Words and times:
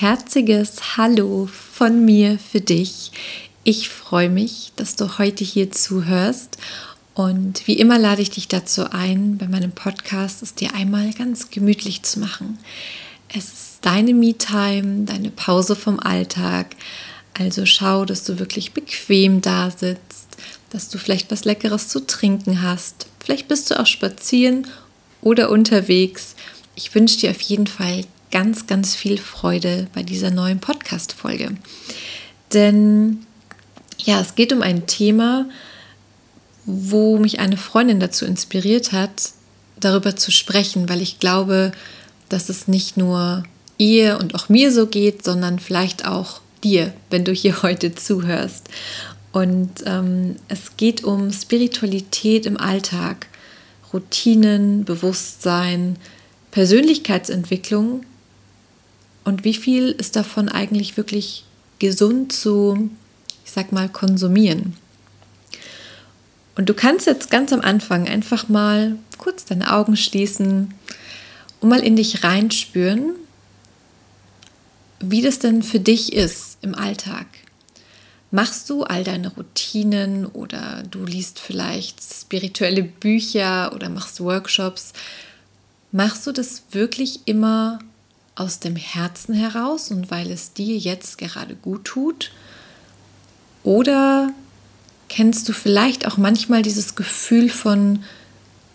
Herziges 0.00 0.96
Hallo 0.96 1.46
von 1.46 2.04
mir 2.04 2.40
für 2.40 2.60
dich. 2.60 3.12
Ich 3.62 3.88
freue 3.88 4.28
mich, 4.28 4.72
dass 4.74 4.96
du 4.96 5.18
heute 5.18 5.44
hier 5.44 5.70
zuhörst. 5.70 6.58
Und 7.14 7.64
wie 7.68 7.78
immer 7.78 7.96
lade 7.96 8.20
ich 8.20 8.30
dich 8.30 8.48
dazu 8.48 8.90
ein, 8.90 9.38
bei 9.38 9.46
meinem 9.46 9.70
Podcast 9.70 10.42
es 10.42 10.56
dir 10.56 10.74
einmal 10.74 11.12
ganz 11.12 11.50
gemütlich 11.50 12.02
zu 12.02 12.18
machen. 12.18 12.58
Es 13.28 13.44
ist 13.44 13.78
deine 13.82 14.14
Me-Time, 14.14 15.04
deine 15.04 15.30
Pause 15.30 15.76
vom 15.76 16.00
Alltag. 16.00 16.74
Also 17.32 17.64
schau, 17.64 18.04
dass 18.04 18.24
du 18.24 18.40
wirklich 18.40 18.72
bequem 18.72 19.42
da 19.42 19.70
sitzt, 19.70 20.26
dass 20.70 20.88
du 20.88 20.98
vielleicht 20.98 21.30
was 21.30 21.44
Leckeres 21.44 21.86
zu 21.86 22.04
trinken 22.04 22.62
hast. 22.62 23.06
Vielleicht 23.20 23.46
bist 23.46 23.70
du 23.70 23.78
auch 23.78 23.86
spazieren 23.86 24.66
oder 25.20 25.50
unterwegs. 25.50 26.34
Ich 26.74 26.92
wünsche 26.96 27.20
dir 27.20 27.30
auf 27.30 27.40
jeden 27.42 27.68
Fall 27.68 28.04
ganz, 28.34 28.66
ganz 28.66 28.96
viel 28.96 29.16
Freude 29.16 29.86
bei 29.94 30.02
dieser 30.02 30.32
neuen 30.32 30.58
Podcast-Folge. 30.58 31.56
Denn 32.52 33.24
ja, 33.98 34.20
es 34.20 34.34
geht 34.34 34.52
um 34.52 34.60
ein 34.60 34.88
Thema, 34.88 35.48
wo 36.66 37.16
mich 37.18 37.38
eine 37.38 37.56
Freundin 37.56 38.00
dazu 38.00 38.24
inspiriert 38.24 38.90
hat, 38.90 39.30
darüber 39.78 40.16
zu 40.16 40.32
sprechen, 40.32 40.88
weil 40.88 41.00
ich 41.00 41.20
glaube, 41.20 41.70
dass 42.28 42.48
es 42.48 42.66
nicht 42.66 42.96
nur 42.96 43.44
ihr 43.78 44.18
und 44.20 44.34
auch 44.34 44.48
mir 44.48 44.72
so 44.72 44.88
geht, 44.88 45.24
sondern 45.24 45.60
vielleicht 45.60 46.04
auch 46.04 46.40
dir, 46.64 46.92
wenn 47.10 47.24
du 47.24 47.30
hier 47.30 47.62
heute 47.62 47.94
zuhörst. 47.94 48.68
Und 49.30 49.84
ähm, 49.86 50.34
es 50.48 50.76
geht 50.76 51.04
um 51.04 51.30
Spiritualität 51.32 52.46
im 52.46 52.56
Alltag, 52.56 53.28
Routinen, 53.92 54.84
Bewusstsein, 54.84 55.98
Persönlichkeitsentwicklung 56.50 58.04
und 59.24 59.44
wie 59.44 59.54
viel 59.54 59.90
ist 59.90 60.16
davon 60.16 60.48
eigentlich 60.48 60.96
wirklich 60.96 61.44
gesund 61.78 62.32
zu, 62.32 62.90
ich 63.44 63.50
sag 63.50 63.72
mal, 63.72 63.88
konsumieren. 63.88 64.76
Und 66.56 66.68
du 66.68 66.74
kannst 66.74 67.06
jetzt 67.06 67.30
ganz 67.30 67.52
am 67.52 67.60
Anfang 67.60 68.06
einfach 68.06 68.48
mal 68.48 68.96
kurz 69.18 69.44
deine 69.44 69.72
Augen 69.72 69.96
schließen 69.96 70.72
und 71.60 71.68
mal 71.68 71.80
in 71.80 71.96
dich 71.96 72.22
reinspüren, 72.22 73.14
wie 75.00 75.22
das 75.22 75.38
denn 75.38 75.62
für 75.62 75.80
dich 75.80 76.12
ist 76.12 76.58
im 76.62 76.74
Alltag. 76.74 77.26
Machst 78.30 78.68
du 78.70 78.82
all 78.82 79.04
deine 79.04 79.28
Routinen 79.28 80.26
oder 80.26 80.82
du 80.90 81.04
liest 81.04 81.38
vielleicht 81.38 82.02
spirituelle 82.02 82.82
Bücher 82.82 83.72
oder 83.74 83.88
machst 83.88 84.20
Workshops? 84.20 84.92
Machst 85.92 86.26
du 86.26 86.32
das 86.32 86.64
wirklich 86.72 87.20
immer 87.26 87.78
aus 88.34 88.58
dem 88.58 88.76
Herzen 88.76 89.34
heraus 89.34 89.90
und 89.90 90.10
weil 90.10 90.30
es 90.30 90.52
dir 90.52 90.76
jetzt 90.76 91.18
gerade 91.18 91.54
gut 91.54 91.84
tut? 91.84 92.30
Oder 93.62 94.30
kennst 95.08 95.48
du 95.48 95.52
vielleicht 95.52 96.06
auch 96.06 96.16
manchmal 96.16 96.62
dieses 96.62 96.96
Gefühl 96.96 97.48
von, 97.48 98.02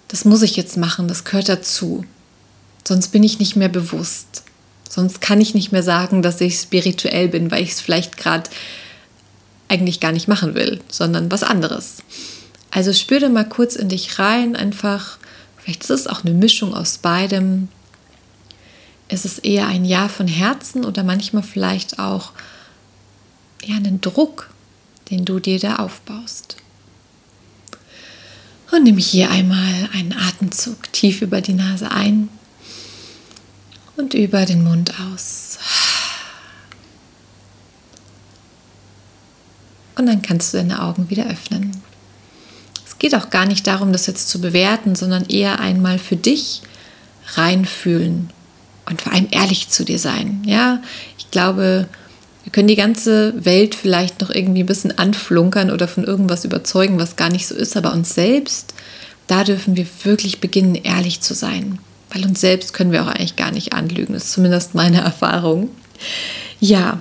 das 0.07 0.25
muss 0.25 0.41
ich 0.41 0.56
jetzt 0.56 0.78
machen, 0.78 1.07
das 1.07 1.23
gehört 1.23 1.50
dazu, 1.50 2.06
sonst 2.88 3.09
bin 3.09 3.23
ich 3.23 3.39
nicht 3.39 3.56
mehr 3.56 3.69
bewusst, 3.69 4.44
sonst 4.89 5.22
kann 5.22 5.41
ich 5.41 5.53
nicht 5.53 5.72
mehr 5.72 5.84
sagen, 5.84 6.22
dass 6.22 6.41
ich 6.41 6.55
spirituell 6.55 7.28
bin, 7.28 7.51
weil 7.51 7.63
ich 7.63 7.72
es 7.72 7.81
vielleicht 7.81 8.17
gerade 8.17 8.50
eigentlich 9.67 10.00
gar 10.00 10.11
nicht 10.11 10.28
machen 10.28 10.55
will, 10.55 10.79
sondern 10.89 11.31
was 11.31 11.44
anderes. 11.44 11.97
Also 12.72 12.94
spür 12.94 13.19
da 13.19 13.29
mal 13.29 13.47
kurz 13.47 13.75
in 13.75 13.89
dich 13.89 14.17
rein, 14.17 14.55
einfach, 14.55 15.17
vielleicht 15.57 15.84
ist 15.84 15.89
es 15.89 16.07
auch 16.07 16.23
eine 16.23 16.34
Mischung 16.34 16.73
aus 16.73 16.97
beidem, 16.97 17.67
ist 19.09 19.25
es 19.25 19.40
eher 19.40 19.68
ein 19.68 19.86
Ja 19.86 20.08
von 20.08 20.28
Herzen 20.28 20.86
oder 20.86 21.03
manchmal 21.03 21.44
vielleicht 21.44 22.00
auch 22.00 22.31
ja, 23.64 23.75
einen 23.75 24.02
Druck, 24.02 24.50
den 25.09 25.25
du 25.25 25.40
dir 25.40 25.59
da 25.59 25.78
aufbaust. 25.78 26.56
Und 28.72 28.84
nimm 28.84 28.97
hier 28.97 29.31
einmal 29.31 29.90
einen 29.94 30.14
Atemzug 30.14 30.94
tief 30.94 31.24
über 31.24 31.42
die 31.42 31.53
Nase 31.53 31.92
ein 31.92 32.30
und 33.97 34.14
über 34.14 34.46
den 34.46 34.64
Mund 34.64 34.94
aus. 35.00 35.58
Und 39.97 40.06
dann 40.06 40.22
kannst 40.22 40.53
du 40.53 40.58
deine 40.58 40.84
Augen 40.84 41.09
wieder 41.09 41.26
öffnen. 41.26 41.72
Es 42.86 43.00
geht 43.00 43.16
auch 43.16 43.31
gar 43.31 43.46
nicht 43.46 43.66
darum, 43.66 43.91
das 43.91 44.06
jetzt 44.06 44.30
zu 44.30 44.40
bewerten, 44.40 44.96
sondern 44.96 45.26
eher 45.26 45.59
einmal 45.59 45.97
für 45.97 46.16
dich 46.16 46.62
reinfühlen 47.34 48.30
und 48.89 49.01
vor 49.01 49.13
allem 49.13 49.27
ehrlich 49.31 49.69
zu 49.69 49.83
dir 49.85 50.00
sein. 50.00 50.41
Ja, 50.45 50.81
ich 51.17 51.31
glaube, 51.31 51.88
wir 52.44 52.51
können 52.51 52.67
die 52.67 52.75
ganze 52.75 53.33
Welt 53.45 53.75
vielleicht 53.75 54.22
noch 54.22 54.29
irgendwie 54.29 54.63
ein 54.63 54.67
bisschen 54.67 54.97
anflunkern 54.97 55.72
oder 55.72 55.88
von 55.88 56.03
irgendwas 56.03 56.45
überzeugen, 56.45 56.99
was 56.99 57.16
gar 57.16 57.29
nicht 57.29 57.47
so 57.47 57.55
ist, 57.55 57.78
aber 57.78 57.94
uns 57.94 58.13
selbst, 58.16 58.73
da 59.28 59.44
dürfen 59.44 59.75
wir 59.75 59.85
wirklich 60.03 60.41
beginnen, 60.41 60.75
ehrlich 60.75 61.22
zu 61.22 61.33
sein. 61.33 61.79
Weil 62.11 62.25
uns 62.25 62.41
selbst 62.41 62.73
können 62.73 62.91
wir 62.91 63.03
auch 63.03 63.07
eigentlich 63.07 63.35
gar 63.35 63.51
nicht 63.51 63.73
anlügen. 63.73 64.13
Das 64.13 64.25
ist 64.25 64.31
zumindest 64.31 64.73
meine 64.73 65.01
Erfahrung. 65.01 65.69
Ja, 66.59 66.99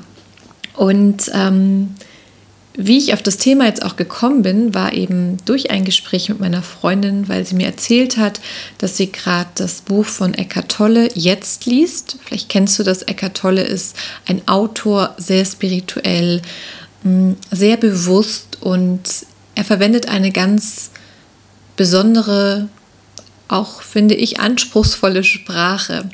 und 0.77 1.31
ähm, 1.33 1.95
wie 2.81 2.97
ich 2.97 3.13
auf 3.13 3.23
das 3.23 3.39
Thema 3.39 3.67
jetzt 3.67 3.85
auch 3.85 3.97
gekommen 3.97 4.43
bin, 4.43 4.73
war 4.73 4.93
eben 4.93 5.37
durch 5.45 5.73
ein 5.73 5.85
Gespräch 5.85 6.29
mit 6.29 6.39
meiner 6.39 6.63
Freundin, 6.63 7.29
weil 7.29 7.45
sie 7.45 7.57
mir 7.57 7.67
erzählt 7.67 8.17
hat, 8.17 8.41
dass 8.79 8.97
sie 8.97 9.11
gerade 9.11 9.51
das 9.57 9.81
Buch 9.81 10.07
von 10.07 10.33
Eckart 10.33 10.71
Tolle 10.71 11.09
jetzt 11.15 11.67
liest. 11.67 12.19
Vielleicht 12.25 12.49
kennst 12.49 12.79
du 12.79 12.85
das. 12.85 13.03
Eckart 13.03 13.37
Tolle 13.37 13.63
ist 13.63 13.97
ein 14.27 14.47
Autor, 14.47 15.17
sehr 15.19 15.45
spirituell, 15.45 16.41
mm, 17.03 17.33
sehr 17.51 17.79
bewusst 17.79 18.59
und 18.61 19.03
er 19.57 19.65
verwendet 19.65 20.09
eine 20.09 20.31
ganz 20.31 20.93
besondere, 21.77 22.69
auch 23.49 23.83
finde 23.83 24.15
ich, 24.15 24.39
anspruchsvolle 24.39 25.25
Sprache. 25.25 26.09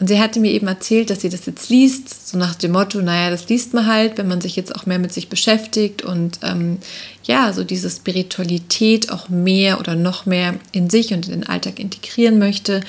Und 0.00 0.08
sie 0.08 0.18
hatte 0.18 0.40
mir 0.40 0.50
eben 0.50 0.66
erzählt, 0.66 1.10
dass 1.10 1.20
sie 1.20 1.28
das 1.28 1.46
jetzt 1.46 1.68
liest, 1.68 2.28
so 2.28 2.36
nach 2.38 2.54
dem 2.54 2.72
Motto, 2.72 3.00
naja, 3.00 3.30
das 3.30 3.48
liest 3.48 3.74
man 3.74 3.86
halt, 3.86 4.18
wenn 4.18 4.26
man 4.26 4.40
sich 4.40 4.56
jetzt 4.56 4.74
auch 4.74 4.86
mehr 4.86 4.98
mit 4.98 5.12
sich 5.12 5.28
beschäftigt 5.28 6.02
und 6.02 6.40
ähm, 6.42 6.78
ja, 7.24 7.52
so 7.52 7.62
diese 7.62 7.90
Spiritualität 7.90 9.12
auch 9.12 9.28
mehr 9.28 9.78
oder 9.78 9.94
noch 9.94 10.26
mehr 10.26 10.54
in 10.72 10.90
sich 10.90 11.12
und 11.12 11.26
in 11.26 11.32
den 11.32 11.46
Alltag 11.46 11.78
integrieren 11.78 12.38
möchte 12.38 12.80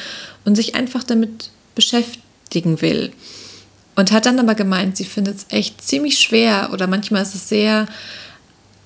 und 0.45 0.55
sich 0.55 0.75
einfach 0.75 1.03
damit 1.03 1.51
beschäftigen 1.75 2.81
will. 2.81 3.11
Und 3.95 4.11
hat 4.11 4.25
dann 4.25 4.39
aber 4.39 4.55
gemeint, 4.55 4.97
sie 4.97 5.05
findet 5.05 5.37
es 5.37 5.45
echt 5.49 5.81
ziemlich 5.81 6.17
schwer 6.17 6.71
oder 6.73 6.87
manchmal 6.87 7.21
ist 7.21 7.35
es 7.35 7.47
sehr 7.47 7.85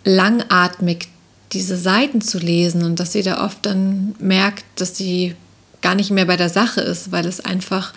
langatmig, 0.03 1.07
diese 1.53 1.77
Seiten 1.77 2.19
zu 2.19 2.39
lesen 2.39 2.83
und 2.83 2.99
dass 2.99 3.13
sie 3.13 3.23
da 3.23 3.45
oft 3.45 3.65
dann 3.65 4.15
merkt, 4.19 4.65
dass 4.75 4.97
sie 4.97 5.35
gar 5.87 5.95
nicht 5.95 6.11
mehr 6.11 6.25
bei 6.25 6.35
der 6.35 6.49
Sache 6.49 6.81
ist, 6.81 7.13
weil 7.13 7.25
es 7.25 7.39
einfach 7.39 7.93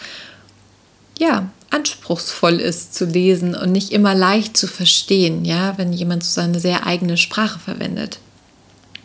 ja 1.19 1.51
anspruchsvoll 1.71 2.61
ist 2.61 2.95
zu 2.95 3.05
lesen 3.05 3.57
und 3.57 3.73
nicht 3.73 3.91
immer 3.91 4.15
leicht 4.15 4.57
zu 4.57 4.69
verstehen, 4.69 5.45
ja, 5.45 5.77
wenn 5.77 5.93
jemand 5.93 6.23
so 6.23 6.41
seine 6.41 6.61
sehr 6.61 6.87
eigene 6.87 7.17
Sprache 7.17 7.59
verwendet. 7.59 8.21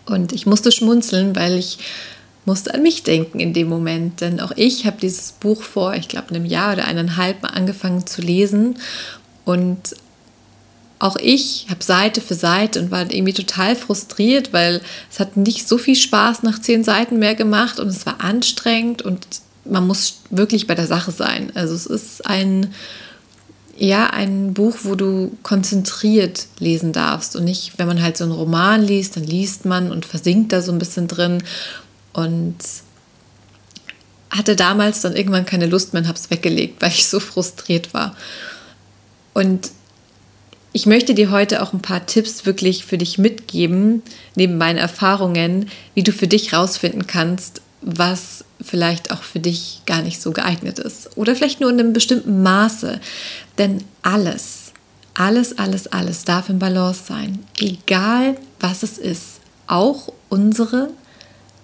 Und 0.05 0.33
ich 0.33 0.45
musste 0.45 0.71
schmunzeln, 0.71 1.35
weil 1.35 1.57
ich 1.57 1.79
musste 2.45 2.75
an 2.75 2.83
mich 2.83 3.01
denken 3.01 3.39
in 3.39 3.53
dem 3.53 3.69
Moment, 3.69 4.21
denn 4.21 4.39
auch 4.39 4.51
ich 4.55 4.85
habe 4.85 4.97
dieses 5.01 5.31
Buch 5.31 5.63
vor, 5.63 5.95
ich 5.95 6.07
glaube, 6.07 6.29
einem 6.29 6.45
Jahr 6.45 6.73
oder 6.73 6.85
eineinhalb 6.85 7.41
Mal 7.41 7.49
angefangen 7.49 8.05
zu 8.05 8.21
lesen 8.21 8.77
und 9.45 9.95
auch 10.99 11.17
ich 11.17 11.67
habe 11.69 11.83
Seite 11.83 12.21
für 12.21 12.35
Seite 12.35 12.79
und 12.79 12.91
war 12.91 13.01
irgendwie 13.11 13.33
total 13.33 13.75
frustriert, 13.75 14.53
weil 14.53 14.81
es 15.11 15.19
hat 15.19 15.35
nicht 15.35 15.67
so 15.67 15.77
viel 15.77 15.95
Spaß 15.95 16.43
nach 16.43 16.59
zehn 16.59 16.83
Seiten 16.83 17.19
mehr 17.19 17.35
gemacht 17.35 17.79
und 17.79 17.87
es 17.87 18.05
war 18.05 18.21
anstrengend 18.21 19.01
und 19.01 19.27
man 19.65 19.85
muss 19.85 20.21
wirklich 20.29 20.67
bei 20.67 20.75
der 20.75 20.87
Sache 20.87 21.11
sein. 21.11 21.51
Also 21.55 21.73
es 21.73 21.85
ist 21.85 22.25
ein, 22.25 22.73
ja, 23.77 24.07
ein 24.07 24.53
Buch, 24.53 24.77
wo 24.83 24.95
du 24.95 25.37
konzentriert 25.43 26.47
lesen 26.59 26.93
darfst 26.93 27.35
und 27.35 27.43
nicht, 27.43 27.77
wenn 27.77 27.87
man 27.87 28.01
halt 28.01 28.15
so 28.15 28.23
einen 28.23 28.33
Roman 28.33 28.81
liest, 28.81 29.17
dann 29.17 29.23
liest 29.23 29.65
man 29.65 29.91
und 29.91 30.05
versinkt 30.05 30.53
da 30.53 30.61
so 30.61 30.71
ein 30.71 30.79
bisschen 30.79 31.07
drin 31.07 31.43
und 32.13 32.55
hatte 34.29 34.55
damals 34.55 35.01
dann 35.01 35.15
irgendwann 35.15 35.45
keine 35.45 35.65
Lust 35.65 35.93
mehr 35.93 36.03
und 36.03 36.07
habe 36.07 36.17
es 36.17 36.29
weggelegt, 36.29 36.81
weil 36.81 36.91
ich 36.91 37.07
so 37.07 37.19
frustriert 37.19 37.93
war. 37.93 38.15
Und 39.33 39.71
ich 40.75 40.85
möchte 40.85 41.13
dir 41.13 41.31
heute 41.31 41.61
auch 41.61 41.71
ein 41.71 41.81
paar 41.81 42.05
Tipps 42.05 42.45
wirklich 42.45 42.83
für 42.83 42.97
dich 42.97 43.17
mitgeben, 43.17 44.03
neben 44.35 44.57
meinen 44.57 44.77
Erfahrungen, 44.77 45.69
wie 45.93 46.03
du 46.03 46.11
für 46.11 46.27
dich 46.27 46.51
rausfinden 46.51 47.07
kannst, 47.07 47.61
was 47.79 48.43
vielleicht 48.59 49.09
auch 49.09 49.23
für 49.23 49.39
dich 49.39 49.83
gar 49.85 50.01
nicht 50.01 50.21
so 50.21 50.31
geeignet 50.31 50.79
ist. 50.79 51.15
Oder 51.15 51.33
vielleicht 51.33 51.61
nur 51.61 51.69
in 51.69 51.79
einem 51.79 51.93
bestimmten 51.93 52.43
Maße. 52.43 52.99
Denn 53.57 53.85
alles, 54.01 54.73
alles, 55.13 55.57
alles, 55.57 55.87
alles 55.87 56.25
darf 56.25 56.49
im 56.49 56.59
Balance 56.59 57.03
sein. 57.07 57.39
Egal 57.57 58.35
was 58.59 58.83
es 58.83 58.97
ist. 58.97 59.39
Auch 59.67 60.11
unsere, 60.27 60.89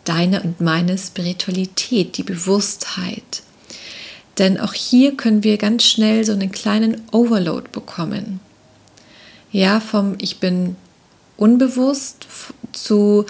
deine 0.05 0.41
und 0.41 0.61
meine 0.61 0.97
Spiritualität, 0.97 2.15
die 2.15 2.23
Bewusstheit. 2.23 3.43
Denn 4.37 4.57
auch 4.57 4.73
hier 4.73 5.17
können 5.17 5.43
wir 5.43 5.57
ganz 5.57 5.83
schnell 5.83 6.23
so 6.23 6.31
einen 6.31 6.53
kleinen 6.53 7.01
Overload 7.11 7.67
bekommen. 7.73 8.39
Ja, 9.51 9.79
vom 9.79 10.15
Ich 10.19 10.39
bin 10.39 10.75
unbewusst 11.37 12.27
zu 12.71 13.25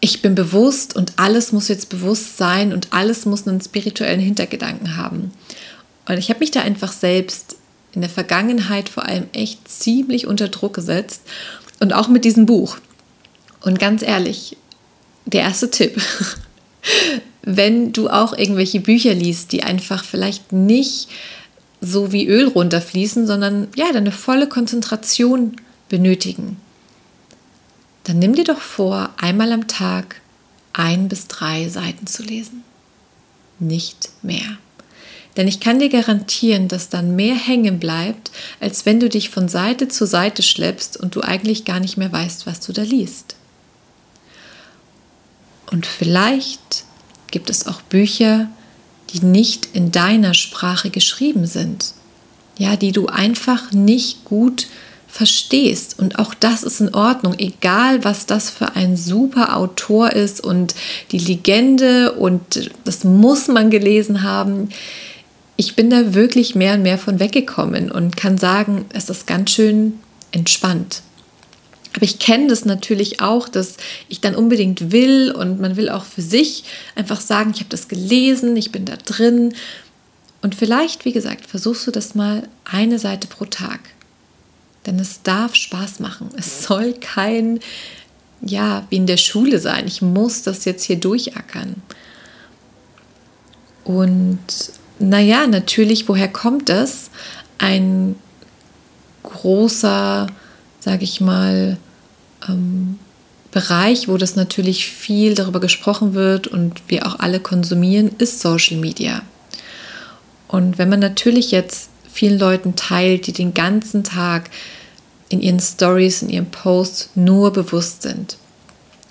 ich 0.00 0.22
bin 0.22 0.34
bewusst 0.34 0.96
und 0.96 1.12
alles 1.16 1.52
muss 1.52 1.68
jetzt 1.68 1.90
bewusst 1.90 2.38
sein 2.38 2.72
und 2.72 2.88
alles 2.90 3.26
muss 3.26 3.46
einen 3.46 3.60
spirituellen 3.60 4.20
Hintergedanken 4.20 4.96
haben. 4.96 5.30
Und 6.08 6.16
ich 6.16 6.30
habe 6.30 6.40
mich 6.40 6.50
da 6.50 6.62
einfach 6.62 6.92
selbst 6.92 7.56
in 7.92 8.00
der 8.00 8.08
Vergangenheit 8.08 8.88
vor 8.88 9.04
allem 9.04 9.26
echt 9.32 9.68
ziemlich 9.68 10.26
unter 10.26 10.48
Druck 10.48 10.74
gesetzt 10.74 11.22
und 11.80 11.92
auch 11.92 12.08
mit 12.08 12.24
diesem 12.24 12.46
Buch. 12.46 12.78
Und 13.60 13.78
ganz 13.78 14.02
ehrlich, 14.02 14.56
der 15.26 15.42
erste 15.42 15.70
Tipp, 15.70 16.00
wenn 17.42 17.92
du 17.92 18.08
auch 18.08 18.32
irgendwelche 18.32 18.80
Bücher 18.80 19.12
liest, 19.12 19.52
die 19.52 19.62
einfach 19.64 20.04
vielleicht 20.04 20.52
nicht 20.52 21.08
so 21.80 22.12
wie 22.12 22.26
Öl 22.26 22.48
runterfließen, 22.48 23.26
sondern 23.26 23.68
ja, 23.74 23.92
deine 23.92 24.12
volle 24.12 24.48
Konzentration 24.48 25.56
benötigen, 25.88 26.56
dann 28.04 28.18
nimm 28.18 28.34
dir 28.34 28.44
doch 28.44 28.60
vor, 28.60 29.10
einmal 29.18 29.52
am 29.52 29.68
Tag 29.68 30.20
ein 30.72 31.08
bis 31.08 31.26
drei 31.26 31.68
Seiten 31.68 32.06
zu 32.06 32.22
lesen. 32.22 32.64
Nicht 33.58 34.10
mehr. 34.22 34.58
Denn 35.36 35.46
ich 35.46 35.60
kann 35.60 35.78
dir 35.78 35.88
garantieren, 35.88 36.68
dass 36.68 36.88
dann 36.88 37.14
mehr 37.14 37.34
hängen 37.34 37.78
bleibt, 37.78 38.30
als 38.58 38.84
wenn 38.84 38.98
du 39.00 39.08
dich 39.08 39.30
von 39.30 39.48
Seite 39.48 39.88
zu 39.88 40.06
Seite 40.06 40.42
schleppst 40.42 40.96
und 40.96 41.14
du 41.14 41.22
eigentlich 41.22 41.64
gar 41.64 41.80
nicht 41.80 41.96
mehr 41.96 42.10
weißt, 42.10 42.46
was 42.46 42.60
du 42.60 42.72
da 42.72 42.82
liest. 42.82 43.36
Und 45.70 45.86
vielleicht 45.86 46.84
gibt 47.30 47.48
es 47.48 47.66
auch 47.66 47.80
Bücher, 47.82 48.48
die 49.12 49.24
nicht 49.24 49.68
in 49.72 49.92
deiner 49.92 50.34
Sprache 50.34 50.90
geschrieben 50.90 51.46
sind. 51.46 51.94
Ja, 52.58 52.76
die 52.76 52.92
du 52.92 53.06
einfach 53.06 53.72
nicht 53.72 54.24
gut 54.24 54.66
verstehst. 55.10 55.98
Und 55.98 56.18
auch 56.18 56.34
das 56.34 56.62
ist 56.62 56.80
in 56.80 56.94
Ordnung, 56.94 57.34
egal 57.38 58.04
was 58.04 58.26
das 58.26 58.48
für 58.48 58.76
ein 58.76 58.96
super 58.96 59.56
Autor 59.56 60.12
ist 60.12 60.40
und 60.42 60.74
die 61.10 61.18
Legende 61.18 62.12
und 62.12 62.70
das 62.84 63.04
muss 63.04 63.48
man 63.48 63.70
gelesen 63.70 64.22
haben. 64.22 64.68
Ich 65.56 65.74
bin 65.74 65.90
da 65.90 66.14
wirklich 66.14 66.54
mehr 66.54 66.74
und 66.74 66.82
mehr 66.82 66.98
von 66.98 67.18
weggekommen 67.18 67.90
und 67.90 68.16
kann 68.16 68.38
sagen, 68.38 68.86
es 68.92 69.10
ist 69.10 69.26
ganz 69.26 69.50
schön 69.50 69.94
entspannt. 70.32 71.02
Aber 71.94 72.04
ich 72.04 72.18
kenne 72.18 72.46
das 72.46 72.64
natürlich 72.64 73.20
auch, 73.20 73.48
dass 73.48 73.76
ich 74.08 74.20
dann 74.20 74.34
unbedingt 74.34 74.92
will 74.92 75.32
und 75.32 75.60
man 75.60 75.76
will 75.76 75.88
auch 75.88 76.04
für 76.04 76.22
sich 76.22 76.64
einfach 76.94 77.20
sagen, 77.20 77.50
ich 77.52 77.60
habe 77.60 77.70
das 77.70 77.88
gelesen, 77.88 78.56
ich 78.56 78.70
bin 78.70 78.84
da 78.84 78.96
drin. 78.96 79.54
Und 80.42 80.54
vielleicht, 80.54 81.04
wie 81.04 81.12
gesagt, 81.12 81.46
versuchst 81.46 81.86
du 81.86 81.90
das 81.90 82.14
mal 82.14 82.48
eine 82.64 82.98
Seite 82.98 83.26
pro 83.26 83.44
Tag. 83.44 83.80
Denn 84.86 84.98
es 84.98 85.22
darf 85.22 85.54
Spaß 85.54 86.00
machen. 86.00 86.30
Es 86.36 86.62
soll 86.62 86.94
kein, 86.94 87.60
ja, 88.40 88.86
wie 88.88 88.96
in 88.96 89.06
der 89.06 89.18
Schule 89.18 89.58
sein. 89.58 89.86
Ich 89.86 90.00
muss 90.00 90.42
das 90.42 90.64
jetzt 90.64 90.84
hier 90.84 90.96
durchackern. 90.96 91.82
Und 93.84 94.38
naja, 94.98 95.46
natürlich, 95.46 96.08
woher 96.08 96.28
kommt 96.28 96.68
das? 96.68 97.10
Ein 97.58 98.14
großer, 99.22 100.28
sage 100.80 101.04
ich 101.04 101.20
mal, 101.20 101.78
ähm, 102.48 102.98
Bereich, 103.50 104.06
wo 104.06 104.16
das 104.16 104.36
natürlich 104.36 104.86
viel 104.86 105.34
darüber 105.34 105.58
gesprochen 105.58 106.14
wird 106.14 106.46
und 106.46 106.82
wir 106.86 107.06
auch 107.06 107.18
alle 107.18 107.40
konsumieren, 107.40 108.12
ist 108.18 108.40
Social 108.40 108.76
Media. 108.76 109.22
Und 110.46 110.78
wenn 110.78 110.88
man 110.88 111.00
natürlich 111.00 111.50
jetzt 111.50 111.90
vielen 112.12 112.38
Leuten 112.38 112.76
teilt, 112.76 113.26
die 113.26 113.32
den 113.32 113.52
ganzen 113.52 114.04
Tag 114.04 114.50
in 115.28 115.40
ihren 115.40 115.60
Stories, 115.60 116.22
in 116.22 116.28
ihren 116.28 116.50
Posts 116.50 117.10
nur 117.14 117.52
bewusst 117.52 118.02
sind. 118.02 118.36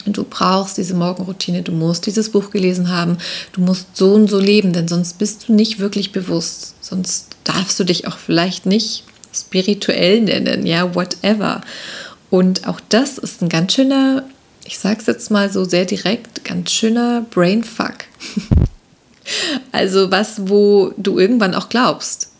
Und 0.05 0.17
du 0.17 0.23
brauchst 0.23 0.77
diese 0.77 0.93
Morgenroutine, 0.93 1.61
du 1.61 1.73
musst 1.73 2.05
dieses 2.05 2.31
Buch 2.31 2.51
gelesen 2.51 2.89
haben, 2.89 3.17
du 3.51 3.61
musst 3.61 3.95
so 3.95 4.13
und 4.13 4.29
so 4.29 4.39
leben, 4.39 4.71
denn 4.71 4.87
sonst 4.87 5.17
bist 5.17 5.47
du 5.47 5.53
nicht 5.53 5.79
wirklich 5.79 6.13
bewusst. 6.13 6.75
Sonst 6.81 7.35
darfst 7.43 7.79
du 7.79 7.83
dich 7.83 8.07
auch 8.07 8.17
vielleicht 8.17 8.65
nicht 8.65 9.03
spirituell 9.33 10.21
nennen, 10.21 10.65
ja, 10.65 10.95
whatever. 10.95 11.61
Und 12.29 12.67
auch 12.67 12.79
das 12.89 13.17
ist 13.17 13.41
ein 13.41 13.49
ganz 13.49 13.73
schöner, 13.73 14.23
ich 14.65 14.79
sag's 14.79 15.07
jetzt 15.07 15.31
mal 15.31 15.51
so 15.51 15.65
sehr 15.65 15.85
direkt, 15.85 16.45
ganz 16.45 16.71
schöner 16.71 17.25
Brainfuck. 17.29 17.95
also 19.71 20.11
was, 20.11 20.49
wo 20.49 20.93
du 20.97 21.19
irgendwann 21.19 21.55
auch 21.55 21.69
glaubst. 21.69 22.31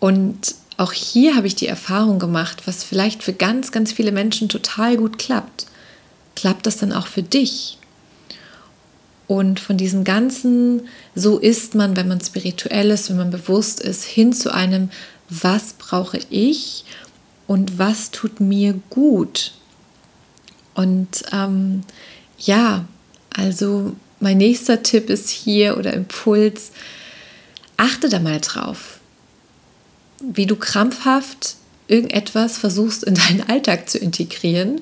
Und 0.00 0.54
auch 0.76 0.92
hier 0.92 1.36
habe 1.36 1.46
ich 1.46 1.54
die 1.54 1.68
Erfahrung 1.68 2.18
gemacht, 2.18 2.62
was 2.66 2.82
vielleicht 2.82 3.22
für 3.22 3.32
ganz, 3.32 3.70
ganz 3.72 3.92
viele 3.92 4.12
Menschen 4.12 4.48
total 4.48 4.96
gut 4.96 5.18
klappt. 5.18 5.66
Klappt 6.34 6.66
das 6.66 6.78
dann 6.78 6.92
auch 6.92 7.06
für 7.06 7.22
dich? 7.22 7.78
Und 9.28 9.60
von 9.60 9.76
diesem 9.76 10.04
ganzen, 10.04 10.82
so 11.14 11.38
ist 11.38 11.74
man, 11.74 11.96
wenn 11.96 12.08
man 12.08 12.20
spirituell 12.20 12.90
ist, 12.90 13.08
wenn 13.08 13.16
man 13.16 13.30
bewusst 13.30 13.80
ist, 13.80 14.04
hin 14.04 14.32
zu 14.32 14.52
einem, 14.52 14.90
was 15.42 15.74
brauche 15.74 16.18
ich 16.30 16.84
und 17.46 17.78
was 17.78 18.10
tut 18.10 18.40
mir 18.40 18.74
gut? 18.90 19.52
Und 20.74 21.22
ähm, 21.32 21.82
ja, 22.38 22.84
also 23.30 23.94
mein 24.20 24.38
nächster 24.38 24.82
Tipp 24.82 25.10
ist 25.10 25.30
hier 25.30 25.76
oder 25.76 25.92
Impuls, 25.92 26.72
achte 27.76 28.08
da 28.08 28.18
mal 28.18 28.40
drauf 28.40 29.00
wie 30.22 30.46
du 30.46 30.56
krampfhaft 30.56 31.56
irgendetwas 31.88 32.58
versuchst 32.58 33.04
in 33.04 33.14
deinen 33.14 33.42
Alltag 33.48 33.90
zu 33.90 33.98
integrieren. 33.98 34.80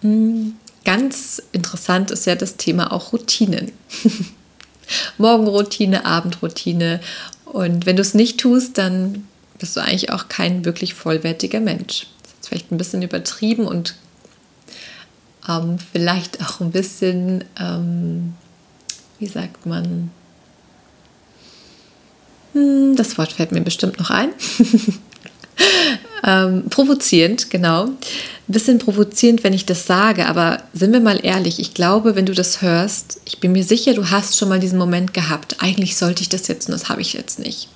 Hm, 0.00 0.56
ganz 0.84 1.42
interessant 1.52 2.10
ist 2.10 2.26
ja 2.26 2.36
das 2.36 2.56
Thema 2.56 2.92
auch 2.92 3.12
Routinen. 3.12 3.72
Morgenroutine, 5.18 6.06
Abendroutine. 6.06 7.00
Und 7.44 7.84
wenn 7.84 7.96
du 7.96 8.02
es 8.02 8.14
nicht 8.14 8.38
tust, 8.38 8.78
dann 8.78 9.26
bist 9.58 9.76
du 9.76 9.80
eigentlich 9.80 10.12
auch 10.12 10.28
kein 10.28 10.64
wirklich 10.64 10.94
vollwertiger 10.94 11.60
Mensch. 11.60 12.06
Das 12.22 12.32
ist 12.32 12.48
vielleicht 12.48 12.72
ein 12.72 12.78
bisschen 12.78 13.02
übertrieben 13.02 13.66
und 13.66 13.94
ähm, 15.48 15.78
vielleicht 15.92 16.42
auch 16.42 16.60
ein 16.60 16.70
bisschen, 16.70 17.44
ähm, 17.58 18.34
wie 19.18 19.26
sagt 19.26 19.66
man, 19.66 20.10
hm, 22.52 22.96
das 22.96 23.18
Wort 23.18 23.32
fällt 23.32 23.52
mir 23.52 23.60
bestimmt 23.60 23.98
noch 23.98 24.10
ein. 24.10 24.30
ähm, 26.24 26.64
provozierend, 26.68 27.50
genau. 27.50 27.84
Ein 27.84 27.96
bisschen 28.46 28.78
provozierend, 28.78 29.44
wenn 29.44 29.52
ich 29.52 29.66
das 29.66 29.86
sage, 29.86 30.26
aber 30.26 30.62
sind 30.72 30.92
wir 30.92 31.00
mal 31.00 31.20
ehrlich, 31.22 31.58
ich 31.58 31.74
glaube, 31.74 32.16
wenn 32.16 32.26
du 32.26 32.34
das 32.34 32.62
hörst, 32.62 33.20
ich 33.24 33.40
bin 33.40 33.52
mir 33.52 33.64
sicher, 33.64 33.94
du 33.94 34.10
hast 34.10 34.36
schon 34.36 34.48
mal 34.48 34.60
diesen 34.60 34.78
Moment 34.78 35.12
gehabt. 35.12 35.56
Eigentlich 35.60 35.96
sollte 35.96 36.22
ich 36.22 36.28
das 36.28 36.48
jetzt 36.48 36.68
und 36.68 36.72
das 36.72 36.88
habe 36.88 37.00
ich 37.00 37.12
jetzt 37.12 37.38
nicht. 37.38 37.68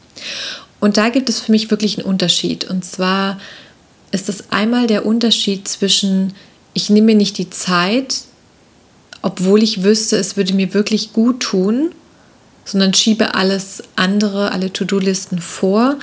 Und 0.82 0.96
da 0.96 1.10
gibt 1.10 1.28
es 1.28 1.38
für 1.38 1.52
mich 1.52 1.70
wirklich 1.70 1.96
einen 1.96 2.08
Unterschied. 2.08 2.64
Und 2.64 2.84
zwar 2.84 3.38
ist 4.10 4.28
das 4.28 4.50
einmal 4.50 4.88
der 4.88 5.06
Unterschied 5.06 5.68
zwischen, 5.68 6.34
ich 6.74 6.90
nehme 6.90 7.06
mir 7.06 7.14
nicht 7.14 7.38
die 7.38 7.50
Zeit, 7.50 8.22
obwohl 9.22 9.62
ich 9.62 9.84
wüsste, 9.84 10.16
es 10.16 10.36
würde 10.36 10.54
mir 10.54 10.74
wirklich 10.74 11.12
gut 11.12 11.38
tun, 11.38 11.92
sondern 12.64 12.94
schiebe 12.94 13.36
alles 13.36 13.84
andere, 13.94 14.50
alle 14.50 14.72
To-Do-Listen 14.72 15.38
vor. 15.38 16.00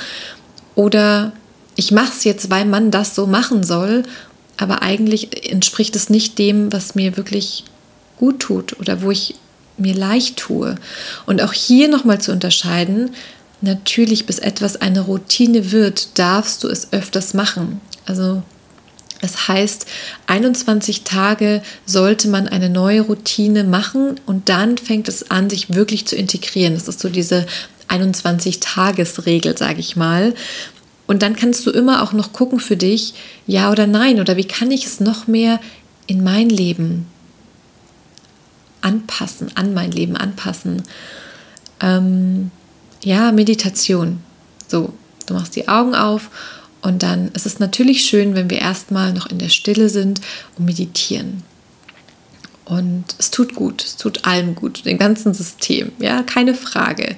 Oder 0.76 1.34
ich 1.76 1.92
mache 1.92 2.14
es 2.16 2.24
jetzt, 2.24 2.50
weil 2.50 2.64
man 2.64 2.90
das 2.90 3.16
so 3.16 3.28
machen 3.28 3.64
soll, 3.64 4.04
aber 4.56 4.82
eigentlich 4.82 5.52
entspricht 5.52 5.94
es 5.98 6.10
nicht 6.10 6.40
dem, 6.40 6.72
was 6.72 6.96
mir 6.96 7.18
wirklich 7.18 7.66
gut 8.16 8.40
tut 8.40 8.80
oder 8.80 9.02
wo 9.02 9.12
ich 9.12 9.36
mir 9.78 9.94
leicht 9.94 10.38
tue. 10.38 10.76
Und 11.26 11.42
auch 11.42 11.52
hier 11.52 11.90
nochmal 11.90 12.22
zu 12.22 12.32
unterscheiden, 12.32 13.12
natürlich 13.62 14.26
bis 14.26 14.40
etwas 14.40 14.78
eine 14.78 15.02
Routine 15.02 15.72
wird, 15.72 16.18
darfst 16.18 16.64
du 16.64 16.68
es 16.68 16.92
öfters 16.94 17.34
machen. 17.34 17.82
Also 18.06 18.44
Das 19.22 19.50
heißt, 19.50 19.86
21 20.28 21.04
Tage 21.04 21.62
sollte 21.86 22.30
man 22.30 22.48
eine 22.48 22.70
neue 22.70 23.02
Routine 23.02 23.66
machen 23.66 24.20
und 24.26 24.48
dann 24.48 24.78
fängt 24.78 25.10
es 25.10 25.30
an, 25.30 25.50
sich 25.50 25.74
wirklich 25.74 26.08
zu 26.08 26.16
integrieren. 26.16 26.74
Das 26.74 26.88
ist 26.88 27.02
so 27.02 27.10
diese 27.10 27.46
21-Tages-Regel, 27.90 29.58
sage 29.58 29.80
ich 29.80 29.96
mal. 29.98 30.34
Und 31.06 31.22
dann 31.22 31.36
kannst 31.36 31.66
du 31.66 31.72
immer 31.72 32.04
auch 32.04 32.14
noch 32.14 32.32
gucken 32.34 32.60
für 32.60 32.78
dich, 32.78 33.14
ja 33.46 33.72
oder 33.72 33.88
nein, 33.88 34.22
oder 34.22 34.38
wie 34.38 34.46
kann 34.46 34.72
ich 34.72 34.86
es 34.86 35.00
noch 35.00 35.28
mehr 35.28 35.60
in 36.08 36.24
mein 36.24 36.50
Leben 36.50 37.08
anpassen, 38.82 39.52
an 39.56 39.74
mein 39.74 39.92
Leben 39.92 40.16
anpassen. 40.16 40.84
Ähm, 41.82 42.52
ja, 43.02 43.32
Meditation. 43.32 44.20
So, 44.68 44.94
du 45.26 45.34
machst 45.34 45.56
die 45.56 45.68
Augen 45.68 45.96
auf 45.96 46.30
und 46.82 47.04
dann 47.04 47.30
ist 47.30 47.46
es 47.46 47.60
natürlich 47.60 48.04
schön, 48.04 48.36
wenn 48.36 48.50
wir 48.50 48.60
erstmal 48.60 49.14
noch 49.14 49.28
in 49.28 49.40
der 49.40 49.50
Stille 49.50 49.90
sind 49.90 50.22
und 50.58 50.66
meditieren. 50.66 51.44
Und 52.66 53.06
es 53.18 53.32
tut 53.32 53.56
gut, 53.56 53.84
es 53.84 53.98
tut 53.98 54.26
allem 54.26 54.54
gut, 54.54 54.86
dem 54.86 55.00
ganzen 55.00 55.34
System, 55.34 55.92
ja, 56.00 56.22
keine 56.22 56.54
Frage. 56.54 57.16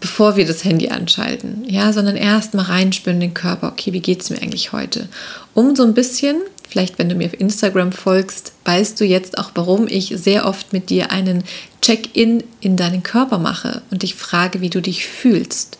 Bevor 0.00 0.36
wir 0.36 0.46
das 0.46 0.62
Handy 0.62 0.90
anschalten, 0.90 1.64
ja, 1.66 1.92
sondern 1.92 2.14
erstmal 2.14 2.66
reinspüren 2.66 3.16
in 3.16 3.30
den 3.30 3.34
Körper, 3.34 3.68
okay, 3.68 3.92
wie 3.92 4.00
geht 4.00 4.22
es 4.22 4.30
mir 4.30 4.40
eigentlich 4.40 4.70
heute? 4.70 5.08
Um 5.54 5.74
so 5.74 5.82
ein 5.82 5.94
bisschen, 5.94 6.36
vielleicht 6.68 6.98
wenn 6.98 7.08
du 7.08 7.14
mir 7.14 7.26
auf 7.26 7.40
Instagram 7.40 7.92
folgst, 7.92 8.52
weißt 8.64 9.00
du 9.00 9.04
jetzt 9.04 9.38
auch, 9.38 9.52
warum 9.54 9.88
ich 9.88 10.14
sehr 10.16 10.46
oft 10.46 10.72
mit 10.72 10.90
dir 10.90 11.10
einen 11.10 11.44
Check-in 11.82 12.44
in 12.60 12.76
deinen 12.76 13.02
Körper 13.02 13.38
mache 13.38 13.82
und 13.90 14.02
dich 14.02 14.14
frage, 14.14 14.60
wie 14.60 14.70
du 14.70 14.80
dich 14.80 15.06
fühlst. 15.06 15.78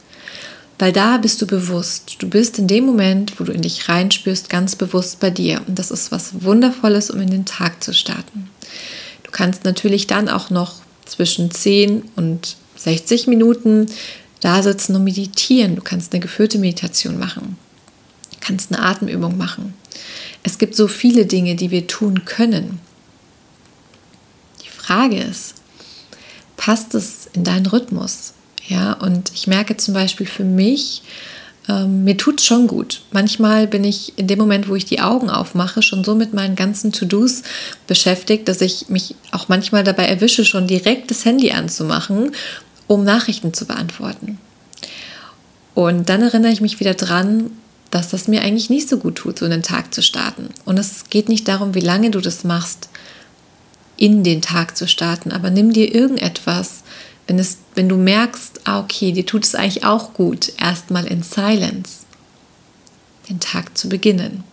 Weil 0.79 0.93
da 0.93 1.19
bist 1.19 1.43
du 1.43 1.47
bewusst. 1.47 2.17
Du 2.21 2.29
bist 2.29 2.59
in 2.59 2.69
dem 2.69 2.87
Moment, 2.87 3.39
wo 3.39 3.45
du 3.45 3.53
in 3.53 3.63
dich 3.63 3.89
reinspürst, 3.89 4.49
ganz 4.49 4.77
bewusst 4.77 5.19
bei 5.19 5.31
dir. 5.31 5.61
Und 5.67 5.79
das 5.79 5.91
ist 5.91 6.13
was 6.13 6.45
Wundervolles, 6.45 7.11
um 7.11 7.21
in 7.21 7.31
den 7.31 7.45
Tag 7.45 7.83
zu 7.83 7.93
starten. 7.93 8.49
Du 9.25 9.33
kannst 9.33 9.65
natürlich 9.65 10.07
dann 10.07 10.29
auch 10.29 10.51
noch 10.51 10.77
zwischen 11.05 11.51
10 11.51 12.03
und 12.15 12.57
60 12.77 13.27
Minuten 13.27 13.87
da 14.41 14.63
sitzen 14.63 14.95
und 14.95 15.05
meditieren. 15.05 15.75
Du 15.75 15.83
kannst 15.83 16.13
eine 16.13 16.21
geführte 16.21 16.59
Meditation 16.59 17.19
machen. 17.19 17.59
Kannst 18.49 18.73
eine 18.73 18.83
Atemübung 18.83 19.37
machen. 19.37 19.75
Es 20.43 20.57
gibt 20.57 20.75
so 20.75 20.89
viele 20.89 21.27
Dinge, 21.27 21.55
die 21.55 21.71
wir 21.71 21.87
tun 21.87 22.25
können. 22.25 22.81
Die 24.65 24.71
Frage 24.71 25.19
ist, 25.19 25.57
passt 26.57 26.95
es 26.95 27.29
in 27.35 27.45
deinen 27.45 27.67
Rhythmus? 27.67 28.33
Ja, 28.67 28.95
und 28.95 29.31
ich 29.35 29.49
merke 29.49 29.77
zum 29.77 29.93
Beispiel 29.93 30.27
für 30.27 30.45
mich, 30.45 31.03
ähm, 31.69 32.05
mir 32.05 32.17
tut 32.17 32.41
es 32.41 32.47
schon 32.47 32.69
gut. 32.69 33.03
Manchmal 33.13 33.67
bin 33.67 33.85
ich 33.85 34.17
in 34.17 34.29
dem 34.29 34.39
Moment, 34.39 34.71
wo 34.71 34.77
ich 34.77 34.87
die 34.87 35.03
Augen 35.03 35.29
aufmache, 35.29 35.83
schon 35.83 36.03
so 36.03 36.15
mit 36.15 36.33
meinen 36.33 36.57
ganzen 36.57 36.91
To-Dos 36.91 37.43
beschäftigt, 37.87 38.49
dass 38.49 38.63
ich 38.63 38.89
mich 38.89 39.15
auch 39.31 39.49
manchmal 39.49 39.85
dabei 39.85 40.07
erwische, 40.07 40.47
schon 40.47 40.67
direkt 40.67 41.11
das 41.11 41.27
Handy 41.27 41.51
anzumachen, 41.51 42.33
um 42.87 43.05
Nachrichten 43.05 43.53
zu 43.53 43.67
beantworten. 43.67 44.39
Und 45.75 46.09
dann 46.09 46.23
erinnere 46.23 46.53
ich 46.53 46.63
mich 46.63 46.81
wieder 46.81 46.95
dran, 46.95 47.51
dass 47.91 48.11
das 48.11 48.29
mir 48.29 48.43
eigentlich 48.43 48.71
nicht 48.71 48.89
so 48.89 48.99
gut 48.99 49.17
tut, 49.17 49.39
so 49.39 49.45
einen 49.45 49.63
Tag 49.63 49.95
zu 49.95 50.03
starten. 50.03 50.49
Und 50.65 50.79
es 50.79 51.05
geht 51.11 51.29
nicht 51.29 51.49
darum, 51.49 51.75
wie 51.75 51.81
lange 51.81 52.11
du 52.11 52.21
das 52.21 52.45
machst, 52.45 52.89
in 53.97 54.23
den 54.23 54.43
Tag 54.43 54.77
zu 54.77 54.87
starten, 54.87 55.33
aber 55.33 55.51
nimm 55.51 55.73
dir 55.73 55.93
irgendetwas, 55.93 56.83
wenn, 57.27 57.39
es, 57.39 57.59
wenn 57.75 57.89
du 57.89 57.97
merkst, 57.97 58.61
ah, 58.65 58.81
okay, 58.81 59.13
dir 59.13 59.27
tut 59.27 59.45
es 59.45 59.55
eigentlich 59.55 59.85
auch 59.85 60.15
gut, 60.15 60.53
erstmal 60.59 61.07
in 61.07 61.23
Silence 61.23 62.05
den 63.29 63.41
Tag 63.41 63.77
zu 63.77 63.89
beginnen. 63.89 64.45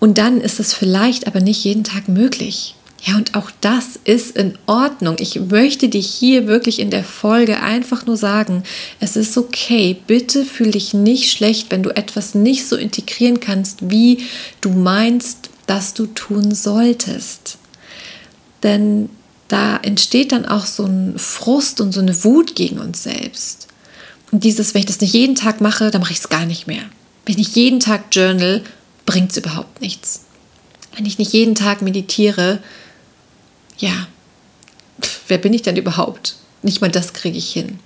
Und 0.00 0.18
dann 0.18 0.40
ist 0.40 0.60
es 0.60 0.74
vielleicht 0.74 1.26
aber 1.26 1.40
nicht 1.40 1.64
jeden 1.64 1.84
Tag 1.84 2.08
möglich. 2.08 2.73
Ja, 3.06 3.16
und 3.16 3.34
auch 3.34 3.50
das 3.60 3.98
ist 4.04 4.34
in 4.34 4.56
Ordnung. 4.64 5.16
Ich 5.18 5.38
möchte 5.38 5.90
dich 5.90 6.06
hier 6.06 6.46
wirklich 6.46 6.78
in 6.78 6.90
der 6.90 7.04
Folge 7.04 7.60
einfach 7.60 8.06
nur 8.06 8.16
sagen, 8.16 8.62
es 8.98 9.14
ist 9.14 9.36
okay. 9.36 9.94
Bitte 10.06 10.46
fühl 10.46 10.70
dich 10.70 10.94
nicht 10.94 11.30
schlecht, 11.30 11.70
wenn 11.70 11.82
du 11.82 11.94
etwas 11.94 12.34
nicht 12.34 12.66
so 12.66 12.76
integrieren 12.76 13.40
kannst, 13.40 13.90
wie 13.90 14.24
du 14.62 14.70
meinst, 14.70 15.50
dass 15.66 15.92
du 15.92 16.06
tun 16.06 16.54
solltest. 16.54 17.58
Denn 18.62 19.10
da 19.48 19.76
entsteht 19.76 20.32
dann 20.32 20.46
auch 20.46 20.64
so 20.64 20.86
ein 20.86 21.18
Frust 21.18 21.82
und 21.82 21.92
so 21.92 22.00
eine 22.00 22.24
Wut 22.24 22.54
gegen 22.54 22.78
uns 22.78 23.02
selbst. 23.02 23.68
Und 24.30 24.44
dieses, 24.44 24.72
wenn 24.72 24.80
ich 24.80 24.86
das 24.86 25.02
nicht 25.02 25.12
jeden 25.12 25.34
Tag 25.34 25.60
mache, 25.60 25.90
dann 25.90 26.00
mache 26.00 26.12
ich 26.12 26.20
es 26.20 26.30
gar 26.30 26.46
nicht 26.46 26.66
mehr. 26.66 26.82
Wenn 27.26 27.34
ich 27.34 27.38
nicht 27.38 27.56
jeden 27.56 27.80
Tag 27.80 28.04
journal, 28.12 28.62
bringt 29.04 29.30
es 29.30 29.36
überhaupt 29.36 29.82
nichts. 29.82 30.22
Wenn 30.96 31.04
ich 31.04 31.18
nicht 31.18 31.34
jeden 31.34 31.54
Tag 31.54 31.82
meditiere, 31.82 32.60
ja, 33.78 34.06
wer 35.28 35.38
bin 35.38 35.52
ich 35.52 35.62
denn 35.62 35.76
überhaupt? 35.76 36.36
Nicht 36.62 36.80
mal 36.80 36.90
das 36.90 37.12
kriege 37.12 37.38
ich 37.38 37.52
hin. 37.52 37.78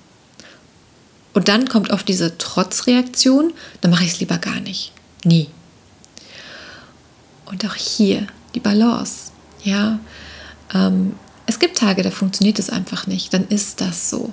Und 1.35 1.49
dann 1.49 1.69
kommt 1.69 1.91
oft 1.91 2.09
diese 2.09 2.37
Trotzreaktion, 2.39 3.53
dann 3.81 3.91
mache 3.91 4.05
ich 4.05 4.13
es 4.13 4.21
lieber 4.21 4.39
gar 4.39 4.61
nicht. 4.61 4.93
Nie. 5.25 5.49
Und 7.47 7.65
auch 7.67 7.75
hier 7.75 8.27
die 8.55 8.61
Balance. 8.61 9.33
Ja, 9.63 9.99
ähm, 10.75 11.15
es 11.47 11.59
gibt 11.59 11.79
Tage, 11.79 12.03
da 12.03 12.11
funktioniert 12.11 12.59
es 12.59 12.71
einfach 12.71 13.07
nicht. 13.07 13.33
Dann 13.33 13.47
ist 13.49 13.81
das 13.81 14.11
so. 14.11 14.33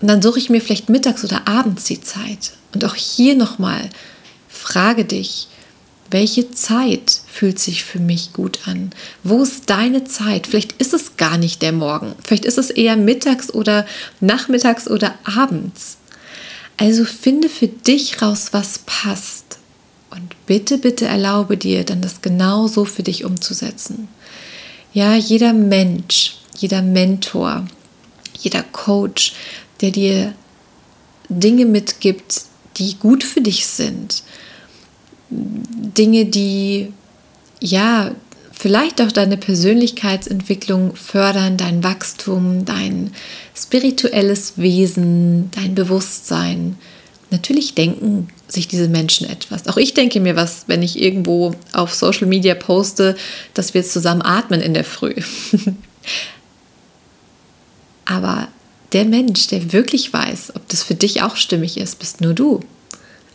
Und 0.00 0.08
dann 0.08 0.22
suche 0.22 0.38
ich 0.38 0.50
mir 0.50 0.60
vielleicht 0.60 0.88
mittags 0.88 1.24
oder 1.24 1.46
abends 1.46 1.84
die 1.84 2.00
Zeit. 2.00 2.52
Und 2.74 2.84
auch 2.84 2.94
hier 2.94 3.34
nochmal, 3.34 3.88
frage 4.48 5.04
dich, 5.04 5.48
welche 6.10 6.50
Zeit 6.50 7.20
fühlt 7.30 7.58
sich 7.58 7.84
für 7.84 8.00
mich 8.00 8.32
gut 8.32 8.66
an? 8.66 8.90
Wo 9.22 9.42
ist 9.42 9.70
deine 9.70 10.04
Zeit? 10.04 10.46
Vielleicht 10.46 10.72
ist 10.72 10.92
es 10.92 11.16
gar 11.16 11.38
nicht 11.38 11.62
der 11.62 11.72
Morgen. 11.72 12.14
Vielleicht 12.24 12.44
ist 12.44 12.58
es 12.58 12.70
eher 12.70 12.96
mittags 12.96 13.52
oder 13.52 13.86
nachmittags 14.20 14.88
oder 14.88 15.14
abends. 15.24 15.98
Also 16.76 17.04
finde 17.04 17.48
für 17.48 17.68
dich 17.68 18.22
raus, 18.22 18.48
was 18.52 18.80
passt. 18.86 19.58
Und 20.10 20.34
bitte, 20.46 20.78
bitte 20.78 21.04
erlaube 21.04 21.56
dir 21.56 21.84
dann 21.84 22.00
das 22.00 22.22
genau 22.22 22.66
so 22.66 22.84
für 22.84 23.04
dich 23.04 23.24
umzusetzen. 23.24 24.08
Ja, 24.92 25.14
jeder 25.14 25.52
Mensch, 25.52 26.36
jeder 26.56 26.82
Mentor, 26.82 27.66
jeder 28.40 28.64
Coach, 28.64 29.34
der 29.80 29.92
dir 29.92 30.34
Dinge 31.28 31.64
mitgibt, 31.64 32.42
die 32.78 32.96
gut 32.96 33.22
für 33.22 33.40
dich 33.40 33.66
sind, 33.66 34.24
Dinge, 35.30 36.26
die 36.26 36.92
ja 37.60 38.12
vielleicht 38.52 39.00
auch 39.00 39.12
deine 39.12 39.36
Persönlichkeitsentwicklung 39.36 40.94
fördern, 40.94 41.56
dein 41.56 41.82
Wachstum, 41.82 42.64
dein 42.64 43.12
spirituelles 43.54 44.54
Wesen, 44.56 45.50
dein 45.52 45.74
Bewusstsein. 45.74 46.76
Natürlich 47.30 47.74
denken 47.74 48.28
sich 48.48 48.68
diese 48.68 48.88
Menschen 48.88 49.28
etwas. 49.30 49.68
Auch 49.68 49.76
ich 49.76 49.94
denke 49.94 50.20
mir 50.20 50.36
was, 50.36 50.64
wenn 50.66 50.82
ich 50.82 51.00
irgendwo 51.00 51.54
auf 51.72 51.94
Social 51.94 52.26
Media 52.26 52.54
poste, 52.54 53.16
dass 53.54 53.72
wir 53.72 53.84
zusammen 53.84 54.22
atmen 54.22 54.60
in 54.60 54.74
der 54.74 54.84
Früh. 54.84 55.14
Aber 58.04 58.48
der 58.92 59.04
Mensch, 59.04 59.46
der 59.46 59.72
wirklich 59.72 60.12
weiß, 60.12 60.56
ob 60.56 60.68
das 60.68 60.82
für 60.82 60.96
dich 60.96 61.22
auch 61.22 61.36
stimmig 61.36 61.76
ist, 61.76 61.98
bist 62.00 62.20
nur 62.20 62.34
du. 62.34 62.60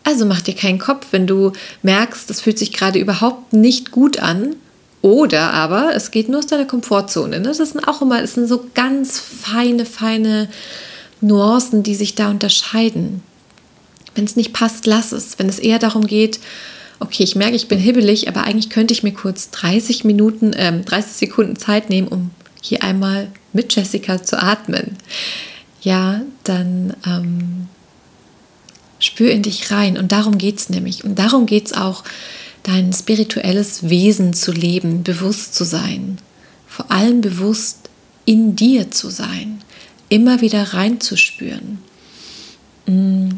Also 0.05 0.25
mach 0.25 0.39
dir 0.39 0.53
keinen 0.53 0.77
Kopf, 0.77 1.07
wenn 1.11 1.25
du 1.25 1.51
merkst, 1.81 2.29
das 2.29 2.39
fühlt 2.39 2.59
sich 2.59 2.71
gerade 2.71 2.99
überhaupt 2.99 3.53
nicht 3.53 3.91
gut 3.91 4.19
an. 4.19 4.55
Oder 5.01 5.51
aber 5.51 5.95
es 5.95 6.11
geht 6.11 6.29
nur 6.29 6.39
aus 6.39 6.47
deiner 6.47 6.65
Komfortzone. 6.65 7.39
Ne? 7.39 7.53
Das 7.57 7.57
sind 7.57 7.87
auch 7.87 8.01
immer, 8.01 8.21
das 8.21 8.35
sind 8.35 8.47
so 8.47 8.65
ganz 8.75 9.19
feine, 9.19 9.85
feine 9.85 10.47
Nuancen, 11.21 11.81
die 11.81 11.95
sich 11.95 12.13
da 12.13 12.29
unterscheiden. 12.29 13.23
Wenn 14.13 14.25
es 14.25 14.35
nicht 14.35 14.53
passt, 14.53 14.85
lass 14.85 15.11
es. 15.11 15.39
Wenn 15.39 15.49
es 15.49 15.59
eher 15.59 15.79
darum 15.79 16.05
geht, 16.05 16.39
okay, 16.99 17.23
ich 17.23 17.35
merke, 17.35 17.55
ich 17.55 17.67
bin 17.67 17.79
hibbelig, 17.79 18.27
aber 18.27 18.43
eigentlich 18.43 18.69
könnte 18.69 18.93
ich 18.93 19.01
mir 19.01 19.11
kurz 19.13 19.49
30 19.49 20.03
Minuten, 20.03 20.53
äh, 20.53 20.81
30 20.81 21.13
Sekunden 21.13 21.55
Zeit 21.55 21.89
nehmen, 21.89 22.07
um 22.07 22.29
hier 22.61 22.83
einmal 22.83 23.27
mit 23.53 23.75
Jessica 23.75 24.21
zu 24.21 24.41
atmen. 24.41 24.97
Ja, 25.81 26.21
dann 26.43 26.95
ähm, 27.05 27.67
Spür 29.05 29.31
in 29.31 29.43
dich 29.43 29.71
rein. 29.71 29.97
Und 29.97 30.11
darum 30.11 30.37
geht 30.37 30.59
es 30.59 30.69
nämlich. 30.69 31.03
Und 31.03 31.19
darum 31.19 31.45
geht 31.45 31.67
es 31.67 31.73
auch, 31.73 32.03
dein 32.63 32.91
spirituelles 32.93 33.89
Wesen 33.89 34.33
zu 34.33 34.51
leben, 34.51 35.03
bewusst 35.03 35.53
zu 35.53 35.63
sein. 35.63 36.17
Vor 36.67 36.91
allem 36.91 37.21
bewusst 37.21 37.89
in 38.25 38.55
dir 38.55 38.91
zu 38.91 39.09
sein. 39.09 39.61
Immer 40.09 40.41
wieder 40.41 40.73
reinzuspüren. 40.73 41.79
Mm. 42.87 43.29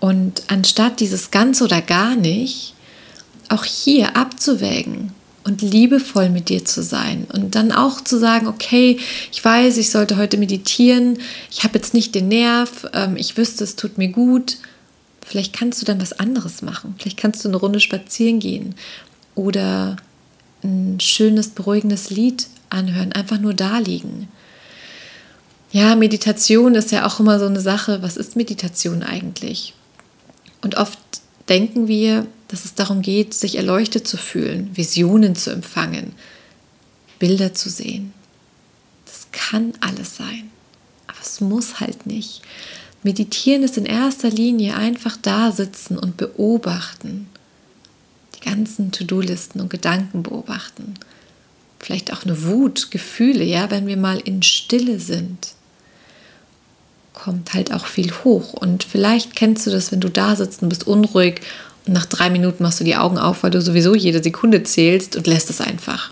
Und 0.00 0.42
anstatt 0.48 1.00
dieses 1.00 1.30
ganz 1.30 1.62
oder 1.62 1.80
gar 1.80 2.14
nicht, 2.14 2.74
auch 3.48 3.64
hier 3.64 4.16
abzuwägen 4.16 5.12
und 5.44 5.62
liebevoll 5.62 6.30
mit 6.30 6.48
dir 6.48 6.64
zu 6.64 6.82
sein 6.82 7.26
und 7.32 7.54
dann 7.54 7.72
auch 7.72 8.02
zu 8.02 8.18
sagen, 8.18 8.46
okay, 8.46 8.98
ich 9.30 9.44
weiß, 9.44 9.76
ich 9.76 9.90
sollte 9.90 10.16
heute 10.16 10.36
meditieren, 10.36 11.18
ich 11.50 11.64
habe 11.64 11.74
jetzt 11.74 11.94
nicht 11.94 12.14
den 12.14 12.28
Nerv, 12.28 12.86
ähm, 12.92 13.16
ich 13.16 13.36
wüsste, 13.36 13.64
es 13.64 13.76
tut 13.76 13.98
mir 13.98 14.08
gut, 14.08 14.56
Vielleicht 15.24 15.56
kannst 15.56 15.80
du 15.80 15.86
dann 15.86 16.00
was 16.00 16.12
anderes 16.12 16.62
machen. 16.62 16.94
Vielleicht 16.98 17.16
kannst 17.16 17.44
du 17.44 17.48
eine 17.48 17.56
Runde 17.56 17.80
spazieren 17.80 18.40
gehen 18.40 18.74
oder 19.34 19.96
ein 20.62 21.00
schönes, 21.00 21.48
beruhigendes 21.48 22.10
Lied 22.10 22.46
anhören, 22.70 23.12
einfach 23.12 23.40
nur 23.40 23.54
da 23.54 23.78
liegen. 23.78 24.28
Ja, 25.72 25.96
Meditation 25.96 26.74
ist 26.74 26.92
ja 26.92 27.06
auch 27.06 27.18
immer 27.18 27.40
so 27.40 27.46
eine 27.46 27.60
Sache. 27.60 28.02
Was 28.02 28.16
ist 28.16 28.36
Meditation 28.36 29.02
eigentlich? 29.02 29.74
Und 30.62 30.76
oft 30.76 30.98
denken 31.48 31.88
wir, 31.88 32.26
dass 32.48 32.64
es 32.64 32.74
darum 32.74 33.02
geht, 33.02 33.34
sich 33.34 33.56
erleuchtet 33.56 34.06
zu 34.06 34.16
fühlen, 34.16 34.70
Visionen 34.74 35.34
zu 35.34 35.50
empfangen, 35.50 36.12
Bilder 37.18 37.54
zu 37.54 37.68
sehen. 37.70 38.12
Das 39.06 39.26
kann 39.32 39.72
alles 39.80 40.16
sein, 40.16 40.50
aber 41.06 41.18
es 41.20 41.40
muss 41.40 41.80
halt 41.80 42.06
nicht. 42.06 42.42
Meditieren 43.04 43.62
ist 43.62 43.78
in 43.78 43.86
erster 43.86 44.30
Linie 44.30 44.76
einfach 44.76 45.16
da 45.22 45.52
sitzen 45.52 45.96
und 45.96 46.16
beobachten. 46.16 47.28
Die 48.36 48.48
ganzen 48.48 48.90
To-Do-Listen 48.90 49.60
und 49.60 49.70
Gedanken 49.70 50.24
beobachten. 50.24 50.94
Vielleicht 51.78 52.12
auch 52.12 52.24
eine 52.24 52.44
Wut, 52.44 52.90
Gefühle, 52.90 53.44
ja, 53.44 53.70
wenn 53.70 53.86
wir 53.86 53.96
mal 53.96 54.18
in 54.18 54.42
Stille 54.42 54.98
sind 54.98 55.54
kommt 57.14 57.54
halt 57.54 57.72
auch 57.72 57.86
viel 57.86 58.12
hoch. 58.24 58.52
Und 58.52 58.84
vielleicht 58.84 59.34
kennst 59.34 59.66
du 59.66 59.70
das, 59.70 59.90
wenn 59.92 60.00
du 60.00 60.10
da 60.10 60.36
sitzt 60.36 60.62
und 60.62 60.68
bist 60.68 60.86
unruhig 60.86 61.40
und 61.86 61.94
nach 61.94 62.04
drei 62.04 62.28
Minuten 62.28 62.62
machst 62.62 62.80
du 62.80 62.84
die 62.84 62.96
Augen 62.96 63.18
auf, 63.18 63.42
weil 63.42 63.50
du 63.50 63.62
sowieso 63.62 63.94
jede 63.94 64.22
Sekunde 64.22 64.62
zählst 64.64 65.16
und 65.16 65.26
lässt 65.26 65.48
es 65.48 65.60
einfach. 65.60 66.10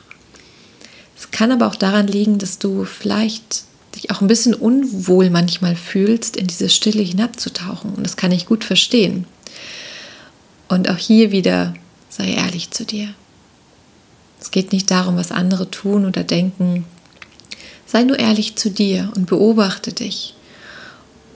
Es 1.19 1.31
kann 1.31 1.53
aber 1.53 1.67
auch 1.67 1.75
daran 1.75 2.07
liegen, 2.07 2.39
dass 2.39 2.59
du 2.59 2.85
vielleicht 2.85 3.65
dich 3.95 4.11
auch 4.11 4.21
ein 4.21 4.27
bisschen 4.27 4.55
unwohl 4.55 5.31
manchmal 5.31 5.77
fühlst, 5.77 6.37
in 6.37 6.47
diese 6.47 6.69
Stille 6.69 7.03
hinabzutauchen. 7.03 7.95
Und 7.95 8.05
das 8.05 8.17
kann 8.17 8.33
ich 8.33 8.47
gut 8.47 8.65
verstehen. 8.65 9.27
Und 10.69 10.89
auch 10.89 10.97
hier 10.97 11.33
wieder 11.33 11.75
sei 12.09 12.33
ehrlich 12.33 12.71
zu 12.71 12.85
dir. 12.85 13.09
Es 14.41 14.51
geht 14.51 14.73
nicht 14.73 14.91
darum, 14.91 15.17
was 15.17 15.31
andere 15.31 15.71
tun 15.71 16.05
oder 16.05 16.25
denken. 16.25 16.85
Sei 17.87 18.03
nur 18.03 18.19
ehrlich 18.19 18.57
zu 18.57 18.71
dir 18.71 19.13
und 19.15 19.27
beobachte 19.27 19.93
dich. 19.93 20.35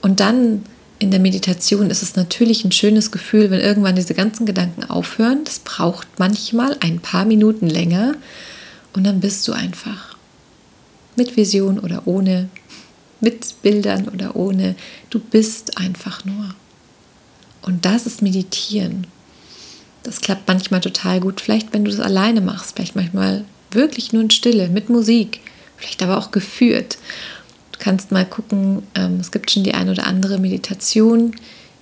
Und 0.01 0.19
dann 0.19 0.63
in 0.99 1.11
der 1.11 1.19
Meditation 1.19 1.89
ist 1.89 2.01
es 2.01 2.15
natürlich 2.15 2.65
ein 2.65 2.71
schönes 2.71 3.11
Gefühl, 3.11 3.51
wenn 3.51 3.59
irgendwann 3.59 3.95
diese 3.95 4.13
ganzen 4.13 4.45
Gedanken 4.45 4.83
aufhören. 4.83 5.43
Das 5.45 5.59
braucht 5.59 6.07
manchmal 6.17 6.75
ein 6.79 6.99
paar 6.99 7.25
Minuten 7.25 7.67
länger 7.67 8.15
und 8.93 9.03
dann 9.03 9.19
bist 9.19 9.47
du 9.47 9.53
einfach 9.53 10.16
mit 11.17 11.35
Vision 11.35 11.79
oder 11.79 12.03
ohne, 12.05 12.49
mit 13.19 13.61
Bildern 13.61 14.07
oder 14.07 14.35
ohne. 14.35 14.75
Du 15.09 15.19
bist 15.19 15.77
einfach 15.77 16.23
nur. 16.23 16.55
Und 17.61 17.85
das 17.85 18.05
ist 18.05 18.21
Meditieren. 18.21 19.07
Das 20.03 20.21
klappt 20.21 20.47
manchmal 20.47 20.79
total 20.79 21.19
gut. 21.19 21.41
Vielleicht, 21.41 21.73
wenn 21.73 21.83
du 21.83 21.91
das 21.91 21.99
alleine 21.99 22.39
machst, 22.39 22.75
vielleicht 22.75 22.95
manchmal 22.95 23.43
wirklich 23.71 24.13
nur 24.13 24.21
in 24.21 24.29
Stille, 24.29 24.69
mit 24.69 24.89
Musik, 24.89 25.41
vielleicht 25.75 26.01
aber 26.01 26.17
auch 26.17 26.31
geführt. 26.31 26.97
Du 27.73 27.79
kannst 27.79 28.11
mal 28.11 28.25
gucken, 28.25 28.83
ähm, 28.95 29.19
es 29.19 29.31
gibt 29.31 29.51
schon 29.51 29.63
die 29.63 29.73
ein 29.73 29.89
oder 29.89 30.07
andere 30.07 30.37
Meditation 30.37 31.35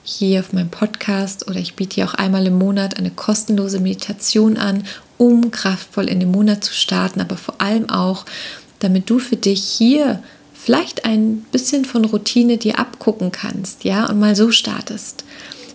hier 0.04 0.40
auf 0.40 0.54
meinem 0.54 0.70
Podcast 0.70 1.48
oder 1.48 1.60
ich 1.60 1.76
biete 1.76 1.96
hier 1.96 2.06
auch 2.06 2.14
einmal 2.14 2.46
im 2.46 2.58
Monat 2.58 2.98
eine 2.98 3.12
kostenlose 3.12 3.80
Meditation 3.80 4.58
an, 4.58 4.84
um 5.18 5.52
kraftvoll 5.52 6.10
in 6.10 6.20
den 6.20 6.32
Monat 6.32 6.64
zu 6.64 6.74
starten, 6.74 7.22
aber 7.22 7.38
vor 7.38 7.60
allem 7.60 7.90
auch, 7.90 8.26
damit 8.86 9.10
du 9.10 9.20
für 9.20 9.36
dich 9.36 9.64
hier 9.64 10.22
vielleicht 10.54 11.06
ein 11.06 11.46
bisschen 11.52 11.86
von 11.86 12.06
Routine 12.06 12.58
dir 12.58 12.80
abgucken 12.80 13.32
kannst, 13.32 13.84
ja, 13.84 14.06
und 14.06 14.20
mal 14.20 14.36
so 14.36 14.52
startest. 14.52 15.26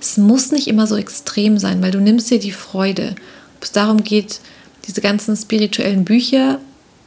Es 0.00 0.16
muss 0.16 0.52
nicht 0.52 0.68
immer 0.68 0.86
so 0.86 0.96
extrem 0.96 1.58
sein, 1.58 1.82
weil 1.82 1.90
du 1.90 2.00
nimmst 2.00 2.30
dir 2.30 2.38
die 2.38 2.52
Freude. 2.52 3.14
Ob 3.56 3.64
es 3.64 3.72
darum 3.72 4.02
geht, 4.04 4.40
diese 4.86 5.00
ganzen 5.00 5.36
spirituellen 5.36 6.04
Bücher 6.04 6.60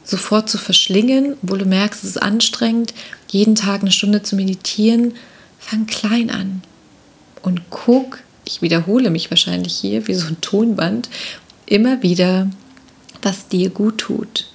sofort 0.04 0.48
zu 0.50 0.58
verschlingen, 0.58 1.36
obwohl 1.42 1.58
du 1.58 1.64
merkst, 1.64 2.04
es 2.04 2.10
ist 2.10 2.22
anstrengend, 2.22 2.94
jeden 3.30 3.54
Tag 3.54 3.80
eine 3.80 3.90
Stunde 3.90 4.22
zu 4.22 4.36
meditieren, 4.36 5.14
fang 5.58 5.86
klein 5.86 6.30
an 6.30 6.62
und 7.42 7.62
guck, 7.70 8.20
ich 8.44 8.60
wiederhole 8.60 9.08
mich 9.10 9.30
wahrscheinlich 9.30 9.74
hier 9.74 10.06
wie 10.06 10.14
so 10.14 10.26
ein 10.26 10.40
Tonband, 10.42 11.08
immer 11.66 12.02
wieder, 12.02 12.50
was 13.22 13.48
dir 13.48 13.70
gut 13.70 13.98
tut. 13.98 14.46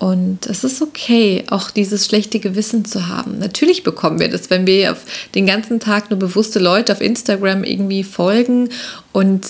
Und 0.00 0.46
es 0.46 0.64
ist 0.64 0.80
okay, 0.80 1.44
auch 1.50 1.70
dieses 1.70 2.06
schlechte 2.06 2.40
Gewissen 2.40 2.86
zu 2.86 3.08
haben. 3.08 3.38
Natürlich 3.38 3.82
bekommen 3.82 4.18
wir 4.18 4.30
das, 4.30 4.48
wenn 4.48 4.66
wir 4.66 4.96
den 5.34 5.44
ganzen 5.44 5.78
Tag 5.78 6.08
nur 6.08 6.18
bewusste 6.18 6.58
Leute 6.58 6.94
auf 6.94 7.02
Instagram 7.02 7.64
irgendwie 7.64 8.02
folgen 8.02 8.70
und 9.12 9.46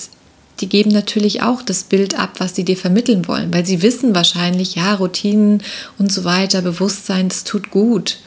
die 0.59 0.67
geben 0.67 0.91
natürlich 0.91 1.41
auch 1.41 1.61
das 1.61 1.85
Bild 1.85 2.19
ab, 2.19 2.33
was 2.39 2.53
sie 2.53 2.65
dir 2.65 2.75
vermitteln 2.75 3.29
wollen, 3.29 3.53
weil 3.53 3.65
sie 3.65 3.81
wissen 3.81 4.13
wahrscheinlich, 4.13 4.75
ja, 4.75 4.93
Routinen 4.95 5.63
und 5.97 6.11
so 6.11 6.25
weiter, 6.25 6.61
Bewusstsein, 6.61 7.29
das 7.29 7.45
tut 7.45 7.71
gut. 7.71 8.17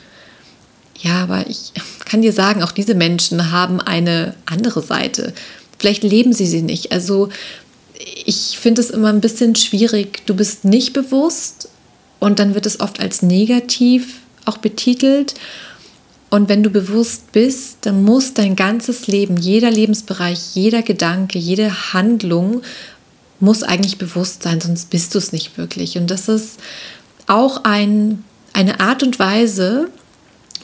Ja, 0.99 1.25
aber 1.25 1.45
ich 1.47 1.73
kann 2.07 2.23
dir 2.23 2.33
sagen, 2.33 2.63
auch 2.63 2.73
diese 2.73 2.95
Menschen 2.95 3.53
haben 3.53 3.83
eine 3.83 4.35
andere 4.47 4.81
Seite. 4.81 5.35
Vielleicht 5.79 6.03
leben 6.03 6.33
sie 6.33 6.47
sie 6.47 6.63
nicht. 6.63 6.91
Also 6.91 7.29
ich 8.25 8.59
finde 8.59 8.81
es 8.81 8.89
immer 8.89 9.11
ein 9.11 9.21
bisschen 9.21 9.55
schwierig. 9.57 10.23
Du 10.25 10.35
bist 10.35 10.65
nicht 10.65 10.95
bewusst 10.95 11.69
und 12.21 12.39
dann 12.39 12.55
wird 12.55 12.67
es 12.67 12.81
oft 12.81 13.01
als 13.01 13.23
negativ 13.23 14.21
auch 14.45 14.59
betitelt. 14.59 15.35
Und 16.31 16.49
wenn 16.49 16.63
du 16.63 16.71
bewusst 16.71 17.33
bist, 17.33 17.79
dann 17.83 18.03
muss 18.03 18.35
dein 18.35 18.57
ganzes 18.57 19.07
Leben, 19.07 19.37
jeder 19.37 19.71
Lebensbereich, 19.71 20.55
jeder 20.55 20.83
Gedanke, 20.83 21.39
jede 21.39 21.93
Handlung 21.93 22.63
muss 23.41 23.63
eigentlich 23.63 23.99
bewusst 23.99 24.43
sein, 24.43 24.61
sonst 24.61 24.91
bist 24.91 25.15
du 25.15 25.19
es 25.19 25.33
nicht 25.33 25.59
wirklich. 25.59 25.97
Und 25.97 26.11
das 26.11 26.29
ist 26.29 26.59
auch 27.27 27.65
ein, 27.65 28.25
eine 28.53 28.81
Art 28.81 29.03
und 29.03 29.19
Weise, 29.19 29.89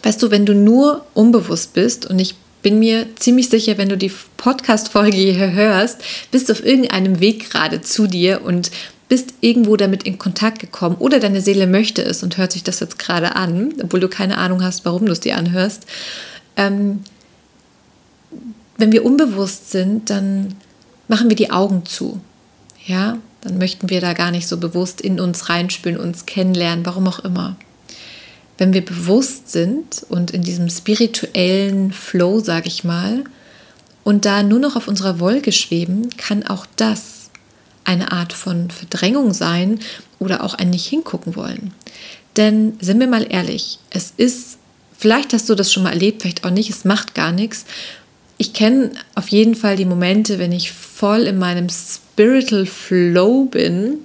weißt 0.03 0.23
du, 0.23 0.31
wenn 0.31 0.47
du 0.47 0.55
nur 0.55 1.05
unbewusst 1.15 1.73
bist 1.75 2.07
und 2.07 2.19
ich 2.19 2.35
bin 2.63 2.79
mir 2.79 3.07
ziemlich 3.17 3.49
sicher, 3.49 3.79
wenn 3.79 3.89
du 3.89 3.97
die 3.97 4.13
Podcast-Folge 4.37 5.17
hier 5.17 5.53
hörst, 5.53 5.99
bist 6.31 6.49
du 6.49 6.53
auf 6.53 6.65
irgendeinem 6.65 7.21
Weg 7.21 7.51
gerade 7.51 7.81
zu 7.81 8.07
dir 8.07 8.43
und 8.45 8.71
bist 9.11 9.35
irgendwo 9.41 9.77
damit 9.77 10.05
in 10.05 10.19
Kontakt 10.19 10.61
gekommen 10.61 10.95
oder 11.01 11.19
deine 11.19 11.41
Seele 11.41 11.67
möchte 11.67 12.01
es 12.01 12.23
und 12.23 12.39
hört 12.39 12.53
sich 12.53 12.63
das 12.63 12.79
jetzt 12.79 12.97
gerade 12.99 13.35
an, 13.35 13.75
obwohl 13.83 13.99
du 13.99 14.09
keine 14.09 14.39
Ahnung 14.39 14.63
hast, 14.63 14.85
warum 14.85 15.05
du 15.05 15.13
es 15.13 15.19
dir 15.19 15.37
anhörst. 15.37 15.85
Ähm, 16.57 17.01
wenn 18.79 18.93
wir 18.93 19.05
unbewusst 19.05 19.73
sind, 19.73 20.11
dann 20.11 20.55
machen 21.09 21.29
wir 21.29 21.35
die 21.35 21.51
Augen 21.51 21.85
zu. 21.85 22.21
Ja, 22.87 23.19
dann 23.41 23.59
möchten 23.59 23.91
wir 23.91 24.01
da 24.01 24.13
gar 24.13 24.31
nicht 24.31 24.47
so 24.47 24.59
bewusst 24.59 25.01
in 25.01 25.19
uns 25.19 25.49
reinspülen, 25.49 25.99
uns 25.99 26.25
kennenlernen, 26.25 26.87
warum 26.87 27.09
auch 27.09 27.19
immer. 27.19 27.57
Wenn 28.59 28.73
wir 28.73 28.85
bewusst 28.85 29.51
sind 29.51 30.07
und 30.09 30.31
in 30.31 30.43
diesem 30.43 30.71
spirituellen 30.71 31.91
Flow, 31.93 32.39
sage 32.39 32.69
ich 32.69 32.85
mal, 32.85 33.25
und 34.05 34.25
da 34.25 34.45
nur 34.45 34.61
noch 34.61 34.77
auf 34.77 34.87
unserer 34.87 35.19
Wolke 35.19 35.51
schweben, 35.51 36.11
kann 36.17 36.47
auch 36.47 36.65
das 36.77 37.20
eine 37.91 38.13
Art 38.13 38.33
von 38.33 38.71
Verdrängung 38.71 39.35
sein 39.35 39.81
oder 40.21 40.45
auch 40.45 40.55
ein 40.55 40.71
nicht 40.71 40.87
hingucken 40.87 41.35
wollen. 41.35 41.75
Denn 42.37 42.75
sind 42.81 43.01
wir 43.01 43.09
mal 43.09 43.27
ehrlich, 43.29 43.81
es 43.91 44.15
ist, 44.17 44.59
vielleicht 44.97 45.33
hast 45.33 45.49
du 45.49 45.57
das 45.57 45.73
schon 45.73 45.83
mal 45.83 45.93
erlebt, 45.93 46.23
vielleicht 46.23 46.45
auch 46.45 46.51
nicht, 46.51 46.71
es 46.71 46.85
macht 46.85 47.15
gar 47.15 47.33
nichts. 47.33 47.65
Ich 48.39 48.53
kenne 48.53 48.93
auf 49.17 49.29
jeden 49.29 49.57
Fall 49.57 49.77
die 49.77 49.85
Momente, 49.85 50.39
wenn 50.39 50.53
ich 50.53 50.71
voll 50.71 51.23
in 51.23 51.39
meinem 51.39 51.69
Spiritual 51.69 52.65
Flow 52.65 53.47
bin 53.47 53.99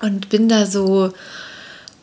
und 0.00 0.28
bin 0.28 0.48
da 0.48 0.64
so, 0.64 1.12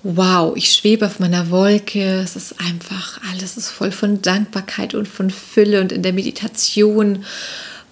wow, 0.03 0.55
ich 0.55 0.71
schwebe 0.73 1.05
auf 1.05 1.19
meiner 1.19 1.49
Wolke, 1.49 2.19
es 2.19 2.35
ist 2.35 2.59
einfach, 2.59 3.21
alles 3.31 3.55
ist 3.55 3.69
voll 3.69 3.91
von 3.91 4.21
Dankbarkeit 4.21 4.93
und 4.93 5.07
von 5.07 5.29
Fülle 5.31 5.79
und 5.79 5.93
in 5.93 6.03
der 6.03 6.13
Meditation 6.13 7.23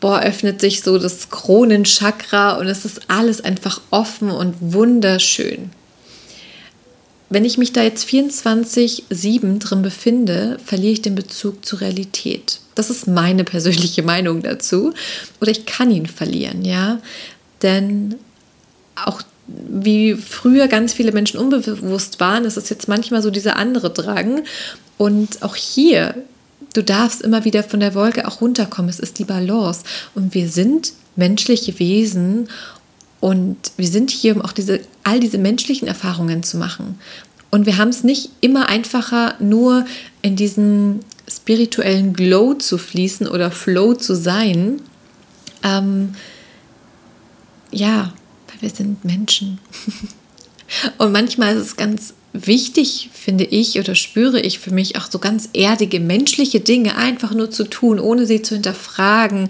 boah, 0.03 0.19
öffnet 0.19 0.59
sich 0.59 0.81
so 0.81 0.99
das 0.99 1.29
Kronenchakra 1.29 2.57
und 2.57 2.67
es 2.67 2.83
ist 2.83 3.03
alles 3.07 3.39
einfach 3.39 3.79
offen 3.89 4.31
und 4.31 4.53
wunderschön. 4.59 5.69
Wenn 7.29 7.45
ich 7.45 7.57
mich 7.57 7.71
da 7.71 7.83
jetzt 7.83 8.05
24-7 8.09 9.59
drin 9.59 9.81
befinde, 9.81 10.59
verliere 10.65 10.91
ich 10.91 11.01
den 11.01 11.15
Bezug 11.15 11.63
zur 11.65 11.79
Realität. 11.79 12.59
Das 12.75 12.89
ist 12.89 13.07
meine 13.07 13.43
persönliche 13.45 14.03
Meinung 14.03 14.41
dazu. 14.41 14.93
Oder 15.39 15.51
ich 15.51 15.65
kann 15.65 15.89
ihn 15.89 16.07
verlieren, 16.07 16.65
ja. 16.65 16.99
Denn 17.61 18.15
auch 19.05 19.21
wie 19.47 20.15
früher 20.15 20.67
ganz 20.67 20.91
viele 20.91 21.13
Menschen 21.13 21.39
unbewusst 21.39 22.19
waren, 22.19 22.43
ist 22.43 22.57
es 22.57 22.67
jetzt 22.67 22.89
manchmal 22.89 23.21
so 23.21 23.31
dieser 23.31 23.55
andere 23.55 23.89
Drang. 23.89 24.43
Und 24.97 25.43
auch 25.43 25.55
hier 25.55 26.13
Du 26.73 26.83
darfst 26.83 27.21
immer 27.21 27.45
wieder 27.45 27.63
von 27.63 27.79
der 27.79 27.95
Wolke 27.95 28.27
auch 28.27 28.41
runterkommen. 28.41 28.89
Es 28.89 28.99
ist 28.99 29.19
die 29.19 29.25
Balance. 29.25 29.83
Und 30.15 30.33
wir 30.33 30.49
sind 30.49 30.93
menschliche 31.15 31.77
Wesen 31.79 32.49
und 33.19 33.57
wir 33.77 33.87
sind 33.87 34.11
hier, 34.11 34.35
um 34.35 34.41
auch 34.41 34.51
diese, 34.51 34.81
all 35.03 35.19
diese 35.19 35.37
menschlichen 35.37 35.87
Erfahrungen 35.87 36.43
zu 36.43 36.57
machen. 36.57 36.99
Und 37.51 37.65
wir 37.67 37.77
haben 37.77 37.89
es 37.89 38.03
nicht 38.03 38.31
immer 38.41 38.67
einfacher, 38.67 39.35
nur 39.39 39.85
in 40.23 40.35
diesem 40.35 41.01
spirituellen 41.29 42.13
Glow 42.13 42.55
zu 42.55 42.77
fließen 42.77 43.27
oder 43.27 43.51
Flow 43.51 43.93
zu 43.93 44.15
sein. 44.15 44.81
Ähm, 45.61 46.15
ja, 47.71 48.13
weil 48.47 48.61
wir 48.61 48.69
sind 48.69 49.05
Menschen. 49.05 49.59
Und 50.97 51.11
manchmal 51.11 51.55
ist 51.55 51.61
es 51.61 51.75
ganz 51.77 52.13
wichtig, 52.33 53.09
finde 53.13 53.43
ich 53.45 53.79
oder 53.79 53.95
spüre 53.95 54.41
ich 54.41 54.59
für 54.59 54.73
mich 54.73 54.97
auch 54.97 55.09
so 55.09 55.19
ganz 55.19 55.49
erdige 55.53 55.99
menschliche 55.99 56.59
Dinge 56.59 56.97
einfach 56.97 57.33
nur 57.33 57.51
zu 57.51 57.63
tun, 57.63 57.99
ohne 57.99 58.25
sie 58.25 58.41
zu 58.41 58.55
hinterfragen. 58.55 59.49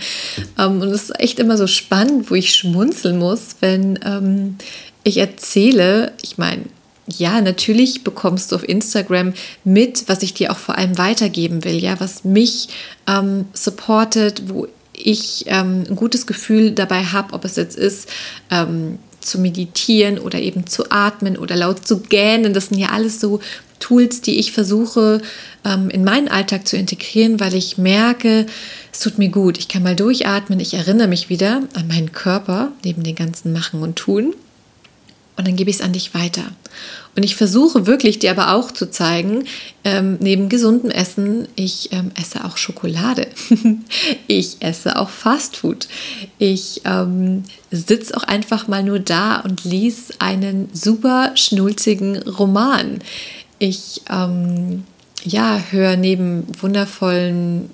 Ähm, 0.59 0.81
und 0.81 0.89
es 0.89 1.03
ist 1.03 1.19
echt 1.19 1.39
immer 1.39 1.57
so 1.57 1.67
spannend, 1.67 2.29
wo 2.29 2.35
ich 2.35 2.53
schmunzeln 2.53 3.17
muss, 3.17 3.55
wenn 3.61 3.97
ähm, 4.05 4.57
ich 5.03 5.17
erzähle, 5.17 6.11
ich 6.21 6.37
meine, 6.37 6.63
ja, 7.07 7.41
natürlich 7.41 8.03
bekommst 8.03 8.51
du 8.51 8.55
auf 8.55 8.67
Instagram 8.67 9.33
mit, 9.63 10.05
was 10.07 10.23
ich 10.23 10.33
dir 10.33 10.51
auch 10.51 10.57
vor 10.57 10.77
allem 10.77 10.97
weitergeben 10.97 11.63
will, 11.63 11.75
ja, 11.75 11.99
was 11.99 12.23
mich 12.23 12.69
ähm, 13.07 13.45
supportet, 13.53 14.43
wo 14.47 14.67
ich 14.93 15.45
ähm, 15.47 15.83
ein 15.89 15.95
gutes 15.95 16.27
Gefühl 16.27 16.71
dabei 16.71 17.03
habe, 17.03 17.33
ob 17.33 17.45
es 17.45 17.55
jetzt 17.55 17.75
ist, 17.75 18.07
ähm, 18.51 18.99
zu 19.25 19.39
meditieren 19.39 20.19
oder 20.19 20.39
eben 20.39 20.67
zu 20.67 20.91
atmen 20.91 21.37
oder 21.37 21.55
laut 21.55 21.87
zu 21.87 21.99
gähnen. 21.99 22.53
Das 22.53 22.67
sind 22.67 22.79
ja 22.79 22.89
alles 22.89 23.19
so 23.19 23.39
Tools, 23.79 24.21
die 24.21 24.39
ich 24.39 24.53
versuche 24.53 25.21
ähm, 25.65 25.89
in 25.89 26.03
meinen 26.03 26.29
Alltag 26.29 26.67
zu 26.67 26.77
integrieren, 26.77 27.39
weil 27.39 27.53
ich 27.53 27.77
merke, 27.77 28.45
es 28.91 28.99
tut 28.99 29.17
mir 29.17 29.29
gut. 29.29 29.57
Ich 29.57 29.67
kann 29.67 29.83
mal 29.83 29.95
durchatmen, 29.95 30.59
ich 30.59 30.73
erinnere 30.73 31.07
mich 31.07 31.29
wieder 31.29 31.63
an 31.73 31.87
meinen 31.87 32.11
Körper 32.13 32.71
neben 32.85 33.03
den 33.03 33.15
ganzen 33.15 33.51
Machen 33.51 33.81
und 33.81 33.97
Tun 33.97 34.33
und 35.35 35.47
dann 35.47 35.55
gebe 35.55 35.69
ich 35.69 35.77
es 35.77 35.81
an 35.81 35.93
dich 35.93 36.13
weiter. 36.13 36.43
Und 37.15 37.23
ich 37.23 37.35
versuche 37.35 37.85
wirklich 37.85 38.19
dir 38.19 38.31
aber 38.31 38.53
auch 38.53 38.71
zu 38.71 38.89
zeigen, 38.89 39.45
ähm, 39.83 40.17
neben 40.19 40.49
gesundem 40.49 40.89
Essen, 40.89 41.47
ich 41.55 41.91
ähm, 41.91 42.11
esse 42.19 42.43
auch 42.43 42.57
Schokolade. 42.57 43.27
ich 44.27 44.57
esse 44.61 44.97
auch 44.97 45.09
Fastfood. 45.09 45.87
Ich 46.39 46.81
ähm, 46.85 47.43
sitze 47.69 48.17
auch 48.17 48.23
einfach 48.23 48.67
mal 48.67 48.83
nur 48.83 48.99
da 48.99 49.41
und 49.41 49.63
lies 49.63 50.13
einen 50.19 50.69
super 50.73 51.31
schnulzigen 51.35 52.17
Roman. 52.23 52.99
Ich 53.59 54.01
ähm, 54.09 54.83
ja, 55.23 55.61
höre 55.69 55.97
neben 55.97 56.47
wundervollen 56.59 57.69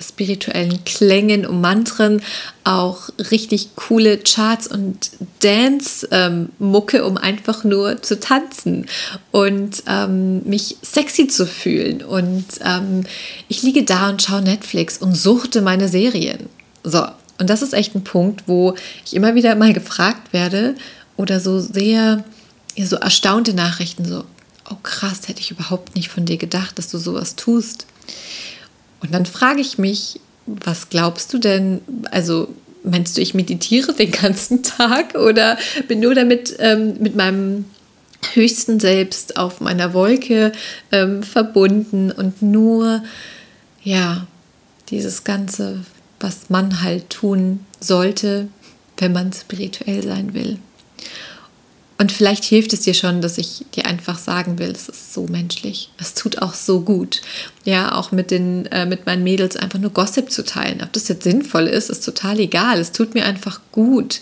spirituellen 0.00 0.84
Klängen 0.84 1.46
und 1.46 1.60
Mantren 1.60 2.22
auch 2.64 3.10
richtig 3.30 3.76
coole 3.76 4.18
Charts 4.18 4.66
und 4.66 5.10
Dance-Mucke, 5.40 6.96
ähm, 6.98 7.04
um 7.04 7.16
einfach 7.16 7.64
nur 7.64 8.02
zu 8.02 8.18
tanzen 8.18 8.86
und 9.30 9.82
ähm, 9.86 10.42
mich 10.48 10.76
sexy 10.82 11.28
zu 11.28 11.46
fühlen. 11.46 12.02
Und 12.02 12.44
ähm, 12.64 13.04
ich 13.48 13.62
liege 13.62 13.84
da 13.84 14.10
und 14.10 14.22
schaue 14.22 14.42
Netflix 14.42 14.98
und 14.98 15.14
suchte 15.14 15.62
meine 15.62 15.88
Serien. 15.88 16.48
So, 16.82 17.06
und 17.38 17.50
das 17.50 17.62
ist 17.62 17.74
echt 17.74 17.94
ein 17.94 18.04
Punkt, 18.04 18.44
wo 18.46 18.74
ich 19.04 19.14
immer 19.14 19.34
wieder 19.34 19.54
mal 19.54 19.72
gefragt 19.72 20.32
werde 20.32 20.74
oder 21.16 21.40
so 21.40 21.60
sehr, 21.60 22.24
so 22.78 22.96
erstaunte 22.96 23.54
Nachrichten, 23.54 24.04
so, 24.04 24.24
oh 24.70 24.76
krass, 24.82 25.28
hätte 25.28 25.40
ich 25.40 25.50
überhaupt 25.50 25.94
nicht 25.96 26.08
von 26.08 26.24
dir 26.24 26.36
gedacht, 26.36 26.78
dass 26.78 26.90
du 26.90 26.98
sowas 26.98 27.36
tust. 27.36 27.86
Und 29.04 29.12
dann 29.12 29.26
frage 29.26 29.60
ich 29.60 29.76
mich, 29.76 30.18
was 30.46 30.88
glaubst 30.88 31.32
du 31.34 31.38
denn? 31.38 31.82
Also 32.10 32.48
meinst 32.82 33.16
du, 33.16 33.20
ich 33.20 33.34
meditiere 33.34 33.92
den 33.92 34.10
ganzen 34.10 34.62
Tag 34.62 35.14
oder 35.14 35.58
bin 35.88 36.00
nur 36.00 36.14
damit 36.14 36.56
ähm, 36.58 36.94
mit 37.00 37.14
meinem 37.14 37.66
höchsten 38.32 38.80
Selbst 38.80 39.36
auf 39.36 39.60
meiner 39.60 39.92
Wolke 39.92 40.52
ähm, 40.90 41.22
verbunden 41.22 42.10
und 42.10 42.40
nur, 42.40 43.02
ja, 43.82 44.26
dieses 44.88 45.24
Ganze, 45.24 45.80
was 46.18 46.48
man 46.48 46.82
halt 46.82 47.10
tun 47.10 47.60
sollte, 47.80 48.48
wenn 48.96 49.12
man 49.12 49.34
spirituell 49.34 50.02
sein 50.02 50.32
will. 50.32 50.58
Und 51.96 52.10
vielleicht 52.10 52.44
hilft 52.44 52.72
es 52.72 52.80
dir 52.80 52.94
schon, 52.94 53.20
dass 53.20 53.38
ich 53.38 53.64
dir 53.74 53.86
einfach 53.86 54.18
sagen 54.18 54.58
will, 54.58 54.70
es 54.70 54.88
ist 54.88 55.14
so 55.14 55.26
menschlich. 55.28 55.90
Es 55.98 56.14
tut 56.14 56.42
auch 56.42 56.52
so 56.52 56.80
gut. 56.80 57.22
Ja, 57.64 57.94
auch 57.94 58.10
mit, 58.10 58.32
den, 58.32 58.66
äh, 58.66 58.84
mit 58.84 59.06
meinen 59.06 59.22
Mädels 59.22 59.56
einfach 59.56 59.78
nur 59.78 59.90
Gossip 59.90 60.30
zu 60.30 60.44
teilen. 60.44 60.82
Ob 60.82 60.92
das 60.92 61.06
jetzt 61.06 61.22
sinnvoll 61.22 61.68
ist, 61.68 61.90
ist 61.90 62.04
total 62.04 62.40
egal. 62.40 62.80
Es 62.80 62.90
tut 62.90 63.14
mir 63.14 63.24
einfach 63.24 63.60
gut. 63.70 64.20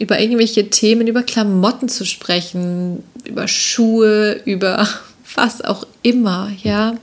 Über 0.00 0.18
irgendwelche 0.18 0.68
Themen, 0.68 1.06
über 1.06 1.22
Klamotten 1.22 1.88
zu 1.88 2.04
sprechen, 2.04 3.04
über 3.24 3.46
Schuhe, 3.46 4.32
über 4.44 4.88
was 5.36 5.62
auch 5.62 5.86
immer, 6.02 6.50
ja. 6.62 6.94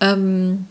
Ähm, 0.00 0.66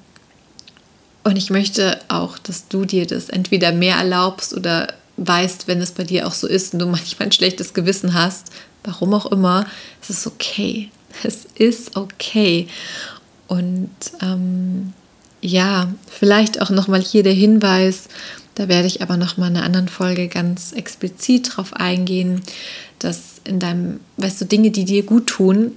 und 1.23 1.37
ich 1.37 1.49
möchte 1.49 1.99
auch, 2.07 2.37
dass 2.37 2.67
du 2.67 2.85
dir 2.85 3.07
das 3.07 3.29
entweder 3.29 3.71
mehr 3.71 3.97
erlaubst 3.97 4.55
oder 4.55 4.93
weißt, 5.17 5.67
wenn 5.67 5.81
es 5.81 5.91
bei 5.91 6.03
dir 6.03 6.27
auch 6.27 6.33
so 6.33 6.47
ist 6.47 6.73
und 6.73 6.79
du 6.79 6.85
manchmal 6.87 7.27
ein 7.27 7.31
schlechtes 7.31 7.73
Gewissen 7.73 8.13
hast, 8.13 8.51
warum 8.83 9.13
auch 9.13 9.27
immer, 9.27 9.65
es 10.01 10.09
ist 10.09 10.27
okay. 10.27 10.89
Es 11.23 11.45
ist 11.55 11.97
okay. 11.97 12.67
Und 13.47 13.89
ähm, 14.21 14.93
ja, 15.41 15.93
vielleicht 16.07 16.61
auch 16.61 16.69
nochmal 16.69 17.01
hier 17.01 17.23
der 17.23 17.33
Hinweis, 17.33 18.07
da 18.55 18.67
werde 18.67 18.87
ich 18.87 19.01
aber 19.01 19.17
nochmal 19.17 19.51
in 19.51 19.57
einer 19.57 19.65
anderen 19.65 19.87
Folge 19.87 20.27
ganz 20.27 20.71
explizit 20.71 21.55
drauf 21.55 21.73
eingehen, 21.73 22.41
dass 22.99 23.41
in 23.43 23.59
deinem, 23.59 23.99
weißt 24.17 24.41
du, 24.41 24.45
Dinge, 24.45 24.71
die 24.71 24.85
dir 24.85 25.03
gut 25.03 25.27
tun, 25.27 25.73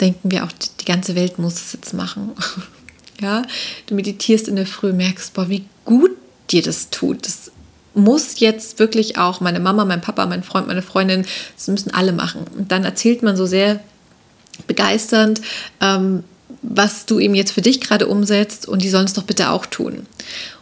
denken 0.00 0.30
wir 0.30 0.44
auch, 0.44 0.52
die 0.52 0.84
ganze 0.84 1.14
Welt 1.14 1.38
muss 1.38 1.54
es 1.54 1.72
jetzt 1.72 1.92
machen. 1.92 2.30
ja, 3.20 3.42
du 3.86 3.94
meditierst 3.94 4.48
in 4.48 4.56
der 4.56 4.66
Früh, 4.66 4.92
merkst, 4.92 5.34
boah, 5.34 5.48
wie 5.48 5.64
gut 5.84 6.12
dir 6.50 6.62
das 6.62 6.90
tut. 6.90 7.26
Das 7.26 7.50
muss 7.94 8.40
jetzt 8.40 8.78
wirklich 8.78 9.18
auch 9.18 9.40
meine 9.40 9.60
Mama, 9.60 9.84
mein 9.84 10.00
Papa, 10.00 10.26
mein 10.26 10.42
Freund, 10.42 10.66
meine 10.66 10.82
Freundin, 10.82 11.24
das 11.56 11.68
müssen 11.68 11.94
alle 11.94 12.12
machen. 12.12 12.44
Und 12.56 12.72
dann 12.72 12.84
erzählt 12.84 13.22
man 13.22 13.36
so 13.36 13.46
sehr 13.46 13.80
begeisternd, 14.66 15.40
ähm, 15.80 16.24
was 16.62 17.06
du 17.06 17.18
eben 17.18 17.34
jetzt 17.34 17.52
für 17.52 17.62
dich 17.62 17.80
gerade 17.80 18.06
umsetzt 18.06 18.66
und 18.66 18.82
die 18.82 18.88
sollen 18.88 19.04
es 19.04 19.12
doch 19.12 19.24
bitte 19.24 19.50
auch 19.50 19.66
tun. 19.66 20.06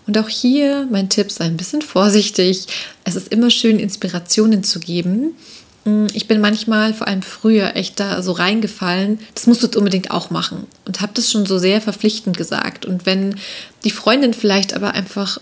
Und 0.06 0.18
auch 0.18 0.28
hier 0.28 0.88
mein 0.90 1.08
Tipp, 1.08 1.30
sei 1.30 1.44
ein 1.44 1.56
bisschen 1.56 1.82
vorsichtig. 1.82 2.66
Es 3.04 3.14
ist 3.14 3.28
immer 3.28 3.50
schön, 3.50 3.78
Inspirationen 3.78 4.64
zu 4.64 4.80
geben. 4.80 5.36
Mm, 5.84 6.06
ich 6.12 6.26
bin 6.26 6.40
manchmal, 6.40 6.92
vor 6.92 7.06
allem 7.06 7.22
früher, 7.22 7.76
echt 7.76 8.00
da 8.00 8.20
so 8.22 8.32
reingefallen, 8.32 9.20
das 9.34 9.46
musst 9.46 9.62
du 9.62 9.66
jetzt 9.66 9.76
unbedingt 9.76 10.10
auch 10.10 10.30
machen. 10.30 10.66
Und 10.86 11.00
habe 11.00 11.12
das 11.14 11.30
schon 11.30 11.46
so 11.46 11.58
sehr 11.58 11.80
verpflichtend 11.80 12.36
gesagt. 12.36 12.84
Und 12.84 13.06
wenn 13.06 13.36
die 13.84 13.90
Freundin 13.90 14.34
vielleicht 14.34 14.74
aber 14.74 14.92
einfach 14.92 15.38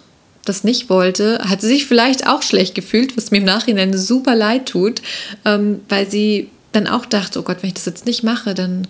das 0.51 0.65
nicht 0.65 0.91
wollte, 0.91 1.39
hat 1.49 1.61
sich 1.61 1.87
vielleicht 1.87 2.27
auch 2.27 2.43
schlecht 2.43 2.75
gefühlt, 2.75 3.17
was 3.17 3.31
mir 3.31 3.39
im 3.39 3.45
Nachhinein 3.45 3.97
super 3.97 4.35
leid 4.35 4.67
tut, 4.67 5.01
ähm, 5.45 5.81
weil 5.89 6.11
sie 6.11 6.51
dann 6.73 6.87
auch 6.87 7.07
dachte, 7.07 7.39
oh 7.39 7.43
Gott, 7.43 7.59
wenn 7.63 7.69
ich 7.69 7.75
das 7.75 7.87
jetzt 7.87 8.07
nicht 8.07 8.23
mache, 8.23 8.55
dann 8.55 8.87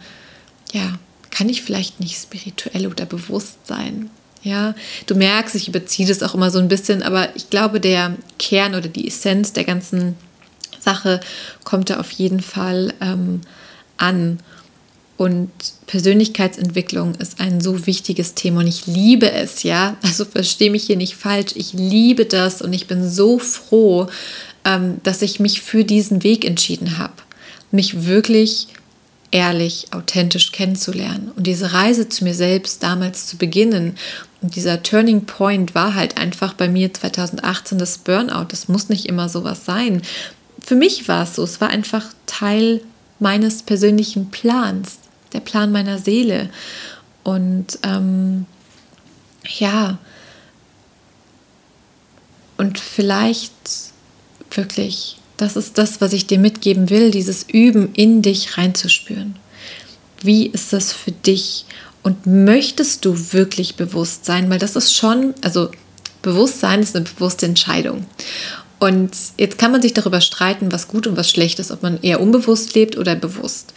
ja, 0.73 0.99
kann 1.31 1.49
ich 1.49 1.62
vielleicht 1.62 2.01
nicht 2.01 2.16
spirituell 2.16 2.87
oder 2.87 3.07
bewusst 3.07 3.66
sein. 3.66 4.11
Ja, 4.42 4.75
du 5.07 5.14
merkst, 5.14 5.55
ich 5.55 5.68
überziehe 5.68 6.09
das 6.09 6.23
auch 6.23 6.35
immer 6.35 6.51
so 6.51 6.59
ein 6.59 6.68
bisschen, 6.68 7.03
aber 7.03 7.29
ich 7.37 7.51
glaube, 7.51 7.79
der 7.79 8.16
Kern 8.38 8.75
oder 8.75 8.88
die 8.88 9.07
Essenz 9.07 9.53
der 9.53 9.64
ganzen 9.64 10.16
Sache 10.79 11.20
kommt 11.62 11.90
da 11.90 12.01
auf 12.01 12.11
jeden 12.11 12.40
Fall 12.40 12.94
ähm, 13.01 13.42
an. 13.99 14.40
Und 15.20 15.50
Persönlichkeitsentwicklung 15.87 17.14
ist 17.16 17.40
ein 17.40 17.61
so 17.61 17.87
wichtiges 17.87 18.33
Thema 18.33 18.61
und 18.61 18.68
ich 18.68 18.87
liebe 18.87 19.30
es, 19.30 19.64
ja. 19.64 19.98
Also 20.00 20.24
verstehe 20.24 20.70
mich 20.70 20.85
hier 20.85 20.96
nicht 20.96 21.14
falsch. 21.14 21.52
Ich 21.56 21.74
liebe 21.74 22.24
das 22.24 22.62
und 22.62 22.72
ich 22.72 22.87
bin 22.87 23.06
so 23.06 23.38
froh, 23.38 24.06
ähm, 24.64 24.96
dass 25.02 25.20
ich 25.20 25.38
mich 25.38 25.61
für 25.61 25.85
diesen 25.85 26.22
Weg 26.22 26.46
entschieden 26.46 26.96
habe. 26.96 27.12
Mich 27.70 28.06
wirklich 28.06 28.68
ehrlich, 29.30 29.88
authentisch 29.90 30.52
kennenzulernen 30.52 31.30
und 31.37 31.46
diese 31.46 31.74
Reise 31.74 32.09
zu 32.09 32.24
mir 32.24 32.35
selbst 32.35 32.83
damals 32.83 33.26
zu 33.26 33.37
beginnen. 33.37 33.96
Und 34.40 34.56
dieser 34.56 34.83
Turning 34.83 35.26
Point 35.26 35.74
war 35.74 35.94
halt 35.94 36.16
einfach 36.16 36.54
bei 36.54 36.66
mir 36.66 36.94
2018 36.94 37.76
das 37.76 37.98
Burnout. 37.98 38.46
Das 38.48 38.68
muss 38.68 38.88
nicht 38.88 39.04
immer 39.04 39.28
sowas 39.28 39.66
sein. 39.66 40.00
Für 40.64 40.76
mich 40.76 41.09
war 41.09 41.24
es 41.24 41.35
so, 41.35 41.44
es 41.44 41.61
war 41.61 41.68
einfach 41.68 42.06
Teil 42.24 42.80
meines 43.18 43.62
persönlichen 43.62 44.30
Plans 44.30 44.96
der 45.33 45.40
Plan 45.40 45.73
meiner 45.73 45.99
Seele. 45.99 46.51
Und 47.23 47.79
ähm, 47.83 48.47
ja, 49.45 49.99
und 52.57 52.79
vielleicht 52.79 53.53
wirklich, 54.51 55.16
das 55.37 55.57
ist 55.57 55.79
das, 55.79 56.01
was 56.01 56.12
ich 56.12 56.27
dir 56.27 56.38
mitgeben 56.38 56.90
will, 56.90 57.11
dieses 57.11 57.49
Üben 57.49 57.95
in 57.95 58.23
dich 58.23 58.59
reinzuspüren. 58.59 59.37
Wie 60.23 60.47
ist 60.47 60.73
das 60.73 60.93
für 60.93 61.12
dich? 61.12 61.64
Und 62.03 62.27
möchtest 62.27 63.05
du 63.05 63.33
wirklich 63.33 63.77
bewusst 63.77 64.25
sein? 64.25 64.51
Weil 64.51 64.59
das 64.59 64.77
ist 64.77 64.95
schon, 64.95 65.35
also 65.43 65.71
Bewusstsein 66.23 66.81
ist 66.81 66.95
eine 66.95 67.05
bewusste 67.07 67.47
Entscheidung. 67.47 68.05
Und 68.79 69.11
jetzt 69.37 69.59
kann 69.59 69.73
man 69.73 69.83
sich 69.83 69.93
darüber 69.93 70.21
streiten, 70.21 70.73
was 70.73 70.88
gut 70.88 71.07
und 71.07 71.16
was 71.16 71.31
schlecht 71.31 71.59
ist, 71.59 71.71
ob 71.71 71.83
man 71.83 72.01
eher 72.03 72.21
unbewusst 72.21 72.75
lebt 72.75 72.97
oder 72.97 73.14
bewusst 73.14 73.75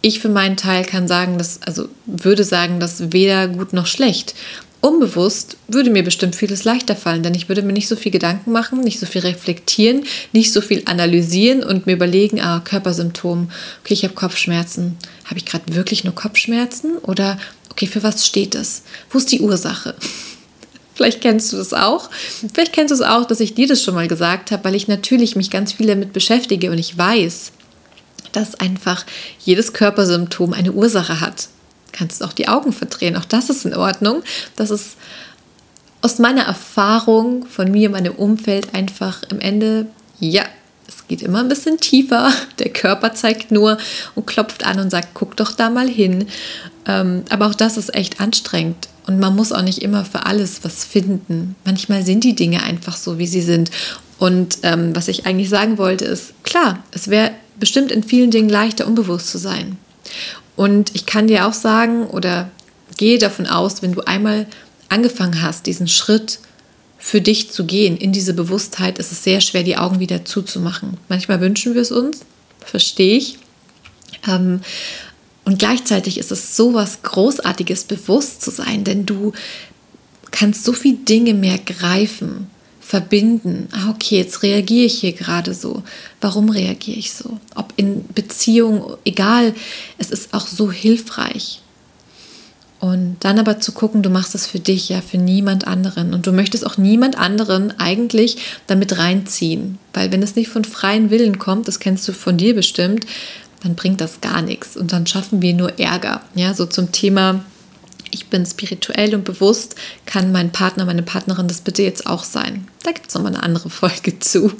ich 0.00 0.20
für 0.20 0.28
meinen 0.28 0.56
Teil 0.56 0.84
kann 0.84 1.08
sagen, 1.08 1.38
dass, 1.38 1.60
also 1.62 1.88
würde 2.06 2.44
sagen, 2.44 2.80
dass 2.80 3.12
weder 3.12 3.48
gut 3.48 3.72
noch 3.72 3.86
schlecht. 3.86 4.34
Unbewusst 4.80 5.56
würde 5.66 5.90
mir 5.90 6.04
bestimmt 6.04 6.36
vieles 6.36 6.62
leichter 6.62 6.94
fallen, 6.94 7.24
denn 7.24 7.34
ich 7.34 7.48
würde 7.48 7.62
mir 7.62 7.72
nicht 7.72 7.88
so 7.88 7.96
viel 7.96 8.12
Gedanken 8.12 8.52
machen, 8.52 8.80
nicht 8.80 9.00
so 9.00 9.06
viel 9.06 9.22
reflektieren, 9.22 10.04
nicht 10.32 10.52
so 10.52 10.60
viel 10.60 10.82
analysieren 10.84 11.64
und 11.64 11.86
mir 11.86 11.94
überlegen, 11.94 12.40
ah, 12.40 12.60
Körpersymptom, 12.60 13.50
okay, 13.80 13.94
ich 13.94 14.04
habe 14.04 14.14
Kopfschmerzen. 14.14 14.96
Habe 15.24 15.38
ich 15.38 15.46
gerade 15.46 15.74
wirklich 15.74 16.04
nur 16.04 16.14
Kopfschmerzen? 16.14 16.96
Oder, 16.98 17.38
okay, 17.70 17.88
für 17.88 18.04
was 18.04 18.24
steht 18.24 18.54
es? 18.54 18.82
Wo 19.10 19.18
ist 19.18 19.32
die 19.32 19.40
Ursache? 19.40 19.96
Vielleicht 20.94 21.20
kennst 21.22 21.52
du 21.52 21.56
das 21.56 21.74
auch. 21.74 22.08
Vielleicht 22.52 22.72
kennst 22.72 22.92
du 22.92 22.96
es 22.96 23.02
auch, 23.02 23.24
dass 23.24 23.40
ich 23.40 23.54
dir 23.54 23.66
das 23.66 23.82
schon 23.82 23.94
mal 23.94 24.08
gesagt 24.08 24.52
habe, 24.52 24.64
weil 24.64 24.74
ich 24.76 24.86
natürlich 24.86 25.34
mich 25.34 25.50
ganz 25.50 25.72
viel 25.72 25.86
damit 25.86 26.12
beschäftige 26.12 26.70
und 26.70 26.78
ich 26.78 26.96
weiß, 26.96 27.52
dass 28.32 28.54
einfach 28.56 29.04
jedes 29.40 29.72
Körpersymptom 29.72 30.52
eine 30.52 30.72
Ursache 30.72 31.20
hat. 31.20 31.48
Kannst 31.92 32.22
auch 32.22 32.32
die 32.32 32.48
Augen 32.48 32.72
verdrehen, 32.72 33.16
auch 33.16 33.24
das 33.24 33.50
ist 33.50 33.64
in 33.64 33.74
Ordnung. 33.74 34.22
Das 34.56 34.70
ist 34.70 34.96
aus 36.00 36.18
meiner 36.18 36.42
Erfahrung 36.42 37.46
von 37.46 37.70
mir, 37.70 37.90
meinem 37.90 38.14
Umfeld 38.14 38.74
einfach 38.74 39.22
im 39.30 39.40
Ende, 39.40 39.86
ja, 40.20 40.44
es 40.86 41.06
geht 41.06 41.22
immer 41.22 41.40
ein 41.40 41.48
bisschen 41.48 41.78
tiefer. 41.78 42.32
Der 42.58 42.70
Körper 42.70 43.14
zeigt 43.14 43.50
nur 43.50 43.78
und 44.14 44.26
klopft 44.26 44.64
an 44.64 44.80
und 44.80 44.90
sagt, 44.90 45.08
guck 45.14 45.36
doch 45.36 45.52
da 45.52 45.70
mal 45.70 45.88
hin. 45.88 46.26
Ähm, 46.86 47.24
aber 47.28 47.46
auch 47.46 47.54
das 47.54 47.76
ist 47.76 47.94
echt 47.94 48.20
anstrengend. 48.20 48.88
Und 49.06 49.18
man 49.20 49.36
muss 49.36 49.52
auch 49.52 49.62
nicht 49.62 49.82
immer 49.82 50.04
für 50.04 50.26
alles 50.26 50.64
was 50.64 50.84
finden. 50.84 51.56
Manchmal 51.64 52.04
sind 52.04 52.24
die 52.24 52.34
Dinge 52.34 52.62
einfach 52.62 52.96
so, 52.96 53.18
wie 53.18 53.26
sie 53.26 53.42
sind. 53.42 53.70
Und 54.18 54.58
ähm, 54.62 54.94
was 54.94 55.08
ich 55.08 55.26
eigentlich 55.26 55.48
sagen 55.48 55.78
wollte, 55.78 56.04
ist, 56.04 56.32
klar, 56.42 56.78
es 56.90 57.08
wäre 57.08 57.32
bestimmt 57.58 57.92
in 57.92 58.02
vielen 58.02 58.30
Dingen 58.30 58.48
leichter, 58.48 58.86
unbewusst 58.86 59.28
zu 59.28 59.38
sein. 59.38 59.76
Und 60.56 60.94
ich 60.94 61.06
kann 61.06 61.28
dir 61.28 61.46
auch 61.46 61.52
sagen 61.52 62.06
oder 62.06 62.50
gehe 62.96 63.18
davon 63.18 63.46
aus, 63.46 63.82
wenn 63.82 63.92
du 63.92 64.00
einmal 64.02 64.46
angefangen 64.88 65.42
hast, 65.42 65.66
diesen 65.66 65.88
Schritt 65.88 66.40
für 66.98 67.20
dich 67.20 67.50
zu 67.50 67.64
gehen, 67.64 67.96
in 67.96 68.12
diese 68.12 68.34
Bewusstheit, 68.34 68.98
ist 68.98 69.12
es 69.12 69.22
sehr 69.22 69.40
schwer, 69.40 69.62
die 69.62 69.76
Augen 69.76 70.00
wieder 70.00 70.24
zuzumachen. 70.24 70.96
Manchmal 71.08 71.40
wünschen 71.40 71.74
wir 71.74 71.82
es 71.82 71.92
uns, 71.92 72.20
verstehe 72.58 73.16
ich. 73.16 73.38
Ähm, 74.26 74.62
und 75.44 75.58
gleichzeitig 75.58 76.18
ist 76.18 76.32
es 76.32 76.56
so 76.56 76.74
was 76.74 77.02
Großartiges, 77.02 77.84
bewusst 77.84 78.42
zu 78.42 78.50
sein, 78.50 78.84
denn 78.84 79.06
du 79.06 79.32
kannst 80.30 80.64
so 80.64 80.72
viele 80.72 80.98
Dinge 80.98 81.34
mehr 81.34 81.58
greifen 81.58 82.50
verbinden. 82.88 83.68
Ah, 83.72 83.90
okay, 83.90 84.16
jetzt 84.16 84.42
reagiere 84.42 84.86
ich 84.86 85.00
hier 85.00 85.12
gerade 85.12 85.52
so. 85.52 85.82
Warum 86.22 86.48
reagiere 86.48 86.98
ich 86.98 87.12
so? 87.12 87.38
Ob 87.54 87.74
in 87.76 88.06
Beziehung, 88.14 88.96
egal, 89.04 89.52
es 89.98 90.10
ist 90.10 90.32
auch 90.32 90.46
so 90.46 90.72
hilfreich. 90.72 91.60
Und 92.80 93.18
dann 93.20 93.38
aber 93.38 93.60
zu 93.60 93.72
gucken, 93.72 94.02
du 94.02 94.08
machst 94.08 94.34
es 94.34 94.46
für 94.46 94.58
dich, 94.58 94.88
ja, 94.88 95.02
für 95.02 95.18
niemand 95.18 95.66
anderen. 95.66 96.14
Und 96.14 96.26
du 96.26 96.32
möchtest 96.32 96.64
auch 96.64 96.78
niemand 96.78 97.18
anderen 97.18 97.78
eigentlich 97.78 98.38
damit 98.68 98.96
reinziehen. 98.96 99.76
Weil 99.92 100.10
wenn 100.10 100.22
es 100.22 100.34
nicht 100.34 100.48
von 100.48 100.64
freien 100.64 101.10
Willen 101.10 101.38
kommt, 101.38 101.68
das 101.68 101.80
kennst 101.80 102.08
du 102.08 102.14
von 102.14 102.38
dir 102.38 102.54
bestimmt, 102.54 103.04
dann 103.62 103.74
bringt 103.74 104.00
das 104.00 104.22
gar 104.22 104.40
nichts. 104.40 104.78
Und 104.78 104.94
dann 104.94 105.06
schaffen 105.06 105.42
wir 105.42 105.52
nur 105.52 105.78
Ärger. 105.78 106.22
Ja, 106.34 106.54
so 106.54 106.64
zum 106.64 106.90
Thema 106.90 107.44
ich 108.10 108.28
bin 108.28 108.44
spirituell 108.46 109.14
und 109.14 109.24
bewusst, 109.24 109.74
kann 110.06 110.32
mein 110.32 110.52
Partner, 110.52 110.84
meine 110.84 111.02
Partnerin 111.02 111.48
das 111.48 111.60
bitte 111.60 111.82
jetzt 111.82 112.06
auch 112.06 112.24
sein? 112.24 112.68
Da 112.82 112.92
gibt 112.92 113.08
es 113.08 113.14
nochmal 113.14 113.34
eine 113.34 113.42
andere 113.42 113.70
Folge 113.70 114.18
zu, 114.18 114.52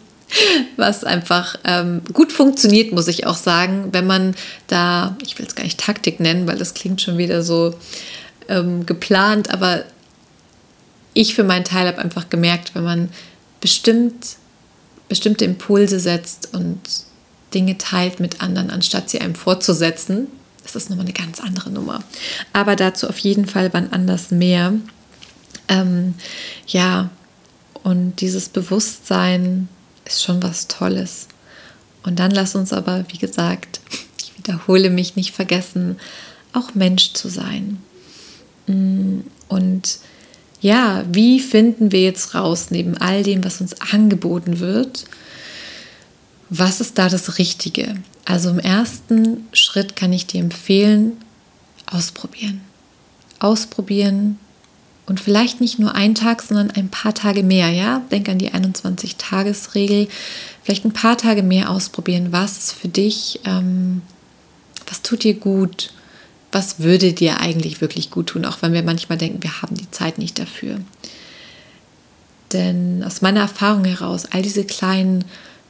was 0.76 1.04
einfach 1.04 1.56
ähm, 1.64 2.02
gut 2.12 2.32
funktioniert, 2.32 2.92
muss 2.92 3.08
ich 3.08 3.26
auch 3.26 3.37
sagen, 3.37 3.88
wenn 3.92 4.06
man 4.06 4.34
da, 4.66 5.16
ich 5.24 5.38
will 5.38 5.46
es 5.46 5.54
gar 5.54 5.64
nicht 5.64 5.80
Taktik 5.80 6.20
nennen, 6.20 6.46
weil 6.46 6.58
das 6.58 6.74
klingt 6.74 7.00
schon 7.00 7.18
wieder 7.18 7.42
so 7.42 7.74
ähm, 8.48 8.87
geplant, 8.87 9.50
aber 9.50 9.84
ich 11.14 11.34
für 11.34 11.44
meinen 11.44 11.64
Teil 11.64 11.87
habe 11.87 11.98
einfach 11.98 12.28
gemerkt, 12.28 12.74
wenn 12.74 12.84
man 12.84 13.08
bestimmt, 13.61 14.37
bestimmte 15.08 15.44
Impulse 15.44 15.98
setzt 15.98 16.54
und 16.54 16.80
Dinge 17.54 17.78
teilt 17.78 18.20
mit 18.20 18.40
anderen, 18.40 18.70
anstatt 18.70 19.11
sie 19.11 19.20
einem 19.20 19.34
vorzusetzen, 19.34 20.28
das 20.74 20.85
ist 20.85 20.90
nochmal 20.90 21.07
eine 21.07 21.14
ganz 21.14 21.40
andere 21.40 21.70
Nummer. 21.70 22.02
Aber 22.52 22.76
dazu 22.76 23.09
auf 23.09 23.18
jeden 23.18 23.46
Fall 23.46 23.72
wann 23.72 23.92
anders 23.92 24.31
mehr. 24.31 24.74
Ähm, 25.68 26.14
ja, 26.66 27.11
und 27.83 28.20
dieses 28.20 28.48
Bewusstsein 28.48 29.68
ist 30.04 30.22
schon 30.22 30.42
was 30.42 30.68
Tolles. 30.68 31.28
Und 32.02 32.18
dann 32.18 32.31
lass 32.31 32.54
uns 32.54 32.72
aber, 32.72 33.04
wie 33.09 33.18
gesagt, 33.18 33.81
ich 34.20 34.37
wiederhole 34.38 34.90
mich, 34.90 35.16
nicht 35.16 35.35
vergessen, 35.35 35.98
auch 36.52 36.74
Mensch 36.74 37.12
zu 37.12 37.28
sein. 37.28 37.78
Mm, 38.66 39.20
und 39.48 39.98
ja, 40.61 41.04
wie 41.11 41.40
finden 41.40 41.92
wir 41.92 42.02
jetzt 42.02 42.35
raus, 42.35 42.70
neben 42.70 42.96
all 42.96 43.22
dem, 43.22 43.44
was 43.44 43.61
uns 43.61 43.81
angeboten 43.81 44.59
wird, 44.59 45.04
was 46.50 46.80
ist 46.80 46.98
da 46.98 47.08
das 47.08 47.38
Richtige? 47.38 47.96
Also 48.24 48.50
im 48.50 48.58
ersten 48.58 49.46
Schritt 49.52 49.96
kann 49.96 50.12
ich 50.12 50.26
dir 50.26 50.40
empfehlen, 50.40 51.12
ausprobieren. 51.87 52.61
Ausprobieren 53.38 54.38
und 55.08 55.20
vielleicht 55.20 55.61
nicht 55.62 55.78
nur 55.78 55.94
einen 55.94 56.14
Tag, 56.14 56.42
sondern 56.42 56.70
ein 56.70 56.90
paar 56.90 57.14
Tage 57.14 57.42
mehr, 57.42 57.70
ja? 57.70 58.02
Denk 58.11 58.28
an 58.28 58.38
die 58.38 58.50
21-Tages-Regel. 58.50 60.08
Vielleicht 60.62 60.84
ein 60.84 60.92
paar 60.92 61.16
Tage 61.16 61.42
mehr 61.42 61.70
ausprobieren. 61.70 62.28
Was 62.30 62.58
ist 62.58 62.72
für 62.72 62.88
dich, 62.88 63.40
ähm, 63.44 64.02
was 64.87 65.00
tut 65.00 65.24
dir 65.24 65.34
gut? 65.34 65.92
Was 66.52 66.80
würde 66.80 67.14
dir 67.14 67.40
eigentlich 67.40 67.80
wirklich 67.80 68.11
gut 68.11 68.28
tun? 68.28 68.44
Auch 68.44 68.61
wenn 68.61 68.74
wir 68.74 68.82
manchmal 68.82 69.16
denken, 69.16 69.42
wir 69.42 69.62
haben 69.62 69.76
die 69.76 69.90
Zeit 69.90 70.18
nicht 70.18 70.38
dafür. 70.38 70.78
Denn 72.52 73.02
aus 73.02 73.22
meiner 73.22 73.40
Erfahrung 73.40 73.84
heraus, 73.84 74.26
all 74.30 74.42
diese 74.42 74.64
kleinen 74.64 75.24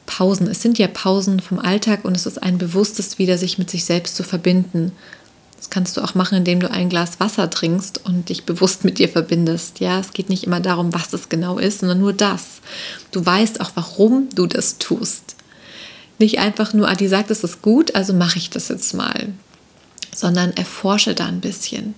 Pausen. 0.09 0.47
Es 0.47 0.61
sind 0.63 0.79
ja 0.79 0.87
Pausen 0.87 1.39
vom 1.39 1.59
Alltag 1.59 2.03
und 2.03 2.17
es 2.17 2.25
ist 2.25 2.41
ein 2.41 2.57
bewusstes 2.57 3.19
wieder, 3.19 3.37
sich 3.37 3.59
mit 3.59 3.69
sich 3.69 3.85
selbst 3.85 4.15
zu 4.15 4.23
verbinden. 4.23 4.91
Das 5.55 5.69
kannst 5.69 5.95
du 5.95 6.01
auch 6.01 6.15
machen, 6.15 6.39
indem 6.39 6.59
du 6.59 6.71
ein 6.71 6.89
Glas 6.89 7.19
Wasser 7.19 7.47
trinkst 7.49 8.05
und 8.05 8.29
dich 8.29 8.43
bewusst 8.43 8.83
mit 8.83 8.97
dir 8.97 9.07
verbindest. 9.07 9.79
Ja, 9.79 9.99
es 9.99 10.11
geht 10.11 10.29
nicht 10.29 10.45
immer 10.45 10.61
darum, 10.61 10.93
was 10.95 11.13
es 11.13 11.29
genau 11.29 11.59
ist, 11.59 11.81
sondern 11.81 11.99
nur 11.99 12.13
das. 12.13 12.61
Du 13.11 13.23
weißt 13.23 13.61
auch, 13.61 13.71
warum 13.75 14.29
du 14.33 14.47
das 14.47 14.79
tust. 14.79 15.35
Nicht 16.17 16.39
einfach 16.39 16.73
nur, 16.73 16.89
ah, 16.89 16.95
die 16.95 17.07
sagt, 17.07 17.29
es 17.29 17.43
ist 17.43 17.61
gut, 17.61 17.93
also 17.93 18.13
mache 18.13 18.39
ich 18.39 18.49
das 18.49 18.69
jetzt 18.69 18.93
mal. 18.95 19.27
Sondern 20.15 20.53
erforsche 20.53 21.13
da 21.13 21.27
ein 21.27 21.39
bisschen. 21.39 21.93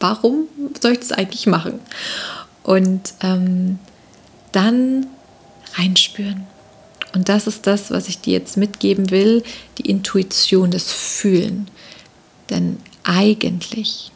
Warum 0.00 0.48
soll 0.80 0.92
ich 0.92 0.98
das 1.00 1.12
eigentlich 1.12 1.46
machen? 1.46 1.78
Und 2.64 3.14
ähm, 3.22 3.78
dann 4.50 5.06
reinspüren. 5.74 6.46
Und 7.12 7.28
das 7.28 7.46
ist 7.46 7.66
das, 7.66 7.90
was 7.90 8.08
ich 8.08 8.20
dir 8.20 8.34
jetzt 8.34 8.56
mitgeben 8.56 9.10
will, 9.10 9.42
die 9.78 9.88
Intuition, 9.88 10.70
das 10.70 10.90
Fühlen. 10.92 11.68
Denn 12.50 12.78
eigentlich, 13.04 14.12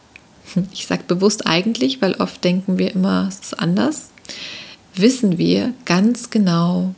ich 0.73 0.87
sage 0.87 1.05
bewusst 1.07 1.47
eigentlich, 1.47 2.01
weil 2.01 2.15
oft 2.15 2.43
denken 2.43 2.79
wir 2.79 2.95
immer, 2.95 3.27
es 3.29 3.41
ist 3.41 3.61
anders, 3.61 4.11
wissen 4.95 5.39
wir 5.39 5.75
ganz 5.85 6.31
genau, 6.31 6.95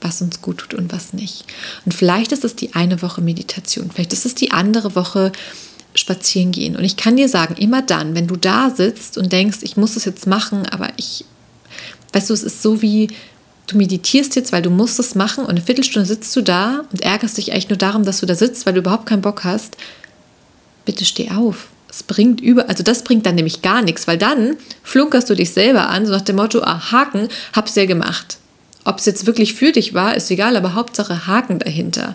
was 0.00 0.20
uns 0.20 0.42
gut 0.42 0.58
tut 0.58 0.74
und 0.74 0.92
was 0.92 1.12
nicht. 1.12 1.44
Und 1.84 1.94
vielleicht 1.94 2.32
ist 2.32 2.44
es 2.44 2.56
die 2.56 2.74
eine 2.74 3.02
Woche 3.02 3.20
Meditation, 3.20 3.90
vielleicht 3.92 4.12
ist 4.12 4.26
es 4.26 4.34
die 4.34 4.50
andere 4.50 4.94
Woche 4.94 5.32
spazieren 5.94 6.52
gehen. 6.52 6.76
Und 6.76 6.84
ich 6.84 6.96
kann 6.96 7.16
dir 7.16 7.28
sagen, 7.28 7.54
immer 7.56 7.82
dann, 7.82 8.14
wenn 8.14 8.26
du 8.26 8.36
da 8.36 8.70
sitzt 8.70 9.16
und 9.16 9.32
denkst, 9.32 9.58
ich 9.62 9.76
muss 9.76 9.96
es 9.96 10.04
jetzt 10.04 10.26
machen, 10.26 10.66
aber 10.66 10.90
ich, 10.96 11.24
weißt 12.12 12.28
du, 12.30 12.34
es 12.34 12.42
ist 12.42 12.62
so 12.62 12.82
wie, 12.82 13.08
du 13.66 13.76
meditierst 13.76 14.36
jetzt, 14.36 14.52
weil 14.52 14.62
du 14.62 14.70
musst 14.70 14.98
es 14.98 15.14
machen 15.14 15.44
und 15.44 15.50
eine 15.50 15.60
Viertelstunde 15.60 16.06
sitzt 16.06 16.34
du 16.36 16.42
da 16.42 16.84
und 16.92 17.02
ärgerst 17.02 17.36
dich 17.36 17.52
eigentlich 17.52 17.68
nur 17.68 17.78
darum, 17.78 18.04
dass 18.04 18.20
du 18.20 18.26
da 18.26 18.34
sitzt, 18.34 18.66
weil 18.66 18.74
du 18.74 18.80
überhaupt 18.80 19.06
keinen 19.06 19.22
Bock 19.22 19.44
hast, 19.44 19.76
bitte 20.84 21.04
steh 21.04 21.30
auf. 21.30 21.68
Es 21.88 22.02
bringt 22.02 22.40
über, 22.40 22.68
also 22.68 22.82
das 22.82 23.04
bringt 23.04 23.26
dann 23.26 23.34
nämlich 23.34 23.62
gar 23.62 23.82
nichts, 23.82 24.06
weil 24.06 24.18
dann 24.18 24.56
flunkerst 24.82 25.30
du 25.30 25.34
dich 25.34 25.52
selber 25.52 25.88
an, 25.88 26.06
so 26.06 26.12
nach 26.12 26.20
dem 26.20 26.36
Motto, 26.36 26.62
ah, 26.62 26.92
Haken, 26.92 27.28
hab's 27.52 27.74
ja 27.74 27.86
gemacht. 27.86 28.38
Ob 28.84 28.98
es 28.98 29.06
jetzt 29.06 29.26
wirklich 29.26 29.54
für 29.54 29.72
dich 29.72 29.94
war, 29.94 30.14
ist 30.14 30.30
egal, 30.30 30.56
aber 30.56 30.74
Hauptsache 30.74 31.26
Haken 31.26 31.58
dahinter. 31.58 32.12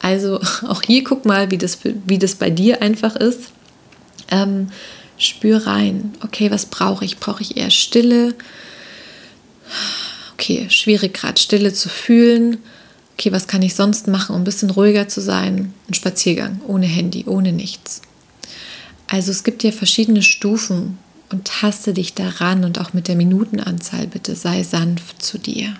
Also 0.00 0.40
auch 0.68 0.82
hier 0.82 1.04
guck 1.04 1.26
mal, 1.26 1.50
wie 1.50 1.58
das, 1.58 1.78
wie 2.06 2.18
das 2.18 2.34
bei 2.36 2.50
dir 2.50 2.80
einfach 2.80 3.16
ist. 3.16 3.50
Ähm, 4.30 4.68
spür 5.18 5.66
rein. 5.66 6.14
Okay, 6.24 6.50
was 6.50 6.66
brauche 6.66 7.04
ich? 7.04 7.18
Brauche 7.18 7.42
ich 7.42 7.56
eher 7.56 7.70
Stille? 7.70 8.34
Okay, 10.42 10.68
schwierig 10.70 11.14
gerade 11.14 11.40
Stille 11.40 11.72
zu 11.72 11.88
fühlen. 11.88 12.58
Okay, 13.14 13.30
was 13.30 13.46
kann 13.46 13.62
ich 13.62 13.74
sonst 13.74 14.08
machen, 14.08 14.34
um 14.34 14.42
ein 14.42 14.44
bisschen 14.44 14.70
ruhiger 14.70 15.06
zu 15.06 15.20
sein? 15.20 15.72
Ein 15.88 15.94
Spaziergang, 15.94 16.60
ohne 16.66 16.86
Handy, 16.86 17.24
ohne 17.26 17.52
nichts. 17.52 18.02
Also 19.06 19.30
es 19.30 19.44
gibt 19.44 19.62
ja 19.62 19.70
verschiedene 19.70 20.22
Stufen 20.22 20.98
und 21.30 21.46
taste 21.46 21.94
dich 21.94 22.14
daran 22.14 22.64
und 22.64 22.80
auch 22.80 22.92
mit 22.92 23.08
der 23.08 23.14
Minutenanzahl 23.14 24.06
bitte 24.06 24.34
sei 24.34 24.64
sanft 24.64 25.22
zu 25.22 25.38
dir. 25.38 25.76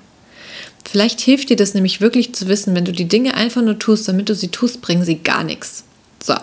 Vielleicht 0.89 1.21
hilft 1.21 1.51
dir 1.51 1.57
das 1.57 1.75
nämlich 1.75 2.01
wirklich 2.01 2.35
zu 2.35 2.47
wissen, 2.47 2.75
wenn 2.75 2.85
du 2.85 2.93
die 2.93 3.09
Dinge 3.09 3.35
einfach 3.35 3.63
nur 3.63 3.79
tust, 3.79 4.07
damit 4.07 4.29
du 4.29 4.35
sie 4.35 4.49
tust, 4.49 4.81
bringen 4.81 5.05
sie 5.05 5.17
gar 5.19 5.43
nichts. 5.43 5.85
So, 6.23 6.35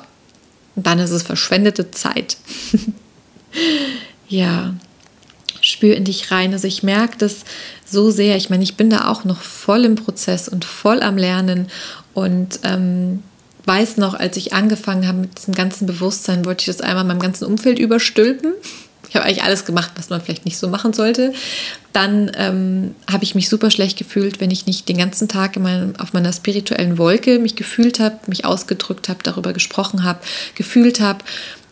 dann 0.75 0.99
ist 0.99 1.11
es 1.11 1.23
verschwendete 1.23 1.91
Zeit. 1.91 2.37
ja, 4.27 4.73
spür 5.61 5.95
in 5.95 6.05
dich 6.05 6.31
rein. 6.31 6.53
Also 6.53 6.67
ich 6.67 6.83
merke 6.83 7.17
das 7.17 7.45
so 7.85 8.11
sehr. 8.11 8.35
Ich 8.37 8.49
meine, 8.49 8.63
ich 8.63 8.75
bin 8.75 8.89
da 8.89 9.07
auch 9.09 9.23
noch 9.23 9.41
voll 9.41 9.85
im 9.85 9.95
Prozess 9.95 10.47
und 10.47 10.65
voll 10.65 11.01
am 11.01 11.17
Lernen 11.17 11.67
und 12.13 12.59
ähm, 12.63 13.23
weiß 13.65 13.97
noch, 13.97 14.13
als 14.13 14.37
ich 14.37 14.53
angefangen 14.53 15.07
habe 15.07 15.19
mit 15.19 15.37
diesem 15.37 15.53
ganzen 15.53 15.85
Bewusstsein, 15.85 16.45
wollte 16.45 16.61
ich 16.61 16.65
das 16.65 16.81
einmal 16.81 17.03
meinem 17.03 17.19
ganzen 17.19 17.45
Umfeld 17.45 17.79
überstülpen. 17.79 18.53
Ich 19.09 19.15
habe 19.15 19.25
eigentlich 19.25 19.43
alles 19.43 19.65
gemacht, 19.65 19.91
was 19.95 20.09
man 20.09 20.21
vielleicht 20.21 20.45
nicht 20.45 20.57
so 20.57 20.67
machen 20.67 20.93
sollte. 20.93 21.33
Dann 21.93 22.31
ähm, 22.35 22.95
habe 23.09 23.23
ich 23.23 23.33
mich 23.33 23.49
super 23.49 23.71
schlecht 23.71 23.97
gefühlt, 23.97 24.39
wenn 24.39 24.51
ich 24.51 24.67
nicht 24.67 24.87
den 24.87 24.97
ganzen 24.97 25.27
Tag 25.27 25.57
meinem, 25.57 25.95
auf 25.97 26.13
meiner 26.13 26.31
spirituellen 26.31 26.99
Wolke 26.99 27.39
mich 27.39 27.55
gefühlt 27.55 27.99
habe, 27.99 28.19
mich 28.27 28.45
ausgedrückt 28.45 29.09
habe, 29.09 29.19
darüber 29.23 29.51
gesprochen 29.51 30.03
habe, 30.03 30.19
gefühlt 30.53 30.99
habe. 30.99 31.25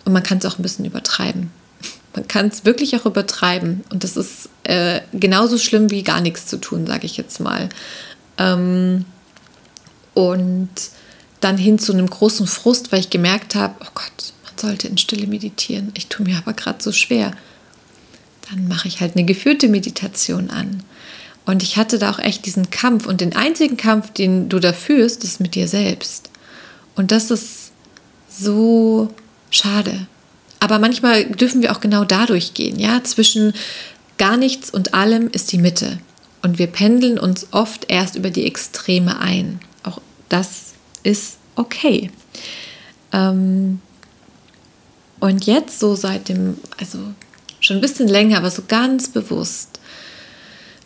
Und 0.03 0.13
man 0.13 0.23
kann 0.23 0.39
es 0.39 0.45
auch 0.45 0.57
ein 0.57 0.63
bisschen 0.63 0.85
übertreiben. 0.85 1.51
Man 2.17 2.27
kann 2.27 2.47
es 2.47 2.65
wirklich 2.65 2.95
auch 2.95 3.05
übertreiben. 3.05 3.83
Und 3.91 4.03
das 4.03 4.17
ist 4.17 4.49
äh, 4.63 5.01
genauso 5.13 5.59
schlimm 5.59 5.91
wie 5.91 6.01
gar 6.01 6.19
nichts 6.19 6.47
zu 6.47 6.57
tun, 6.57 6.87
sage 6.87 7.05
ich 7.05 7.15
jetzt 7.15 7.39
mal. 7.39 7.69
Ähm, 8.39 9.05
und 10.15 10.69
dann 11.41 11.57
hin 11.57 11.77
zu 11.77 11.93
einem 11.93 12.09
großen 12.09 12.47
Frust, 12.47 12.91
weil 12.91 13.01
ich 13.01 13.11
gemerkt 13.11 13.53
habe, 13.53 13.75
oh 13.81 13.91
Gott, 13.93 14.33
sollte 14.59 14.87
in 14.87 14.97
Stille 14.97 15.27
meditieren. 15.27 15.91
Ich 15.95 16.07
tue 16.07 16.25
mir 16.25 16.39
aber 16.39 16.53
gerade 16.53 16.81
so 16.81 16.91
schwer. 16.91 17.33
Dann 18.49 18.67
mache 18.67 18.87
ich 18.87 18.99
halt 18.99 19.15
eine 19.15 19.25
geführte 19.25 19.67
Meditation 19.67 20.49
an. 20.49 20.81
Und 21.45 21.61
ich 21.61 21.77
hatte 21.77 21.99
da 21.99 22.09
auch 22.09 22.19
echt 22.19 22.47
diesen 22.47 22.71
Kampf. 22.71 23.05
Und 23.05 23.21
den 23.21 23.35
einzigen 23.35 23.77
Kampf, 23.77 24.11
den 24.11 24.49
du 24.49 24.57
da 24.59 24.73
führst, 24.73 25.23
ist 25.23 25.39
mit 25.39 25.53
dir 25.53 25.67
selbst. 25.67 26.31
Und 26.95 27.11
das 27.11 27.29
ist 27.29 27.73
so 28.27 29.13
schade. 29.51 30.07
Aber 30.67 30.79
manchmal 30.79 31.23
dürfen 31.23 31.61
wir 31.61 31.71
auch 31.71 31.79
genau 31.79 32.03
dadurch 32.03 32.53
gehen. 32.53 32.77
Ja, 32.77 33.01
zwischen 33.05 33.53
gar 34.17 34.35
nichts 34.35 34.69
und 34.69 34.93
allem 34.93 35.29
ist 35.29 35.53
die 35.53 35.57
Mitte. 35.57 35.99
Und 36.41 36.59
wir 36.59 36.67
pendeln 36.67 37.17
uns 37.17 37.47
oft 37.51 37.85
erst 37.89 38.17
über 38.17 38.29
die 38.29 38.45
Extreme 38.45 39.17
ein. 39.21 39.61
Auch 39.83 40.01
das 40.27 40.73
ist 41.03 41.37
okay. 41.55 42.11
Ähm, 43.13 43.79
und 45.21 45.45
jetzt 45.45 45.79
so 45.79 45.95
seit 45.95 46.27
dem, 46.27 46.57
also 46.77 46.99
schon 47.61 47.77
ein 47.77 47.81
bisschen 47.81 48.09
länger, 48.09 48.37
aber 48.37 48.51
so 48.51 48.63
ganz 48.67 49.07
bewusst. 49.07 49.79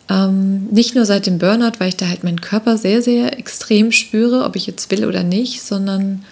Ähm, 0.08 0.66
nicht 0.66 0.94
nur 0.94 1.06
seit 1.06 1.26
dem 1.26 1.38
Burnout, 1.38 1.78
weil 1.78 1.88
ich 1.88 1.96
da 1.96 2.06
halt 2.06 2.22
meinen 2.22 2.40
Körper 2.40 2.78
sehr, 2.78 3.02
sehr 3.02 3.36
extrem 3.36 3.90
spüre, 3.90 4.44
ob 4.44 4.54
ich 4.54 4.68
jetzt 4.68 4.92
will 4.92 5.06
oder 5.06 5.24
nicht, 5.24 5.60
sondern 5.60 6.24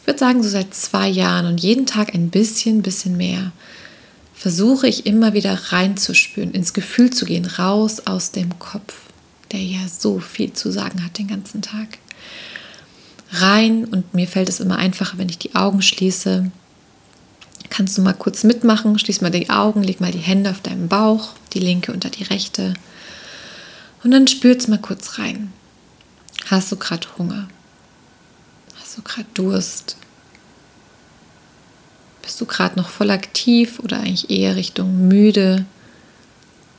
ich 0.00 0.06
würde 0.06 0.18
sagen, 0.18 0.42
so 0.42 0.48
seit 0.48 0.74
zwei 0.74 1.08
Jahren 1.08 1.46
und 1.46 1.60
jeden 1.60 1.86
Tag 1.86 2.14
ein 2.14 2.30
bisschen, 2.30 2.82
bisschen 2.82 3.16
mehr 3.16 3.52
versuche 4.34 4.88
ich 4.88 5.04
immer 5.04 5.34
wieder 5.34 5.54
reinzuspüren, 5.54 6.52
ins 6.52 6.72
Gefühl 6.72 7.10
zu 7.10 7.26
gehen, 7.26 7.44
raus 7.44 8.06
aus 8.06 8.30
dem 8.30 8.58
Kopf, 8.58 8.94
der 9.52 9.60
ja 9.60 9.80
so 9.86 10.18
viel 10.18 10.54
zu 10.54 10.70
sagen 10.70 11.04
hat 11.04 11.18
den 11.18 11.28
ganzen 11.28 11.60
Tag. 11.60 11.98
Rein 13.32 13.84
und 13.84 14.14
mir 14.14 14.26
fällt 14.26 14.48
es 14.48 14.60
immer 14.60 14.76
einfacher, 14.76 15.18
wenn 15.18 15.28
ich 15.28 15.38
die 15.38 15.54
Augen 15.54 15.82
schließe 15.82 16.50
Kannst 17.70 17.96
du 17.96 18.02
mal 18.02 18.14
kurz 18.14 18.42
mitmachen, 18.42 18.98
schließ 18.98 19.20
mal 19.20 19.30
die 19.30 19.48
Augen, 19.48 19.84
leg 19.84 20.00
mal 20.00 20.10
die 20.10 20.18
Hände 20.18 20.50
auf 20.50 20.60
deinen 20.60 20.88
Bauch, 20.88 21.30
die 21.52 21.60
linke 21.60 21.92
unter 21.92 22.10
die 22.10 22.24
rechte. 22.24 22.74
Und 24.02 24.10
dann 24.10 24.26
spürst 24.26 24.68
mal 24.68 24.78
kurz 24.78 25.18
rein. 25.18 25.52
Hast 26.46 26.72
du 26.72 26.76
gerade 26.76 27.06
Hunger? 27.16 27.48
Hast 28.90 28.98
du 28.98 29.02
gerade 29.02 29.28
Durst? 29.34 29.96
Bist 32.22 32.40
du 32.40 32.44
gerade 32.44 32.76
noch 32.76 32.88
voll 32.88 33.12
aktiv 33.12 33.78
oder 33.78 33.98
eigentlich 33.98 34.30
eher 34.30 34.56
Richtung 34.56 35.06
müde? 35.06 35.64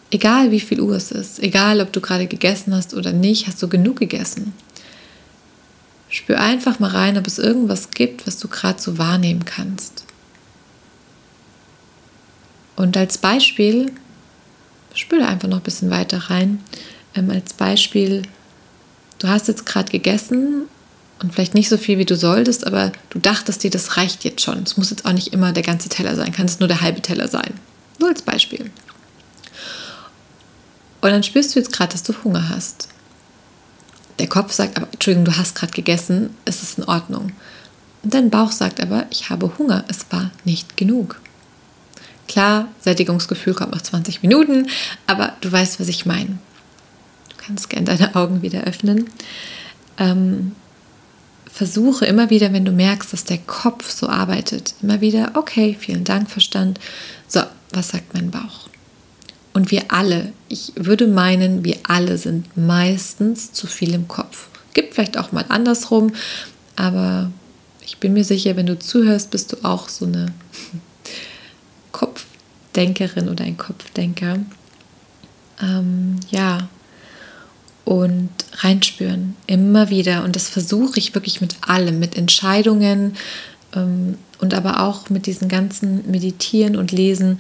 Egal 0.10 0.52
wie 0.52 0.60
viel 0.60 0.82
Uhr 0.82 0.97
es 0.97 1.13
ist, 1.13 1.39
egal 1.39 1.80
ob 1.80 1.93
du 1.93 2.02
gerade 2.02 2.28
gegessen 2.28 2.76
hast 2.76 2.93
oder 2.95 3.13
nicht, 3.13 3.47
hast 3.47 3.63
du 3.63 3.69
genug 3.69 4.00
gegessen. 4.00 4.52
Spür 6.10 6.41
einfach 6.41 6.80
mal 6.80 6.89
rein, 6.89 7.17
ob 7.17 7.28
es 7.28 7.39
irgendwas 7.39 7.91
gibt, 7.91 8.28
was 8.28 8.38
du 8.39 8.50
gerade 8.50 8.82
so 8.82 8.97
wahrnehmen 8.97 9.45
kannst. 9.45 10.04
Und 12.76 12.97
als 12.97 13.19
Beispiel, 13.19 13.89
spüle 14.93 15.26
einfach 15.26 15.47
noch 15.47 15.60
ein 15.60 15.63
bisschen 15.63 15.91
weiter 15.91 16.17
rein, 16.30 16.62
ähm, 17.15 17.30
als 17.30 17.54
Beispiel, 17.54 18.24
du 19.19 19.30
hast 19.30 19.47
jetzt 19.47 19.65
gerade 19.65 19.89
gegessen 19.89 20.67
und 21.22 21.34
vielleicht 21.34 21.54
nicht 21.54 21.70
so 21.70 21.78
viel, 21.78 21.98
wie 21.98 22.06
du 22.06 22.16
solltest, 22.16 22.66
aber 22.66 22.92
du 23.10 23.20
dachtest 23.20 23.64
dir, 23.64 23.70
das 23.70 23.98
reicht 23.98 24.24
jetzt 24.24 24.42
schon. 24.42 24.64
Es 24.64 24.78
muss 24.78 24.90
jetzt 24.90 25.06
auch 25.06 25.14
nicht 25.14 25.34
immer 25.34 25.52
der 25.52 25.64
ganze 25.64 25.90
Teller 25.90 26.16
sein, 26.16 26.32
kann 26.32 26.48
es 26.48 26.60
nur 26.60 26.68
der 26.68 26.82
halbe 26.82 27.02
Teller 27.02 27.28
sein. 27.28 27.54
Nur 28.00 28.10
als 28.10 28.24
Beispiel. 28.24 28.72
Und 31.02 31.10
dann 31.10 31.24
spürst 31.24 31.56
du 31.56 31.60
jetzt 31.60 31.72
gerade, 31.72 31.92
dass 31.92 32.04
du 32.04 32.14
Hunger 32.24 32.50
hast. 32.50 32.88
Der 34.20 34.28
Kopf 34.28 34.52
sagt 34.52 34.78
aber, 34.78 34.88
Entschuldigung, 34.92 35.26
du 35.26 35.38
hast 35.38 35.56
gerade 35.56 35.74
gegessen, 35.74 36.36
es 36.46 36.64
ist 36.64 36.78
in 36.78 36.86
Ordnung. 36.86 37.32
Und 38.04 38.14
dein 38.14 38.30
Bauch 38.30 38.52
sagt 38.52 38.80
aber, 38.82 39.06
ich 39.12 39.30
habe 39.30 39.58
Hunger, 39.58 39.84
es 39.88 40.06
war 40.10 40.32
nicht 40.44 40.78
genug. 40.78 41.20
Klar, 42.28 42.68
Sättigungsgefühl 42.80 43.54
kommt 43.54 43.74
nach 43.74 43.82
20 43.82 44.22
Minuten, 44.22 44.68
aber 45.06 45.34
du 45.42 45.52
weißt, 45.52 45.80
was 45.80 45.88
ich 45.88 46.06
meine. 46.06 46.40
Du 47.30 47.36
kannst 47.38 47.70
gerne 47.70 47.86
deine 47.86 48.16
Augen 48.16 48.42
wieder 48.42 48.64
öffnen. 48.64 49.10
Ähm, 49.98 50.56
versuche 51.52 52.06
immer 52.06 52.30
wieder, 52.30 52.54
wenn 52.54 52.66
du 52.66 52.72
merkst, 52.72 53.14
dass 53.14 53.26
der 53.26 53.38
Kopf 53.40 53.92
so 53.92 54.08
arbeitet, 54.08 54.74
immer 54.82 55.02
wieder, 55.02 55.32
okay, 55.36 55.76
vielen 55.80 56.04
Dank, 56.04 56.30
Verstand. 56.30 56.80
So, 57.28 57.42
was 57.72 57.90
sagt 57.90 58.14
mein 58.14 58.32
Bauch? 58.32 58.70
Und 59.54 59.70
wir 59.70 59.92
alle, 59.92 60.32
ich 60.48 60.72
würde 60.76 61.08
meinen, 61.08 61.66
wir 61.66 61.78
alle 61.84 62.18
sind 62.18 62.56
meistens 62.56 63.52
zu 63.52 63.68
viel 63.68 63.94
im 63.94 64.08
Kopf. 64.08 64.48
Gibt 64.74 64.94
vielleicht 64.94 65.18
auch 65.18 65.34
mal 65.34 65.46
andersrum, 65.50 66.14
aber 66.78 67.30
ich 67.84 67.98
bin 67.98 68.14
mir 68.14 68.24
sicher, 68.24 68.56
wenn 68.56 68.66
du 68.66 68.80
zuhörst, 68.80 69.32
bist 69.32 69.52
du 69.52 69.58
auch 69.64 69.90
so 69.90 70.06
eine 70.06 70.28
Kopfdenkerin 71.92 73.28
oder 73.28 73.44
ein 73.44 73.58
Kopfdenker. 73.58 74.40
Ähm, 75.62 76.16
ja, 76.30 76.70
und 77.86 78.30
reinspüren, 78.58 79.36
immer 79.48 79.89
wieder. 79.89 80.24
Und 80.24 80.36
das 80.36 80.50
versuche 80.50 81.00
ich 81.00 81.15
wirklich 81.15 81.41
mit 81.41 81.56
allem, 81.62 82.00
mit 82.00 82.17
Entscheidungen 82.17 83.15
ähm, 83.76 84.15
und 84.39 84.54
aber 84.54 84.82
auch 84.82 85.10
mit 85.10 85.26
diesen 85.26 85.48
ganzen 85.48 86.10
Meditieren 86.10 86.76
und 86.76 86.91
Lesen 86.91 87.39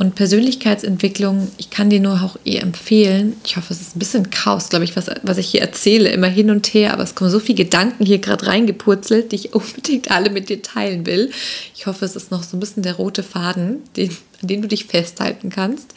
und 0.00 0.14
Persönlichkeitsentwicklung, 0.14 1.48
ich 1.58 1.68
kann 1.68 1.90
dir 1.90 2.00
nur 2.00 2.22
auch 2.22 2.38
eh 2.46 2.56
empfehlen. 2.56 3.36
Ich 3.44 3.58
hoffe, 3.58 3.74
es 3.74 3.82
ist 3.82 3.94
ein 3.94 3.98
bisschen 3.98 4.30
Chaos, 4.30 4.70
glaube 4.70 4.86
ich, 4.86 4.96
was, 4.96 5.10
was 5.24 5.36
ich 5.36 5.50
hier 5.50 5.60
erzähle, 5.60 6.08
immer 6.08 6.26
hin 6.26 6.50
und 6.50 6.72
her, 6.72 6.94
aber 6.94 7.02
es 7.02 7.14
kommen 7.14 7.28
so 7.28 7.38
viele 7.38 7.64
Gedanken 7.64 8.06
hier 8.06 8.16
gerade 8.16 8.46
reingepurzelt, 8.46 9.30
die 9.30 9.36
ich 9.36 9.54
unbedingt 9.54 10.10
alle 10.10 10.30
mit 10.30 10.48
dir 10.48 10.62
teilen 10.62 11.04
will. 11.04 11.30
Ich 11.76 11.86
hoffe, 11.86 12.06
es 12.06 12.16
ist 12.16 12.30
noch 12.30 12.42
so 12.44 12.56
ein 12.56 12.60
bisschen 12.60 12.82
der 12.82 12.94
rote 12.94 13.22
Faden, 13.22 13.80
den, 13.98 14.08
an 14.40 14.48
dem 14.48 14.62
du 14.62 14.68
dich 14.68 14.86
festhalten 14.86 15.50
kannst. 15.50 15.92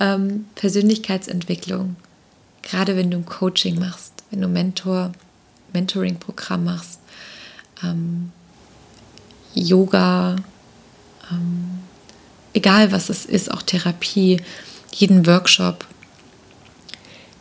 Ähm, 0.00 0.46
Persönlichkeitsentwicklung, 0.56 1.94
gerade 2.62 2.96
wenn 2.96 3.10
du 3.10 3.18
ein 3.18 3.26
Coaching 3.26 3.78
machst, 3.78 4.12
wenn 4.30 4.40
du 4.40 4.48
Mentor, 4.48 5.12
Mentoring-Programm 5.72 6.64
machst, 6.64 7.00
ähm, 7.82 8.32
Yoga, 9.54 10.36
ähm, 11.30 11.80
egal 12.54 12.92
was 12.92 13.10
es 13.10 13.26
ist, 13.26 13.50
auch 13.50 13.62
Therapie, 13.62 14.40
jeden 14.94 15.26
Workshop, 15.26 15.86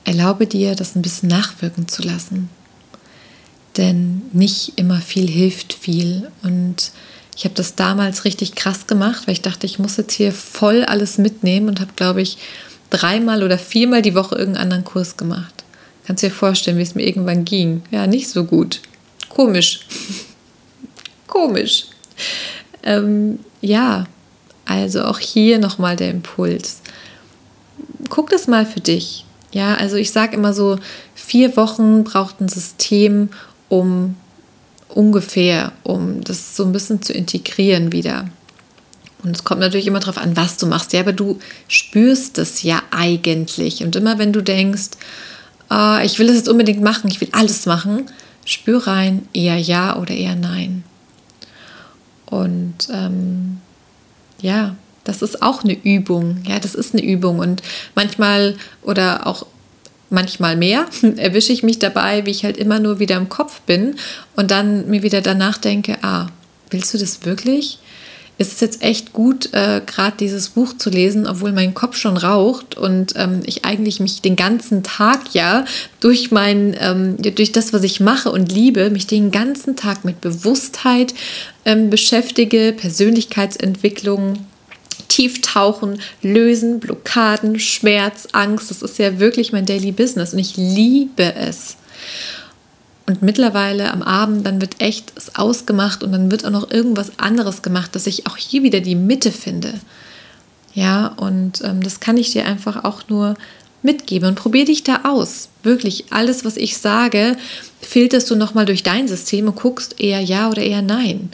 erlaube 0.03 0.47
dir, 0.47 0.75
das 0.75 0.95
ein 0.95 1.01
bisschen 1.01 1.29
nachwirken 1.29 1.87
zu 1.87 2.01
lassen. 2.01 2.49
Denn 3.77 4.23
nicht 4.33 4.73
immer 4.77 4.99
viel 4.99 5.29
hilft 5.29 5.73
viel. 5.73 6.29
Und 6.43 6.91
ich 7.35 7.45
habe 7.45 7.55
das 7.55 7.75
damals 7.75 8.25
richtig 8.25 8.55
krass 8.55 8.87
gemacht, 8.87 9.23
weil 9.25 9.33
ich 9.33 9.41
dachte, 9.41 9.65
ich 9.65 9.79
muss 9.79 9.97
jetzt 9.97 10.13
hier 10.13 10.33
voll 10.33 10.83
alles 10.83 11.17
mitnehmen 11.17 11.69
und 11.69 11.79
habe, 11.79 11.93
glaube 11.95 12.21
ich, 12.21 12.37
dreimal 12.91 13.41
oder 13.41 13.57
viermal 13.57 14.03
die 14.03 14.13
Woche 14.13 14.35
irgendeinen 14.35 14.63
anderen 14.63 14.83
Kurs 14.83 15.17
gemacht. 15.17 15.63
Kannst 16.05 16.23
dir 16.23 16.31
vorstellen, 16.31 16.77
wie 16.77 16.83
es 16.83 16.95
mir 16.95 17.07
irgendwann 17.07 17.45
ging. 17.45 17.81
Ja, 17.89 18.05
nicht 18.05 18.29
so 18.29 18.43
gut. 18.43 18.81
Komisch. 19.29 19.81
Komisch. 21.27 21.85
Ähm, 22.83 23.39
ja, 23.61 24.05
also 24.65 25.03
auch 25.03 25.19
hier 25.19 25.57
nochmal 25.57 25.95
der 25.95 26.11
Impuls. 26.11 26.81
Guck 28.09 28.29
das 28.29 28.47
mal 28.47 28.65
für 28.65 28.81
dich. 28.81 29.25
Ja, 29.51 29.75
also 29.75 29.95
ich 29.95 30.11
sage 30.11 30.35
immer 30.35 30.53
so, 30.53 30.77
vier 31.15 31.55
Wochen 31.57 32.03
braucht 32.03 32.41
ein 32.41 32.49
System, 32.49 33.29
um 33.69 34.15
ungefähr, 34.89 35.71
um 35.83 36.21
das 36.23 36.55
so 36.55 36.63
ein 36.63 36.71
bisschen 36.71 37.01
zu 37.01 37.13
integrieren 37.13 37.91
wieder. 37.91 38.29
Und 39.23 39.35
es 39.35 39.43
kommt 39.43 39.61
natürlich 39.61 39.87
immer 39.87 39.99
darauf 39.99 40.17
an, 40.17 40.35
was 40.35 40.57
du 40.57 40.65
machst. 40.65 40.93
Ja, 40.93 41.01
aber 41.01 41.13
du 41.13 41.39
spürst 41.67 42.37
es 42.37 42.63
ja 42.63 42.81
eigentlich. 42.91 43.83
Und 43.83 43.95
immer 43.95 44.17
wenn 44.17 44.33
du 44.33 44.41
denkst, 44.41 44.91
oh, 45.69 45.97
ich 46.03 46.19
will 46.19 46.29
es 46.29 46.37
jetzt 46.37 46.49
unbedingt 46.49 46.81
machen, 46.81 47.09
ich 47.09 47.21
will 47.21 47.29
alles 47.31 47.65
machen, 47.65 48.07
spür 48.45 48.87
rein, 48.87 49.27
eher 49.33 49.57
ja 49.57 49.97
oder 49.97 50.13
eher 50.13 50.35
nein. 50.35 50.83
Und 52.25 52.75
ähm, 52.91 53.59
ja, 54.41 54.75
das 55.03 55.21
ist 55.21 55.41
auch 55.41 55.63
eine 55.63 55.73
Übung. 55.73 56.43
Ja, 56.47 56.59
das 56.59 56.75
ist 56.75 56.93
eine 56.93 57.03
Übung. 57.03 57.39
Und 57.39 57.61
manchmal 57.95 58.55
oder 58.81 59.27
auch 59.27 59.45
manchmal 60.09 60.55
mehr 60.55 60.85
erwische 61.17 61.53
ich 61.53 61.63
mich 61.63 61.79
dabei, 61.79 62.25
wie 62.25 62.31
ich 62.31 62.43
halt 62.43 62.57
immer 62.57 62.79
nur 62.79 62.99
wieder 62.99 63.17
im 63.17 63.29
Kopf 63.29 63.61
bin 63.61 63.95
und 64.35 64.51
dann 64.51 64.89
mir 64.89 65.03
wieder 65.03 65.21
danach 65.21 65.57
denke, 65.57 65.97
ah, 66.01 66.27
willst 66.69 66.93
du 66.93 66.97
das 66.97 67.25
wirklich? 67.25 67.79
Ist 68.41 68.53
es 68.53 68.59
jetzt 68.59 68.81
echt 68.81 69.13
gut, 69.13 69.53
äh, 69.53 69.81
gerade 69.85 70.17
dieses 70.19 70.49
Buch 70.49 70.75
zu 70.75 70.89
lesen, 70.89 71.27
obwohl 71.27 71.51
mein 71.51 71.75
Kopf 71.75 71.95
schon 71.95 72.17
raucht 72.17 72.75
und 72.75 73.13
ähm, 73.15 73.41
ich 73.45 73.65
eigentlich 73.65 73.99
mich 73.99 74.23
den 74.23 74.35
ganzen 74.35 74.81
Tag 74.81 75.35
ja 75.35 75.63
durch 75.99 76.31
mein, 76.31 76.75
ähm, 76.79 77.17
durch 77.17 77.51
das, 77.51 77.71
was 77.71 77.83
ich 77.83 77.99
mache 77.99 78.31
und 78.31 78.51
liebe, 78.51 78.89
mich 78.89 79.05
den 79.05 79.29
ganzen 79.29 79.75
Tag 79.75 80.05
mit 80.05 80.21
Bewusstheit 80.21 81.13
ähm, 81.65 81.91
beschäftige, 81.91 82.73
Persönlichkeitsentwicklung, 82.75 84.39
Tieftauchen, 85.07 86.01
Lösen, 86.23 86.79
Blockaden, 86.79 87.59
Schmerz, 87.59 88.27
Angst. 88.31 88.71
Das 88.71 88.81
ist 88.81 88.97
ja 88.97 89.19
wirklich 89.19 89.51
mein 89.51 89.67
Daily 89.67 89.91
Business 89.91 90.33
und 90.33 90.39
ich 90.39 90.57
liebe 90.57 91.35
es. 91.35 91.77
Und 93.07 93.21
mittlerweile 93.21 93.91
am 93.91 94.03
Abend, 94.03 94.45
dann 94.45 94.61
wird 94.61 94.79
echt 94.79 95.13
es 95.15 95.35
ausgemacht 95.35 96.03
und 96.03 96.11
dann 96.11 96.31
wird 96.31 96.45
auch 96.45 96.51
noch 96.51 96.69
irgendwas 96.71 97.19
anderes 97.19 97.61
gemacht, 97.61 97.95
dass 97.95 98.07
ich 98.07 98.27
auch 98.27 98.37
hier 98.37 98.63
wieder 98.63 98.79
die 98.79 98.95
Mitte 98.95 99.31
finde. 99.31 99.73
Ja, 100.73 101.07
und 101.07 101.61
ähm, 101.63 101.81
das 101.81 101.99
kann 101.99 102.17
ich 102.17 102.31
dir 102.31 102.45
einfach 102.45 102.83
auch 102.83 103.09
nur 103.09 103.35
mitgeben 103.83 104.29
und 104.29 104.35
probier 104.35 104.65
dich 104.65 104.83
da 104.83 105.01
aus. 105.03 105.49
Wirklich, 105.63 106.05
alles, 106.11 106.45
was 106.45 106.55
ich 106.55 106.77
sage, 106.77 107.35
filterst 107.81 108.29
du 108.29 108.35
nochmal 108.35 108.65
durch 108.65 108.83
dein 108.83 109.07
System 109.07 109.47
und 109.47 109.55
guckst 109.55 109.99
eher 109.99 110.21
ja 110.21 110.49
oder 110.49 110.61
eher 110.61 110.81
nein 110.81 111.31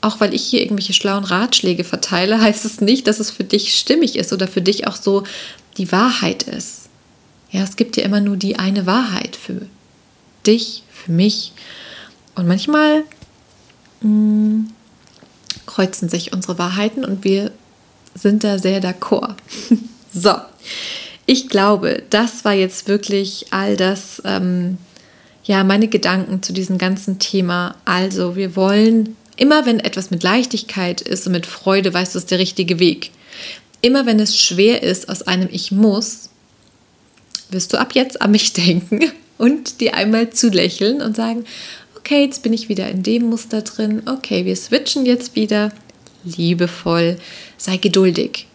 auch 0.00 0.20
weil 0.20 0.34
ich 0.34 0.42
hier 0.44 0.62
irgendwelche 0.62 0.92
schlauen 0.92 1.24
Ratschläge 1.24 1.84
verteile, 1.84 2.40
heißt 2.40 2.64
es 2.64 2.80
nicht, 2.80 3.06
dass 3.06 3.20
es 3.20 3.30
für 3.30 3.44
dich 3.44 3.74
stimmig 3.74 4.16
ist 4.16 4.32
oder 4.32 4.48
für 4.48 4.62
dich 4.62 4.86
auch 4.86 4.96
so 4.96 5.24
die 5.76 5.90
Wahrheit 5.92 6.44
ist. 6.44 6.88
Ja, 7.50 7.62
es 7.62 7.76
gibt 7.76 7.96
ja 7.96 8.04
immer 8.04 8.20
nur 8.20 8.36
die 8.36 8.58
eine 8.58 8.86
Wahrheit 8.86 9.36
für 9.36 9.66
dich, 10.46 10.84
für 11.04 11.12
mich. 11.12 11.52
Und 12.34 12.46
manchmal 12.46 13.04
mh, 14.00 14.02
hm, 14.02 14.70
kreuzen 15.66 16.08
sich 16.08 16.32
unsere 16.32 16.58
Wahrheiten 16.58 17.04
und 17.04 17.24
wir 17.24 17.52
sind 18.14 18.44
da 18.44 18.58
sehr 18.58 18.82
d'accord. 18.82 19.36
so, 20.12 20.34
ich 21.26 21.48
glaube, 21.48 22.02
das 22.10 22.44
war 22.44 22.54
jetzt 22.54 22.88
wirklich 22.88 23.46
all 23.50 23.76
das, 23.76 24.20
ähm, 24.24 24.78
ja, 25.44 25.64
meine 25.64 25.88
Gedanken 25.88 26.42
zu 26.42 26.52
diesem 26.52 26.78
ganzen 26.78 27.18
Thema. 27.18 27.76
Also, 27.84 28.36
wir 28.36 28.56
wollen 28.56 29.16
Immer 29.40 29.64
wenn 29.64 29.80
etwas 29.80 30.10
mit 30.10 30.22
Leichtigkeit 30.22 31.00
ist 31.00 31.26
und 31.26 31.32
mit 31.32 31.46
Freude, 31.46 31.94
weißt 31.94 32.14
du, 32.14 32.18
ist 32.18 32.30
der 32.30 32.38
richtige 32.38 32.78
Weg. 32.78 33.10
Immer 33.80 34.04
wenn 34.04 34.20
es 34.20 34.38
schwer 34.38 34.82
ist 34.82 35.08
aus 35.08 35.22
einem 35.22 35.48
Ich 35.50 35.72
muss, 35.72 36.28
wirst 37.48 37.72
du 37.72 37.78
ab 37.78 37.94
jetzt 37.94 38.20
an 38.20 38.32
mich 38.32 38.52
denken 38.52 39.00
und 39.40 39.80
dir 39.80 39.94
einmal 39.94 40.30
zulächeln 40.30 41.00
und 41.00 41.16
sagen, 41.16 41.44
okay, 41.96 42.24
jetzt 42.24 42.42
bin 42.42 42.52
ich 42.52 42.68
wieder 42.68 42.88
in 42.88 43.02
dem 43.02 43.24
Muster 43.24 43.62
drin, 43.62 44.02
okay, 44.06 44.44
wir 44.44 44.54
switchen 44.54 45.06
jetzt 45.06 45.34
wieder, 45.34 45.72
liebevoll, 46.24 47.18
sei 47.56 47.78
geduldig. 47.78 48.46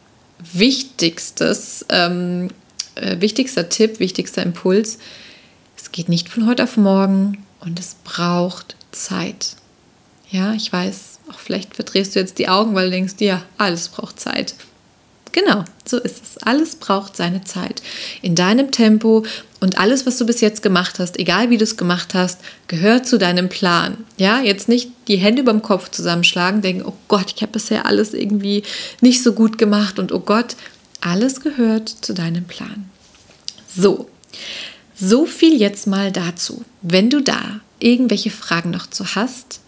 Wichtigstes, 0.54 1.86
ähm, 1.90 2.50
äh, 2.96 3.20
wichtigster 3.20 3.68
Tipp, 3.70 4.00
wichtigster 4.00 4.44
Impuls, 4.44 5.00
es 5.76 5.92
geht 5.92 6.08
nicht 6.08 6.30
von 6.30 6.48
heute 6.48 6.64
auf 6.64 6.78
morgen 6.78 7.44
und 7.60 7.80
es 7.80 7.96
braucht 8.04 8.76
Zeit. 8.92 9.56
Ja, 10.30 10.54
ich 10.54 10.72
weiß, 10.72 11.20
auch 11.32 11.40
vielleicht 11.40 11.76
verdrehst 11.76 12.16
du 12.16 12.20
jetzt 12.20 12.38
die 12.38 12.48
Augen, 12.48 12.76
weil 12.76 12.86
du 12.86 12.92
denkst, 12.92 13.16
ja, 13.20 13.44
alles 13.58 13.90
braucht 13.90 14.20
Zeit. 14.20 14.56
Genau, 15.36 15.66
so 15.84 16.00
ist 16.00 16.24
es. 16.24 16.38
Alles 16.44 16.78
braucht 16.78 17.18
seine 17.18 17.44
Zeit. 17.44 17.82
In 18.22 18.36
deinem 18.36 18.72
Tempo 18.72 19.26
und 19.60 19.78
alles, 19.78 20.06
was 20.06 20.18
du 20.18 20.26
bis 20.26 20.40
jetzt 20.40 20.64
gemacht 20.64 20.98
hast, 20.98 21.20
egal 21.20 21.50
wie 21.50 21.58
du 21.58 21.66
es 21.66 21.76
gemacht 21.76 22.14
hast, 22.14 22.40
gehört 22.70 23.06
zu 23.06 23.18
deinem 23.18 23.50
Plan. 23.50 23.98
Ja, 24.16 24.40
jetzt 24.40 24.70
nicht 24.70 24.92
die 25.10 25.18
Hände 25.18 25.42
über 25.42 25.52
dem 25.52 25.62
Kopf 25.62 25.92
zusammenschlagen, 25.92 26.62
denken, 26.62 26.86
oh 26.86 26.94
Gott, 27.10 27.34
ich 27.36 27.42
habe 27.42 27.52
bisher 27.52 27.86
alles 27.86 28.14
irgendwie 28.14 28.64
nicht 29.02 29.24
so 29.24 29.34
gut 29.34 29.58
gemacht 29.58 30.00
und 30.00 30.14
oh 30.14 30.22
Gott, 30.22 30.56
alles 31.02 31.42
gehört 31.42 31.90
zu 31.90 32.14
deinem 32.14 32.46
Plan. 32.46 32.90
So, 33.68 34.10
so 34.96 35.26
viel 35.26 35.60
jetzt 35.60 35.86
mal 35.86 36.14
dazu. 36.14 36.64
Wenn 36.82 37.10
du 37.10 37.22
da 37.22 37.60
irgendwelche 37.80 38.32
Fragen 38.32 38.70
noch 38.70 38.90
zu 38.90 39.16
hast, 39.16 39.60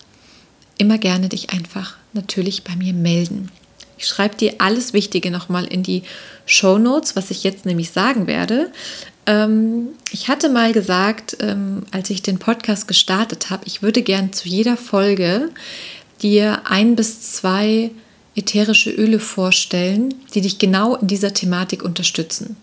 immer 0.78 0.98
gerne 0.98 1.28
dich 1.28 1.50
einfach 1.50 1.98
natürlich 2.14 2.64
bei 2.64 2.78
mir 2.78 2.94
melden. 2.94 3.52
Ich 3.98 4.08
schreibe 4.08 4.36
dir 4.36 4.56
alles 4.60 4.94
Wichtige 4.94 5.32
nochmal 5.32 5.66
in 5.66 5.84
die 5.84 6.04
Show 6.46 6.78
Notes, 6.78 7.16
was 7.16 7.32
ich 7.32 7.44
jetzt 7.44 7.66
nämlich 7.66 7.92
sagen 7.92 8.28
werde. 8.28 8.72
Ähm, 9.26 9.90
ich 10.12 10.28
hatte 10.28 10.50
mal 10.50 10.72
gesagt, 10.72 11.38
ähm, 11.42 11.84
als 11.92 12.10
ich 12.10 12.22
den 12.22 12.40
Podcast 12.40 12.88
gestartet 12.88 13.50
habe, 13.50 13.64
ich 13.66 13.82
würde 13.82 14.02
gern 14.02 14.34
zu 14.34 14.48
jeder 14.48 14.78
Folge 14.78 15.50
dir 16.22 16.62
ein 16.66 16.96
bis 16.96 17.34
zwei 17.34 17.92
ätherische 18.36 18.92
Öle 18.92 19.20
vorstellen, 19.20 20.14
die 20.34 20.42
dich 20.42 20.60
genau 20.60 20.96
in 20.96 21.08
dieser 21.08 21.34
Thematik 21.34 21.84
unterstützen. 21.84 22.56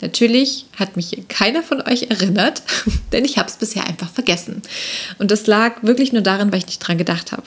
Natürlich 0.00 0.66
hat 0.76 0.96
mich 0.96 1.16
keiner 1.28 1.62
von 1.62 1.80
euch 1.80 2.10
erinnert, 2.10 2.62
denn 3.12 3.24
ich 3.24 3.38
habe 3.38 3.48
es 3.48 3.56
bisher 3.56 3.86
einfach 3.86 4.10
vergessen. 4.10 4.62
Und 5.18 5.30
das 5.30 5.46
lag 5.46 5.82
wirklich 5.82 6.12
nur 6.12 6.22
daran, 6.22 6.50
weil 6.50 6.58
ich 6.58 6.66
nicht 6.66 6.80
dran 6.80 6.98
gedacht 6.98 7.30
habe. 7.30 7.44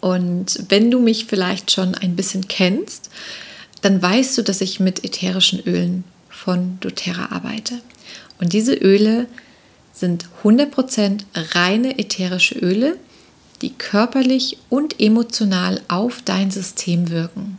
Und 0.00 0.58
wenn 0.68 0.90
du 0.90 1.00
mich 1.00 1.26
vielleicht 1.26 1.70
schon 1.70 1.94
ein 1.94 2.16
bisschen 2.16 2.48
kennst, 2.48 3.10
dann 3.82 4.00
weißt 4.00 4.36
du, 4.38 4.42
dass 4.42 4.60
ich 4.60 4.80
mit 4.80 5.04
ätherischen 5.04 5.60
Ölen 5.60 6.04
von 6.28 6.78
doTERRA 6.80 7.32
arbeite. 7.32 7.80
Und 8.38 8.52
diese 8.52 8.74
Öle 8.74 9.26
sind 9.92 10.26
100% 10.44 11.20
reine 11.54 11.98
ätherische 11.98 12.58
Öle, 12.58 12.96
die 13.62 13.70
körperlich 13.70 14.58
und 14.68 15.00
emotional 15.00 15.80
auf 15.88 16.20
dein 16.24 16.50
System 16.50 17.10
wirken. 17.10 17.58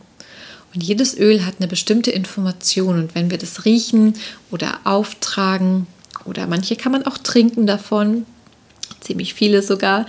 Und 0.74 0.84
jedes 0.84 1.16
Öl 1.18 1.44
hat 1.44 1.54
eine 1.58 1.66
bestimmte 1.66 2.10
Information 2.10 2.98
und 2.98 3.14
wenn 3.14 3.30
wir 3.30 3.38
das 3.38 3.64
riechen 3.64 4.14
oder 4.50 4.80
auftragen 4.84 5.86
oder 6.24 6.46
manche 6.46 6.76
kann 6.76 6.92
man 6.92 7.06
auch 7.06 7.18
trinken 7.18 7.66
davon, 7.66 8.26
ziemlich 9.00 9.34
viele 9.34 9.62
sogar, 9.62 10.06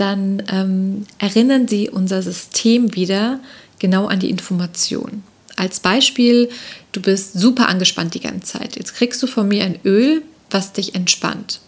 dann 0.00 0.42
ähm, 0.50 1.06
erinnern 1.18 1.68
sie 1.68 1.90
unser 1.90 2.22
System 2.22 2.94
wieder 2.94 3.40
genau 3.78 4.06
an 4.06 4.20
die 4.20 4.30
Information. 4.30 5.22
Als 5.56 5.80
Beispiel, 5.80 6.48
du 6.92 7.02
bist 7.02 7.32
super 7.32 7.68
angespannt 7.68 8.14
die 8.14 8.20
ganze 8.20 8.58
Zeit. 8.58 8.76
Jetzt 8.76 8.94
kriegst 8.94 9.22
du 9.22 9.26
von 9.26 9.48
mir 9.48 9.64
ein 9.64 9.78
Öl, 9.84 10.22
was 10.50 10.72
dich 10.72 10.94
entspannt. 10.94 11.60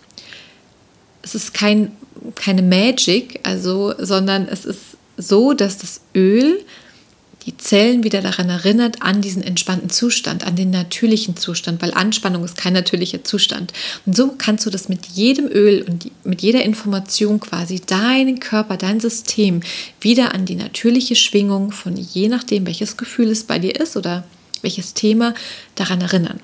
Es 1.23 1.35
ist 1.35 1.55
kein, 1.55 1.93
keine 2.37 2.63
Magic, 2.63 3.41
also, 3.43 3.95
sondern 3.99 4.47
es 4.47 4.65
ist 4.65 4.81
so, 5.17 5.53
dass 5.53 5.79
das 5.79 6.01
Öl 6.15 6.65
die 7.47 7.57
Zellen 7.57 8.05
wieder 8.05 8.21
daran 8.21 8.49
erinnert, 8.49 9.03
an 9.03 9.23
diesen 9.23 9.43
entspannten 9.43 9.89
Zustand, 9.89 10.47
an 10.47 10.57
den 10.57 10.71
natürlichen 10.71 11.37
Zustand, 11.37 11.81
weil 11.81 11.95
Anspannung 11.95 12.45
ist 12.45 12.57
kein 12.57 12.75
natürlicher 12.75 13.25
Zustand. 13.25 13.73
Und 14.05 14.15
so 14.17 14.35
kannst 14.37 14.67
du 14.67 14.71
das 14.71 14.89
mit 14.89 15.07
jedem 15.07 15.47
Öl 15.47 15.83
und 15.83 16.11
mit 16.25 16.43
jeder 16.43 16.63
Information 16.63 17.41
quasi 17.41 17.81
deinen 17.81 18.41
Körper, 18.41 18.77
dein 18.77 19.01
System 19.01 19.61
wieder 20.01 20.35
an 20.35 20.45
die 20.45 20.57
natürliche 20.57 21.17
Schwingung 21.17 21.73
von 21.73 21.97
je 21.97 22.29
nachdem, 22.29 22.67
welches 22.67 22.97
Gefühl 22.97 23.29
es 23.29 23.45
bei 23.45 23.59
dir 23.59 23.79
ist 23.81 23.97
oder 23.97 24.25
welches 24.63 24.95
Thema 24.95 25.35
daran 25.75 26.01
erinnern. 26.01 26.41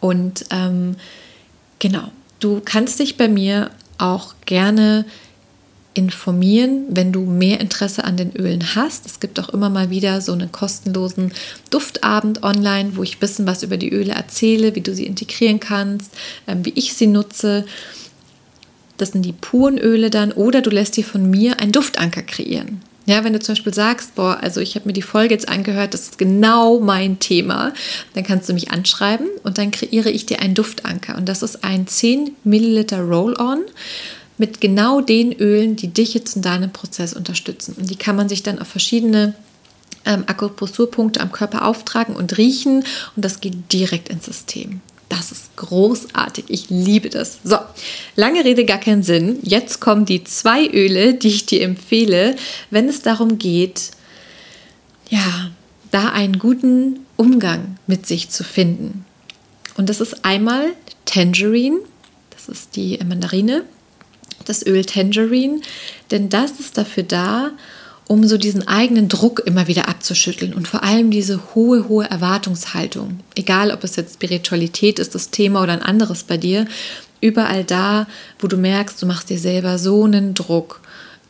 Und 0.00 0.46
ähm, 0.50 0.96
genau, 1.78 2.10
du 2.40 2.60
kannst 2.64 2.98
dich 2.98 3.16
bei 3.16 3.28
mir 3.28 3.70
auch 3.98 4.34
gerne 4.46 5.04
informieren, 5.98 6.84
wenn 6.90 7.10
du 7.10 7.22
mehr 7.22 7.58
Interesse 7.58 8.04
an 8.04 8.16
den 8.16 8.30
Ölen 8.36 8.76
hast. 8.76 9.04
Es 9.04 9.18
gibt 9.18 9.40
auch 9.40 9.48
immer 9.48 9.68
mal 9.68 9.90
wieder 9.90 10.20
so 10.20 10.32
einen 10.32 10.52
kostenlosen 10.52 11.32
Duftabend 11.70 12.44
online, 12.44 12.92
wo 12.94 13.02
ich 13.02 13.16
ein 13.16 13.18
bisschen 13.18 13.48
was 13.48 13.64
über 13.64 13.76
die 13.76 13.90
Öle 13.90 14.12
erzähle, 14.12 14.76
wie 14.76 14.80
du 14.80 14.94
sie 14.94 15.06
integrieren 15.06 15.58
kannst, 15.58 16.12
ähm, 16.46 16.64
wie 16.64 16.72
ich 16.76 16.94
sie 16.94 17.08
nutze. 17.08 17.66
Das 18.96 19.10
sind 19.10 19.22
die 19.22 19.32
puren 19.32 19.76
Öle 19.76 20.08
dann. 20.08 20.30
Oder 20.30 20.62
du 20.62 20.70
lässt 20.70 20.96
dir 20.96 21.04
von 21.04 21.28
mir 21.28 21.58
einen 21.58 21.72
Duftanker 21.72 22.22
kreieren. 22.22 22.80
Ja, 23.04 23.24
wenn 23.24 23.32
du 23.32 23.40
zum 23.40 23.54
Beispiel 23.54 23.74
sagst, 23.74 24.14
boah, 24.14 24.38
also 24.40 24.60
ich 24.60 24.76
habe 24.76 24.86
mir 24.86 24.92
die 24.92 25.02
Folge 25.02 25.34
jetzt 25.34 25.48
angehört, 25.48 25.94
das 25.94 26.02
ist 26.02 26.18
genau 26.18 26.78
mein 26.78 27.18
Thema, 27.18 27.72
dann 28.14 28.22
kannst 28.22 28.48
du 28.48 28.52
mich 28.52 28.70
anschreiben 28.70 29.26
und 29.42 29.58
dann 29.58 29.72
kreiere 29.72 30.10
ich 30.10 30.26
dir 30.26 30.40
einen 30.40 30.54
Duftanker. 30.54 31.16
Und 31.16 31.28
das 31.28 31.42
ist 31.42 31.64
ein 31.64 31.88
10 31.88 32.36
Milliliter 32.44 33.00
Roll-On 33.00 33.62
mit 34.38 34.60
genau 34.60 35.00
den 35.00 35.32
Ölen, 35.32 35.76
die 35.76 35.88
dich 35.88 36.14
jetzt 36.14 36.36
in 36.36 36.42
deinem 36.42 36.72
Prozess 36.72 37.12
unterstützen. 37.12 37.74
Und 37.78 37.90
die 37.90 37.96
kann 37.96 38.16
man 38.16 38.28
sich 38.28 38.42
dann 38.42 38.58
auf 38.58 38.68
verschiedene 38.68 39.34
ähm, 40.04 40.24
Akupressurpunkte 40.26 41.20
am 41.20 41.32
Körper 41.32 41.66
auftragen 41.66 42.16
und 42.16 42.38
riechen 42.38 42.84
und 43.14 43.24
das 43.24 43.40
geht 43.40 43.72
direkt 43.72 44.08
ins 44.08 44.26
System. 44.26 44.80
Das 45.08 45.32
ist 45.32 45.56
großartig. 45.56 46.46
Ich 46.48 46.68
liebe 46.68 47.08
das. 47.08 47.38
So, 47.42 47.56
lange 48.14 48.44
Rede, 48.44 48.64
gar 48.64 48.78
keinen 48.78 49.02
Sinn. 49.02 49.38
Jetzt 49.42 49.80
kommen 49.80 50.04
die 50.04 50.24
zwei 50.24 50.66
Öle, 50.66 51.14
die 51.22 51.28
ich 51.28 51.46
dir 51.46 51.62
empfehle, 51.62 52.36
wenn 52.70 52.88
es 52.88 53.02
darum 53.02 53.38
geht, 53.38 53.90
ja, 55.08 55.50
da 55.90 56.10
einen 56.10 56.38
guten 56.38 57.00
Umgang 57.16 57.78
mit 57.86 58.06
sich 58.06 58.28
zu 58.28 58.44
finden. 58.44 59.06
Und 59.76 59.88
das 59.88 60.00
ist 60.00 60.24
einmal 60.24 60.66
Tangerine, 61.06 61.78
das 62.30 62.48
ist 62.48 62.76
die 62.76 62.98
Mandarine, 62.98 63.64
das 64.48 64.64
Öl 64.64 64.84
Tangerine, 64.84 65.60
denn 66.10 66.28
das 66.28 66.52
ist 66.60 66.78
dafür 66.78 67.02
da, 67.02 67.52
um 68.08 68.26
so 68.26 68.38
diesen 68.38 68.66
eigenen 68.66 69.08
Druck 69.08 69.40
immer 69.44 69.68
wieder 69.68 69.86
abzuschütteln 69.86 70.54
und 70.54 70.66
vor 70.66 70.82
allem 70.82 71.10
diese 71.10 71.54
hohe, 71.54 71.88
hohe 71.88 72.10
Erwartungshaltung. 72.10 73.20
Egal, 73.34 73.70
ob 73.70 73.84
es 73.84 73.96
jetzt 73.96 74.14
Spiritualität 74.14 74.98
ist, 74.98 75.14
das 75.14 75.30
Thema 75.30 75.62
oder 75.62 75.74
ein 75.74 75.82
anderes 75.82 76.24
bei 76.24 76.38
dir, 76.38 76.66
überall 77.20 77.64
da, 77.64 78.06
wo 78.38 78.46
du 78.46 78.56
merkst, 78.56 79.00
du 79.00 79.06
machst 79.06 79.28
dir 79.28 79.38
selber 79.38 79.78
so 79.78 80.04
einen 80.04 80.32
Druck, 80.32 80.80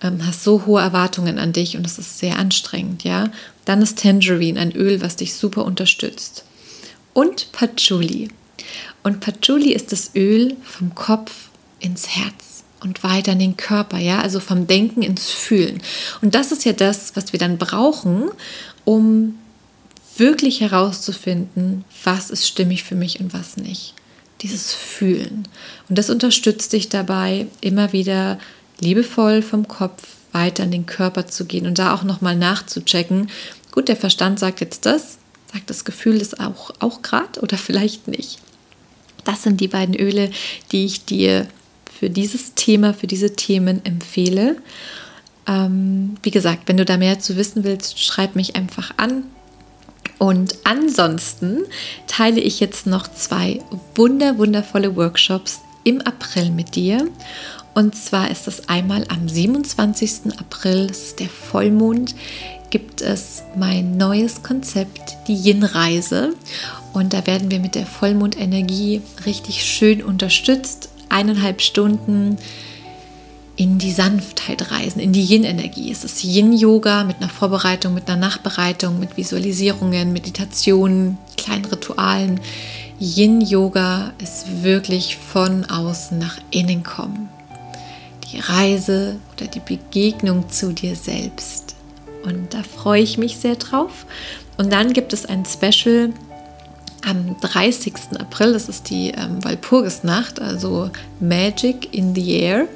ähm, 0.03 0.25
hast 0.25 0.45
so 0.45 0.67
hohe 0.67 0.81
Erwartungen 0.81 1.41
an 1.41 1.53
dich 1.53 1.77
und 1.77 1.85
es 1.85 1.99
ist 1.99 2.21
sehr 2.21 2.39
anstrengend, 2.39 3.03
ja, 3.03 3.29
dann 3.65 3.83
ist 3.83 3.99
Tangerine 3.99 4.61
ein 4.61 4.73
Öl, 4.73 5.01
was 5.01 5.17
dich 5.17 5.35
super 5.35 5.65
unterstützt. 5.65 6.45
Und 7.13 7.51
Patchouli. 7.51 8.29
Und 9.03 9.19
Patchouli 9.19 9.73
ist 9.73 9.91
das 9.91 10.13
Öl 10.15 10.57
vom 10.63 10.95
Kopf 10.95 11.49
ins 11.81 12.09
Herz 12.09 12.58
und 12.81 13.03
weiter 13.03 13.33
in 13.33 13.39
den 13.39 13.57
Körper, 13.57 13.99
ja, 13.99 14.21
also 14.21 14.41
vom 14.41 14.67
Denken 14.67 15.03
ins 15.03 15.31
Fühlen. 15.31 15.81
Und 16.23 16.35
das 16.35 16.53
ist 16.53 16.65
ja 16.65 16.73
das, 16.73 17.17
was 17.17 17.33
wir 17.33 17.39
dann 17.39 17.59
brauchen, 17.59 18.31
um 18.85 19.35
wirklich 20.17 20.61
herauszufinden, 20.61 21.85
was 22.05 22.31
ist 22.31 22.47
stimmig 22.47 22.85
für 22.85 22.95
mich 22.95 23.21
und 23.21 23.33
was 23.33 23.57
nicht. 23.57 23.95
Dieses 24.43 24.73
Fühlen. 24.73 25.49
Und 25.89 25.99
das 25.99 26.11
unterstützt 26.11 26.73
dich 26.73 26.89
dabei, 26.89 27.47
immer 27.61 27.93
wieder 27.93 28.39
liebevoll 28.81 29.43
vom 29.43 29.67
Kopf 29.67 30.03
weiter 30.33 30.65
in 30.65 30.71
den 30.71 30.87
Körper 30.87 31.27
zu 31.27 31.47
gehen 31.47 31.67
und 31.67 31.79
da 31.79 31.95
auch 31.95 32.05
nochmal 32.05 32.37
nachzuchecken. 32.37 33.31
Gut, 33.73 33.89
der 33.89 33.97
Verstand 33.97 34.39
sagt 34.39 34.61
jetzt 34.61 34.87
das, 34.87 35.19
sagt 35.53 35.71
das 35.71 35.85
Gefühl 35.85 36.19
das 36.19 36.39
auch, 36.39 36.71
auch 36.79 37.03
gerade 37.03 37.41
oder 37.41 37.57
vielleicht 37.59 38.09
nicht. 38.09 38.39
Das 39.25 39.43
sind 39.43 39.61
die 39.61 39.69
beiden 39.69 39.95
Öle, 39.95 40.31
die 40.73 40.85
ich 40.85 41.05
dir 41.05 41.49
für 41.99 42.11
dieses 42.11 42.55
Thema, 42.55 42.95
für 42.95 43.09
diese 43.09 43.35
Themen 43.35 43.85
empfehle. 43.85 44.57
Ähm, 45.49 46.17
wie 46.23 46.31
gesagt, 46.31 46.69
wenn 46.69 46.77
du 46.77 46.85
da 46.85 46.97
mehr 46.97 47.19
zu 47.19 47.37
wissen 47.37 47.65
willst, 47.65 47.99
schreib 48.01 48.37
mich 48.37 48.55
einfach 48.55 48.93
an. 48.99 49.25
Und 50.19 50.57
ansonsten 50.65 51.63
teile 52.07 52.41
ich 52.41 52.61
jetzt 52.61 52.87
noch 52.87 53.09
zwei 53.09 53.61
wunder 53.95 54.39
wundervolle 54.39 54.95
Workshops 54.97 55.61
im 55.85 56.01
April 56.01 56.51
mit 56.51 56.77
dir. 56.77 57.09
Und 57.75 57.97
zwar 57.97 58.31
ist 58.31 58.47
das 58.47 58.69
einmal 58.69 59.05
am 59.09 59.29
27. 59.29 60.39
April, 60.39 60.89
das 60.89 60.99
ist 60.99 61.21
der 61.21 61.29
Vollmond, 61.29 62.15
gibt 62.71 63.01
es 63.01 63.43
mein 63.57 63.97
neues 63.97 64.43
Konzept, 64.43 65.17
die 65.27 65.35
Yin-Reise. 65.35 66.35
Und 66.93 67.13
da 67.13 67.27
werden 67.27 67.51
wir 67.51 67.61
mit 67.61 67.75
der 67.75 67.87
Vollmondenergie 67.87 69.03
richtig 69.25 69.65
schön 69.65 70.03
unterstützt 70.03 70.91
eineinhalb 71.09 71.61
Stunden 71.61 72.37
in 73.57 73.79
die 73.79 73.91
Sanftheit 73.91 74.71
reisen, 74.71 75.01
in 75.01 75.13
die 75.13 75.25
Yin-Energie. 75.25 75.91
Es 75.91 76.05
ist 76.05 76.23
Yin-Yoga 76.23 77.03
mit 77.03 77.17
einer 77.17 77.29
Vorbereitung, 77.29 77.93
mit 77.93 78.09
einer 78.09 78.21
Nachbereitung, 78.21 79.01
mit 79.01 79.17
Visualisierungen, 79.17 80.13
Meditationen, 80.13 81.19
kleinen 81.37 81.65
Ritualen. 81.65 82.41
Yin-Yoga 83.01 84.13
ist 84.23 84.63
wirklich 84.63 85.17
von 85.17 85.65
außen 85.65 86.19
nach 86.19 86.39
innen 86.53 86.85
kommen. 86.85 87.29
Die 88.33 88.39
Reise 88.39 89.17
oder 89.35 89.49
die 89.49 89.61
Begegnung 89.61 90.49
zu 90.49 90.73
dir 90.73 90.95
selbst. 90.95 91.75
Und 92.25 92.55
da 92.55 92.63
freue 92.63 93.03
ich 93.03 93.19
mich 93.19 93.39
sehr 93.39 93.57
drauf. 93.57 94.07
Und 94.57 94.73
dann 94.73 94.93
gibt 94.93 95.13
es 95.13 95.27
ein 95.27 95.45
Special 95.45 96.13
am 97.07 97.37
30. 97.41 97.95
April, 98.19 98.53
das 98.53 98.69
ist 98.69 98.91
die 98.91 99.11
ähm, 99.11 99.43
Walpurgisnacht, 99.45 100.41
also 100.41 100.91
Magic 101.21 101.95
in 101.95 102.15
the 102.15 102.41
Air. 102.41 102.67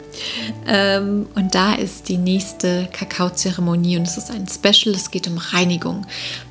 Ähm, 0.66 1.26
und 1.34 1.54
da 1.54 1.74
ist 1.74 2.08
die 2.08 2.18
nächste 2.18 2.88
Kakaozeremonie 2.92 3.96
und 3.96 4.06
es 4.06 4.16
ist 4.16 4.30
ein 4.30 4.46
Special, 4.48 4.94
es 4.94 5.10
geht 5.10 5.26
um 5.26 5.38
Reinigung. 5.38 6.06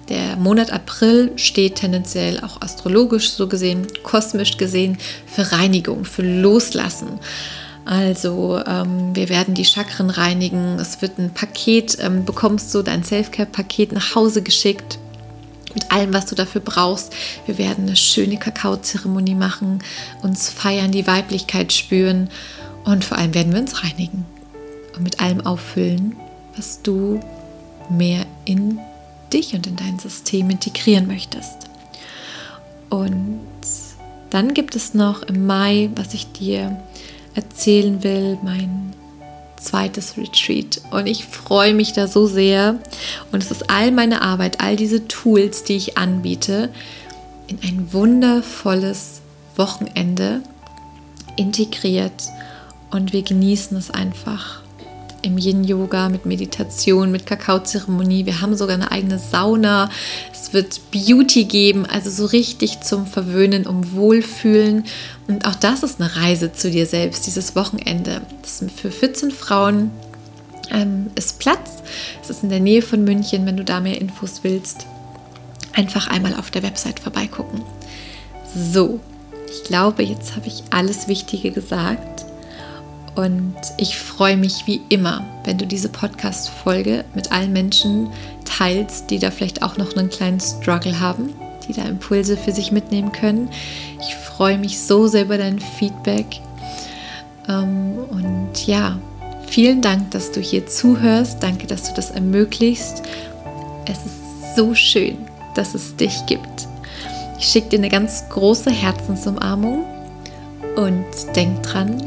Der 0.09 0.35
Monat 0.35 0.71
April 0.71 1.31
steht 1.37 1.75
tendenziell 1.75 2.39
auch 2.41 2.61
astrologisch 2.61 3.31
so 3.31 3.47
gesehen, 3.47 3.87
kosmisch 4.03 4.57
gesehen, 4.57 4.97
für 5.25 5.51
Reinigung, 5.51 6.03
für 6.03 6.23
Loslassen. 6.23 7.19
Also 7.85 8.61
ähm, 8.67 9.15
wir 9.15 9.29
werden 9.29 9.53
die 9.53 9.65
Chakren 9.65 10.09
reinigen. 10.09 10.77
Es 10.79 11.01
wird 11.01 11.17
ein 11.17 11.33
Paket, 11.33 11.97
ähm, 11.99 12.25
bekommst 12.25 12.73
du 12.75 12.83
dein 12.83 13.03
Selfcare-Paket 13.03 13.91
nach 13.93 14.15
Hause 14.15 14.43
geschickt 14.43 14.99
mit 15.75 15.91
allem, 15.91 16.13
was 16.13 16.25
du 16.25 16.35
dafür 16.35 16.61
brauchst. 16.61 17.13
Wir 17.45 17.57
werden 17.57 17.85
eine 17.85 17.95
schöne 17.95 18.37
Kakaozeremonie 18.37 19.35
machen, 19.35 19.79
uns 20.21 20.49
feiern, 20.49 20.91
die 20.91 21.07
Weiblichkeit 21.07 21.73
spüren 21.73 22.29
und 22.83 23.03
vor 23.03 23.17
allem 23.17 23.33
werden 23.33 23.53
wir 23.53 23.61
uns 23.61 23.83
reinigen 23.83 24.25
und 24.95 25.03
mit 25.03 25.21
allem 25.21 25.41
auffüllen, 25.41 26.15
was 26.55 26.81
du 26.81 27.19
mehr 27.89 28.25
in 28.45 28.79
dich 29.31 29.53
und 29.53 29.67
in 29.67 29.75
dein 29.75 29.99
System 29.99 30.49
integrieren 30.49 31.07
möchtest. 31.07 31.69
Und 32.89 33.39
dann 34.29 34.53
gibt 34.53 34.75
es 34.75 34.93
noch 34.93 35.23
im 35.23 35.45
Mai, 35.45 35.89
was 35.95 36.13
ich 36.13 36.31
dir 36.31 36.77
erzählen 37.33 38.03
will, 38.03 38.37
mein 38.43 38.93
zweites 39.61 40.17
Retreat. 40.17 40.81
Und 40.91 41.07
ich 41.07 41.25
freue 41.25 41.73
mich 41.73 41.93
da 41.93 42.07
so 42.07 42.27
sehr. 42.27 42.79
Und 43.31 43.43
es 43.43 43.51
ist 43.51 43.69
all 43.69 43.91
meine 43.91 44.21
Arbeit, 44.21 44.59
all 44.59 44.75
diese 44.75 45.07
Tools, 45.07 45.63
die 45.63 45.77
ich 45.77 45.97
anbiete, 45.97 46.69
in 47.47 47.59
ein 47.63 47.93
wundervolles 47.93 49.21
Wochenende 49.55 50.41
integriert. 51.35 52.23
Und 52.89 53.13
wir 53.13 53.21
genießen 53.21 53.77
es 53.77 53.91
einfach 53.91 54.61
im 55.21 55.37
Yin-Yoga, 55.37 56.09
mit 56.09 56.25
Meditation, 56.25 57.11
mit 57.11 57.25
Kakaozeremonie. 57.25 58.25
Wir 58.25 58.41
haben 58.41 58.55
sogar 58.55 58.75
eine 58.75 58.91
eigene 58.91 59.19
Sauna. 59.19 59.89
Es 60.31 60.53
wird 60.53 60.79
Beauty 60.91 61.45
geben, 61.45 61.85
also 61.85 62.09
so 62.09 62.25
richtig 62.25 62.81
zum 62.81 63.05
Verwöhnen, 63.05 63.67
um 63.67 63.93
Wohlfühlen. 63.93 64.85
Und 65.27 65.45
auch 65.45 65.55
das 65.55 65.83
ist 65.83 66.01
eine 66.01 66.15
Reise 66.15 66.53
zu 66.53 66.71
dir 66.71 66.85
selbst, 66.85 67.27
dieses 67.27 67.55
Wochenende. 67.55 68.21
Das 68.41 68.61
ist 68.61 68.71
für 68.71 68.91
14 68.91 69.31
Frauen 69.31 69.91
ähm, 70.71 71.11
ist 71.15 71.39
Platz. 71.39 71.83
Es 72.21 72.29
ist 72.29 72.43
in 72.43 72.49
der 72.49 72.59
Nähe 72.59 72.81
von 72.81 73.03
München, 73.03 73.45
wenn 73.45 73.57
du 73.57 73.63
da 73.63 73.79
mehr 73.79 73.99
Infos 73.99 74.39
willst. 74.43 74.87
Einfach 75.73 76.07
einmal 76.07 76.35
auf 76.35 76.51
der 76.51 76.63
Website 76.63 76.99
vorbeigucken. 76.99 77.61
So, 78.55 78.99
ich 79.49 79.63
glaube, 79.63 80.03
jetzt 80.03 80.35
habe 80.35 80.47
ich 80.47 80.63
alles 80.69 81.07
Wichtige 81.07 81.51
gesagt. 81.51 82.25
Und 83.15 83.55
ich 83.77 83.97
freue 83.97 84.37
mich 84.37 84.67
wie 84.67 84.81
immer, 84.89 85.25
wenn 85.43 85.57
du 85.57 85.67
diese 85.67 85.89
Podcast-Folge 85.89 87.03
mit 87.13 87.31
allen 87.31 87.51
Menschen 87.51 88.09
teilst, 88.45 89.09
die 89.09 89.19
da 89.19 89.31
vielleicht 89.31 89.63
auch 89.63 89.77
noch 89.77 89.95
einen 89.95 90.09
kleinen 90.09 90.39
Struggle 90.39 90.99
haben, 90.99 91.33
die 91.67 91.73
da 91.73 91.83
Impulse 91.83 92.37
für 92.37 92.51
sich 92.51 92.71
mitnehmen 92.71 93.11
können. 93.11 93.49
Ich 93.99 94.15
freue 94.15 94.57
mich 94.57 94.79
so 94.79 95.07
sehr 95.07 95.23
über 95.23 95.37
dein 95.37 95.59
Feedback. 95.59 96.25
Ähm, 97.49 97.97
und 98.09 98.65
ja, 98.65 98.97
vielen 99.47 99.81
Dank, 99.81 100.11
dass 100.11 100.31
du 100.31 100.39
hier 100.39 100.65
zuhörst. 100.65 101.43
Danke, 101.43 101.67
dass 101.67 101.83
du 101.83 101.93
das 101.93 102.11
ermöglichst. 102.11 103.03
Es 103.85 104.05
ist 104.05 104.55
so 104.55 104.73
schön, 104.73 105.17
dass 105.55 105.75
es 105.75 105.95
dich 105.97 106.25
gibt. 106.27 106.67
Ich 107.37 107.47
schicke 107.47 107.69
dir 107.69 107.79
eine 107.79 107.89
ganz 107.89 108.23
große 108.29 108.71
Herzensumarmung 108.71 109.83
und 110.75 111.05
denk 111.35 111.63
dran, 111.63 112.01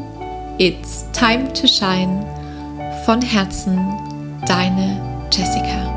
It's 0.56 1.10
Time 1.10 1.52
to 1.54 1.66
Shine. 1.66 2.24
Von 3.06 3.20
Herzen, 3.20 3.76
deine 4.46 5.28
Jessica. 5.32 5.93